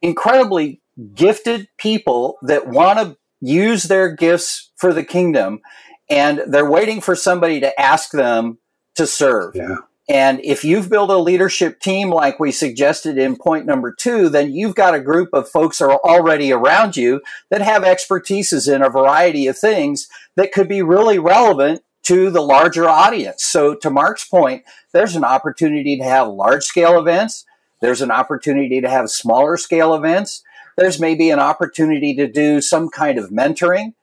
incredibly 0.00 0.80
gifted 1.14 1.68
people 1.76 2.38
that 2.42 2.66
want 2.66 2.98
to 2.98 3.16
use 3.40 3.84
their 3.84 4.08
gifts 4.10 4.70
for 4.76 4.94
the 4.94 5.04
kingdom 5.04 5.60
and 6.08 6.42
they're 6.46 6.70
waiting 6.70 7.00
for 7.00 7.14
somebody 7.14 7.60
to 7.60 7.80
ask 7.80 8.10
them 8.10 8.58
to 8.94 9.06
serve. 9.06 9.54
Yeah. 9.54 9.76
And 10.08 10.40
if 10.44 10.64
you've 10.64 10.90
built 10.90 11.08
a 11.08 11.16
leadership 11.16 11.80
team 11.80 12.10
like 12.10 12.38
we 12.38 12.52
suggested 12.52 13.16
in 13.16 13.36
point 13.36 13.64
number 13.64 13.90
two, 13.90 14.28
then 14.28 14.52
you've 14.52 14.74
got 14.74 14.94
a 14.94 15.00
group 15.00 15.30
of 15.32 15.48
folks 15.48 15.78
that 15.78 15.86
are 15.86 16.00
already 16.04 16.52
around 16.52 16.96
you 16.96 17.22
that 17.50 17.62
have 17.62 17.84
expertises 17.84 18.72
in 18.72 18.82
a 18.82 18.90
variety 18.90 19.46
of 19.46 19.56
things 19.56 20.06
that 20.36 20.52
could 20.52 20.68
be 20.68 20.82
really 20.82 21.18
relevant 21.18 21.82
to 22.02 22.28
the 22.28 22.42
larger 22.42 22.86
audience. 22.86 23.44
So 23.44 23.74
to 23.76 23.88
Mark's 23.88 24.26
point, 24.26 24.64
there's 24.92 25.16
an 25.16 25.24
opportunity 25.24 25.96
to 25.96 26.04
have 26.04 26.28
large 26.28 26.64
scale 26.64 26.98
events. 26.98 27.46
There's 27.80 28.02
an 28.02 28.10
opportunity 28.10 28.82
to 28.82 28.90
have 28.90 29.08
smaller 29.08 29.56
scale 29.56 29.94
events. 29.94 30.42
There's 30.76 31.00
maybe 31.00 31.30
an 31.30 31.38
opportunity 31.38 32.14
to 32.16 32.30
do 32.30 32.60
some 32.60 32.90
kind 32.90 33.18
of 33.18 33.30
mentoring. 33.30 33.94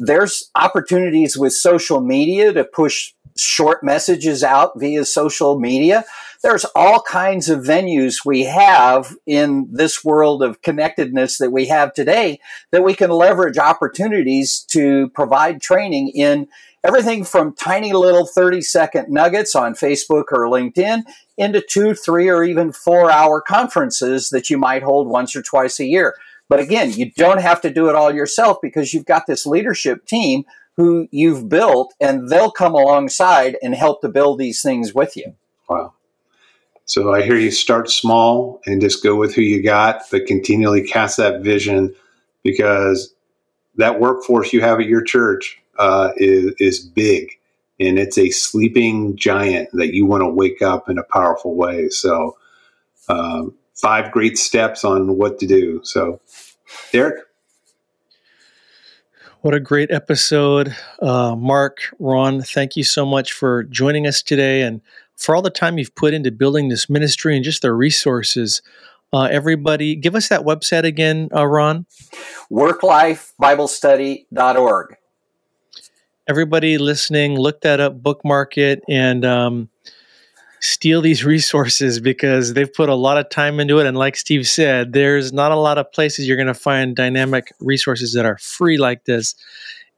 There's 0.00 0.50
opportunities 0.56 1.36
with 1.36 1.52
social 1.52 2.00
media 2.00 2.52
to 2.52 2.64
push 2.64 3.12
short 3.36 3.82
messages 3.82 4.44
out 4.44 4.78
via 4.78 5.04
social 5.04 5.58
media. 5.58 6.04
There's 6.42 6.64
all 6.76 7.00
kinds 7.00 7.48
of 7.48 7.60
venues 7.60 8.24
we 8.24 8.44
have 8.44 9.16
in 9.26 9.66
this 9.70 10.04
world 10.04 10.42
of 10.42 10.62
connectedness 10.62 11.38
that 11.38 11.50
we 11.50 11.66
have 11.66 11.94
today 11.94 12.38
that 12.70 12.84
we 12.84 12.94
can 12.94 13.10
leverage 13.10 13.58
opportunities 13.58 14.60
to 14.68 15.08
provide 15.10 15.62
training 15.62 16.08
in 16.08 16.46
everything 16.84 17.24
from 17.24 17.54
tiny 17.54 17.92
little 17.92 18.26
30 18.26 18.60
second 18.60 19.08
nuggets 19.08 19.54
on 19.54 19.74
Facebook 19.74 20.24
or 20.30 20.46
LinkedIn 20.46 21.02
into 21.38 21.60
two, 21.60 21.94
three, 21.94 22.28
or 22.28 22.44
even 22.44 22.72
four 22.72 23.10
hour 23.10 23.40
conferences 23.40 24.28
that 24.30 24.50
you 24.50 24.58
might 24.58 24.82
hold 24.82 25.08
once 25.08 25.34
or 25.34 25.42
twice 25.42 25.80
a 25.80 25.86
year. 25.86 26.14
But 26.48 26.60
again, 26.60 26.92
you 26.92 27.10
don't 27.12 27.40
have 27.40 27.60
to 27.62 27.72
do 27.72 27.88
it 27.88 27.94
all 27.96 28.14
yourself 28.14 28.58
because 28.60 28.92
you've 28.92 29.06
got 29.06 29.26
this 29.26 29.46
leadership 29.46 30.04
team 30.06 30.44
who 30.76 31.08
you've 31.10 31.48
built, 31.48 31.94
and 32.00 32.28
they'll 32.28 32.50
come 32.50 32.74
alongside 32.74 33.56
and 33.62 33.74
help 33.74 34.00
to 34.00 34.08
build 34.08 34.38
these 34.38 34.60
things 34.60 34.94
with 34.94 35.16
you. 35.16 35.34
Wow. 35.68 35.94
So 36.84 37.14
I 37.14 37.22
hear 37.22 37.36
you 37.36 37.50
start 37.50 37.90
small 37.90 38.60
and 38.66 38.80
just 38.80 39.02
go 39.02 39.16
with 39.16 39.34
who 39.34 39.42
you 39.42 39.62
got, 39.62 40.02
but 40.10 40.26
continually 40.26 40.86
cast 40.86 41.16
that 41.16 41.40
vision 41.42 41.94
because 42.42 43.14
that 43.76 44.00
workforce 44.00 44.52
you 44.52 44.60
have 44.60 44.80
at 44.80 44.86
your 44.86 45.02
church 45.02 45.60
uh, 45.78 46.10
is, 46.16 46.54
is 46.58 46.80
big 46.80 47.38
and 47.80 47.98
it's 47.98 48.18
a 48.18 48.30
sleeping 48.30 49.16
giant 49.16 49.70
that 49.72 49.94
you 49.94 50.06
want 50.06 50.22
to 50.22 50.28
wake 50.28 50.62
up 50.62 50.88
in 50.88 50.98
a 50.98 51.02
powerful 51.02 51.56
way. 51.56 51.88
So, 51.88 52.36
um, 53.08 53.54
five 53.74 54.12
great 54.12 54.38
steps 54.38 54.84
on 54.84 55.16
what 55.16 55.38
to 55.40 55.46
do. 55.46 55.80
So, 55.82 56.20
Derek. 56.92 57.24
What 59.44 59.52
a 59.52 59.60
great 59.60 59.90
episode. 59.90 60.74
Uh, 61.02 61.36
Mark, 61.36 61.94
Ron, 61.98 62.40
thank 62.40 62.76
you 62.76 62.82
so 62.82 63.04
much 63.04 63.34
for 63.34 63.64
joining 63.64 64.06
us 64.06 64.22
today 64.22 64.62
and 64.62 64.80
for 65.18 65.36
all 65.36 65.42
the 65.42 65.50
time 65.50 65.76
you've 65.76 65.94
put 65.94 66.14
into 66.14 66.30
building 66.30 66.70
this 66.70 66.88
ministry 66.88 67.36
and 67.36 67.44
just 67.44 67.60
the 67.60 67.74
resources. 67.74 68.62
Uh, 69.12 69.28
everybody, 69.30 69.96
give 69.96 70.14
us 70.14 70.30
that 70.30 70.46
website 70.46 70.84
again, 70.84 71.28
uh, 71.34 71.44
Ron. 71.44 71.84
WorkLifeBibleStudy.org. 72.50 74.96
Everybody 76.26 76.78
listening, 76.78 77.38
look 77.38 77.60
that 77.60 77.80
up, 77.80 78.02
bookmark 78.02 78.56
it, 78.56 78.82
and 78.88 79.26
um, 79.26 79.68
steal 80.64 81.02
these 81.02 81.24
resources 81.24 82.00
because 82.00 82.54
they've 82.54 82.72
put 82.72 82.88
a 82.88 82.94
lot 82.94 83.18
of 83.18 83.28
time 83.28 83.60
into 83.60 83.78
it. 83.78 83.86
And 83.86 83.96
like 83.96 84.16
Steve 84.16 84.48
said, 84.48 84.92
there's 84.92 85.32
not 85.32 85.52
a 85.52 85.56
lot 85.56 85.76
of 85.76 85.92
places 85.92 86.26
you're 86.26 86.38
going 86.38 86.46
to 86.46 86.54
find 86.54 86.96
dynamic 86.96 87.52
resources 87.60 88.14
that 88.14 88.24
are 88.24 88.38
free 88.38 88.78
like 88.78 89.04
this. 89.04 89.34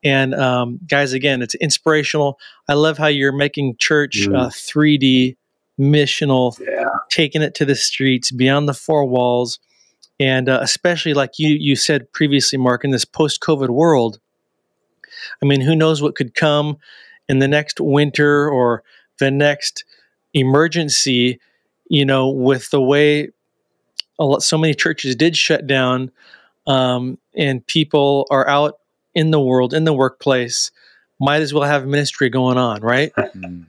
And 0.03 0.35
um, 0.35 0.81
guys, 0.87 1.12
again, 1.12 1.41
it's 1.41 1.55
inspirational. 1.55 2.39
I 2.69 2.75
love 2.75 2.99
how 2.99 3.07
you're 3.07 3.33
making 3.33 3.77
church 3.79 4.27
mm. 4.29 4.37
uh, 4.37 4.49
3D 4.49 5.37
missional, 5.79 6.59
yeah. 6.61 6.89
taking 7.11 7.43
it 7.43 7.55
to 7.55 7.64
the 7.64 7.77
streets, 7.77 8.31
beyond 8.33 8.69
the 8.69 8.75
four 8.75 9.05
walls, 9.05 9.59
and 10.19 10.49
uh, 10.49 10.59
especially 10.62 11.12
like 11.12 11.39
you 11.39 11.51
you 11.61 11.77
said 11.77 12.11
previously, 12.12 12.59
Mark, 12.59 12.85
in 12.85 12.91
this 12.91 13.05
post-COVID 13.05 13.69
world. 13.69 14.19
I 15.43 15.47
mean, 15.47 15.61
who 15.61 15.77
knows 15.77 16.01
what 16.01 16.14
could 16.14 16.35
come 16.35 16.79
in 17.29 17.41
the 17.41 17.49
next 17.49 17.81
winter 17.81 18.49
or 18.49 18.83
the 19.19 19.31
next 19.31 19.85
emergency? 20.37 21.41
You 21.89 22.05
know, 22.05 22.28
with 22.28 22.70
the 22.70 22.80
way 22.80 23.30
a 24.18 24.24
lot, 24.24 24.43
so 24.43 24.59
many 24.59 24.74
churches 24.74 25.14
did 25.14 25.37
shut 25.37 25.66
down, 25.66 26.11
um, 26.66 27.18
and 27.34 27.64
people 27.66 28.26
are 28.30 28.49
out 28.49 28.78
in 29.14 29.30
the 29.30 29.41
world, 29.41 29.72
in 29.72 29.84
the 29.84 29.93
workplace, 29.93 30.70
might 31.20 31.43
as 31.43 31.55
well 31.55 31.64
have 31.64 31.87
ministry 31.87 32.28
going 32.28 32.59
on, 32.59 32.82
right? 32.82 33.12
Mm. 33.16 33.66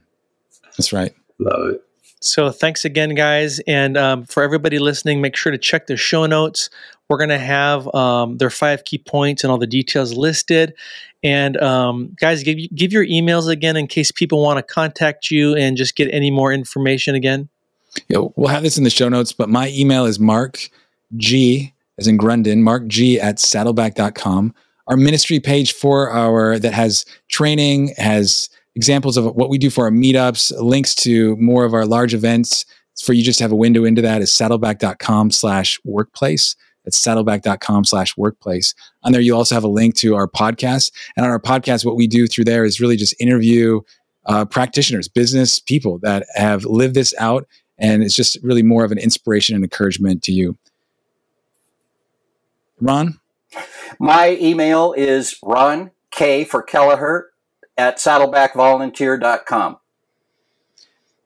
That's 0.76 0.92
right. 0.92 1.14
Love 1.38 1.70
it. 1.70 1.87
So 2.20 2.50
thanks 2.50 2.84
again, 2.84 3.14
guys. 3.14 3.60
And 3.60 3.96
um, 3.96 4.24
for 4.24 4.42
everybody 4.42 4.78
listening, 4.78 5.20
make 5.20 5.36
sure 5.36 5.52
to 5.52 5.58
check 5.58 5.86
the 5.86 5.96
show 5.96 6.26
notes. 6.26 6.70
We're 7.08 7.18
going 7.18 7.30
to 7.30 7.38
have 7.38 7.92
um, 7.94 8.36
their 8.38 8.50
five 8.50 8.84
key 8.84 8.98
points 8.98 9.44
and 9.44 9.50
all 9.50 9.58
the 9.58 9.66
details 9.66 10.14
listed. 10.14 10.74
And 11.22 11.56
um, 11.58 12.16
guys, 12.20 12.42
give, 12.42 12.58
give 12.74 12.92
your 12.92 13.06
emails 13.06 13.48
again 13.48 13.76
in 13.76 13.86
case 13.86 14.12
people 14.12 14.42
want 14.42 14.58
to 14.58 14.62
contact 14.62 15.30
you 15.30 15.54
and 15.54 15.76
just 15.76 15.96
get 15.96 16.12
any 16.12 16.30
more 16.30 16.52
information 16.52 17.14
again. 17.14 17.48
Yeah, 18.08 18.18
we'll 18.36 18.48
have 18.48 18.62
this 18.62 18.78
in 18.78 18.84
the 18.84 18.90
show 18.90 19.08
notes, 19.08 19.32
but 19.32 19.48
my 19.48 19.70
email 19.70 20.04
is 20.04 20.20
mark 20.20 20.70
g 21.16 21.72
as 21.96 22.06
in 22.06 22.18
Grunden, 22.18 22.58
mark 22.58 22.86
g 22.86 23.18
at 23.18 23.36
saddleback.com 23.36 24.54
our 24.88 24.96
ministry 24.96 25.38
page 25.38 25.72
for 25.72 26.10
our 26.10 26.58
that 26.58 26.72
has 26.72 27.04
training, 27.28 27.94
has 27.98 28.48
examples 28.78 29.16
of 29.16 29.24
what 29.34 29.50
we 29.50 29.58
do 29.58 29.70
for 29.70 29.86
our 29.86 29.90
meetups, 29.90 30.52
links 30.60 30.94
to 30.94 31.36
more 31.38 31.64
of 31.64 31.74
our 31.74 31.84
large 31.84 32.14
events 32.14 32.64
for 33.02 33.12
you 33.12 33.24
just 33.24 33.38
to 33.38 33.44
have 33.44 33.50
a 33.50 33.56
window 33.56 33.84
into 33.84 34.00
that 34.00 34.22
is 34.22 34.30
saddleback.com 34.30 35.32
slash 35.32 35.80
workplace. 35.84 36.54
That's 36.84 36.96
saddleback.com 36.96 37.84
slash 37.84 38.16
workplace. 38.16 38.74
On 39.02 39.10
there, 39.10 39.20
you 39.20 39.34
also 39.34 39.56
have 39.56 39.64
a 39.64 39.68
link 39.68 39.96
to 39.96 40.14
our 40.14 40.28
podcast. 40.28 40.92
And 41.16 41.26
on 41.26 41.30
our 41.32 41.40
podcast, 41.40 41.84
what 41.84 41.96
we 41.96 42.06
do 42.06 42.28
through 42.28 42.44
there 42.44 42.64
is 42.64 42.80
really 42.80 42.96
just 42.96 43.20
interview 43.20 43.80
uh, 44.26 44.44
practitioners, 44.44 45.08
business 45.08 45.58
people 45.58 45.98
that 46.02 46.24
have 46.36 46.64
lived 46.64 46.94
this 46.94 47.12
out. 47.18 47.48
And 47.78 48.04
it's 48.04 48.14
just 48.14 48.38
really 48.44 48.62
more 48.62 48.84
of 48.84 48.92
an 48.92 48.98
inspiration 48.98 49.56
and 49.56 49.64
encouragement 49.64 50.22
to 50.22 50.32
you. 50.32 50.56
Ron? 52.80 53.18
My 53.98 54.36
email 54.40 54.92
is 54.92 55.36
Ron 55.42 55.90
K 56.12 56.44
for 56.44 56.62
Kelleher 56.62 57.27
at 57.78 57.96
saddlebackvolunteer.com. 57.98 59.78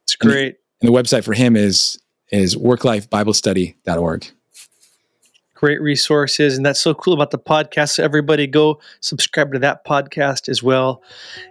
It's 0.05 0.17
great. 0.17 0.57
And 0.81 0.89
the 0.89 0.93
website 0.93 1.25
for 1.25 1.33
him 1.33 1.57
is 1.57 1.99
is 2.31 2.57
worklifebiblestudy.org. 2.57 4.27
Great 5.55 5.81
resources. 5.81 6.57
And 6.57 6.67
that's 6.67 6.81
so 6.81 6.95
cool 6.95 7.15
about 7.15 7.31
the 7.31 7.39
podcast. 7.39 7.91
So 7.91 8.05
everybody 8.05 8.47
go 8.47 8.81
subscribe 9.01 9.53
to 9.53 9.59
that 9.61 9.85
podcast 9.85 10.49
as 10.49 10.63
well. 10.63 11.03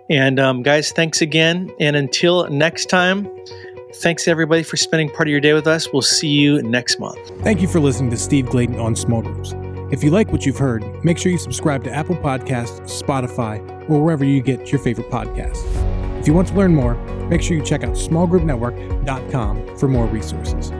And 0.09 0.39
um, 0.39 0.63
guys, 0.63 0.91
thanks 0.91 1.21
again. 1.21 1.71
And 1.79 1.95
until 1.95 2.49
next 2.49 2.87
time, 2.87 3.29
thanks 3.95 4.27
everybody 4.27 4.63
for 4.63 4.75
spending 4.75 5.09
part 5.09 5.27
of 5.27 5.31
your 5.31 5.39
day 5.39 5.53
with 5.53 5.67
us. 5.67 5.93
We'll 5.93 6.01
see 6.01 6.27
you 6.27 6.61
next 6.63 6.99
month. 6.99 7.19
Thank 7.41 7.61
you 7.61 7.69
for 7.69 7.79
listening 7.79 8.09
to 8.11 8.17
Steve 8.17 8.47
Gladen 8.47 8.79
on 8.79 8.95
Small 8.97 9.21
Groups. 9.21 9.53
If 9.91 10.03
you 10.03 10.09
like 10.09 10.31
what 10.31 10.45
you've 10.45 10.57
heard, 10.57 10.83
make 11.05 11.17
sure 11.17 11.31
you 11.31 11.37
subscribe 11.37 11.83
to 11.85 11.91
Apple 11.91 12.15
Podcasts, 12.15 12.81
Spotify, 13.01 13.80
or 13.91 14.01
wherever 14.01 14.23
you 14.23 14.41
get 14.41 14.71
your 14.71 14.79
favorite 14.79 15.09
podcasts. 15.09 15.65
If 16.19 16.27
you 16.27 16.33
want 16.33 16.47
to 16.47 16.53
learn 16.53 16.73
more, 16.73 16.95
make 17.27 17.41
sure 17.41 17.57
you 17.57 17.63
check 17.63 17.83
out 17.83 17.95
smallgroupnetwork.com 17.95 19.77
for 19.77 19.87
more 19.87 20.05
resources. 20.05 20.71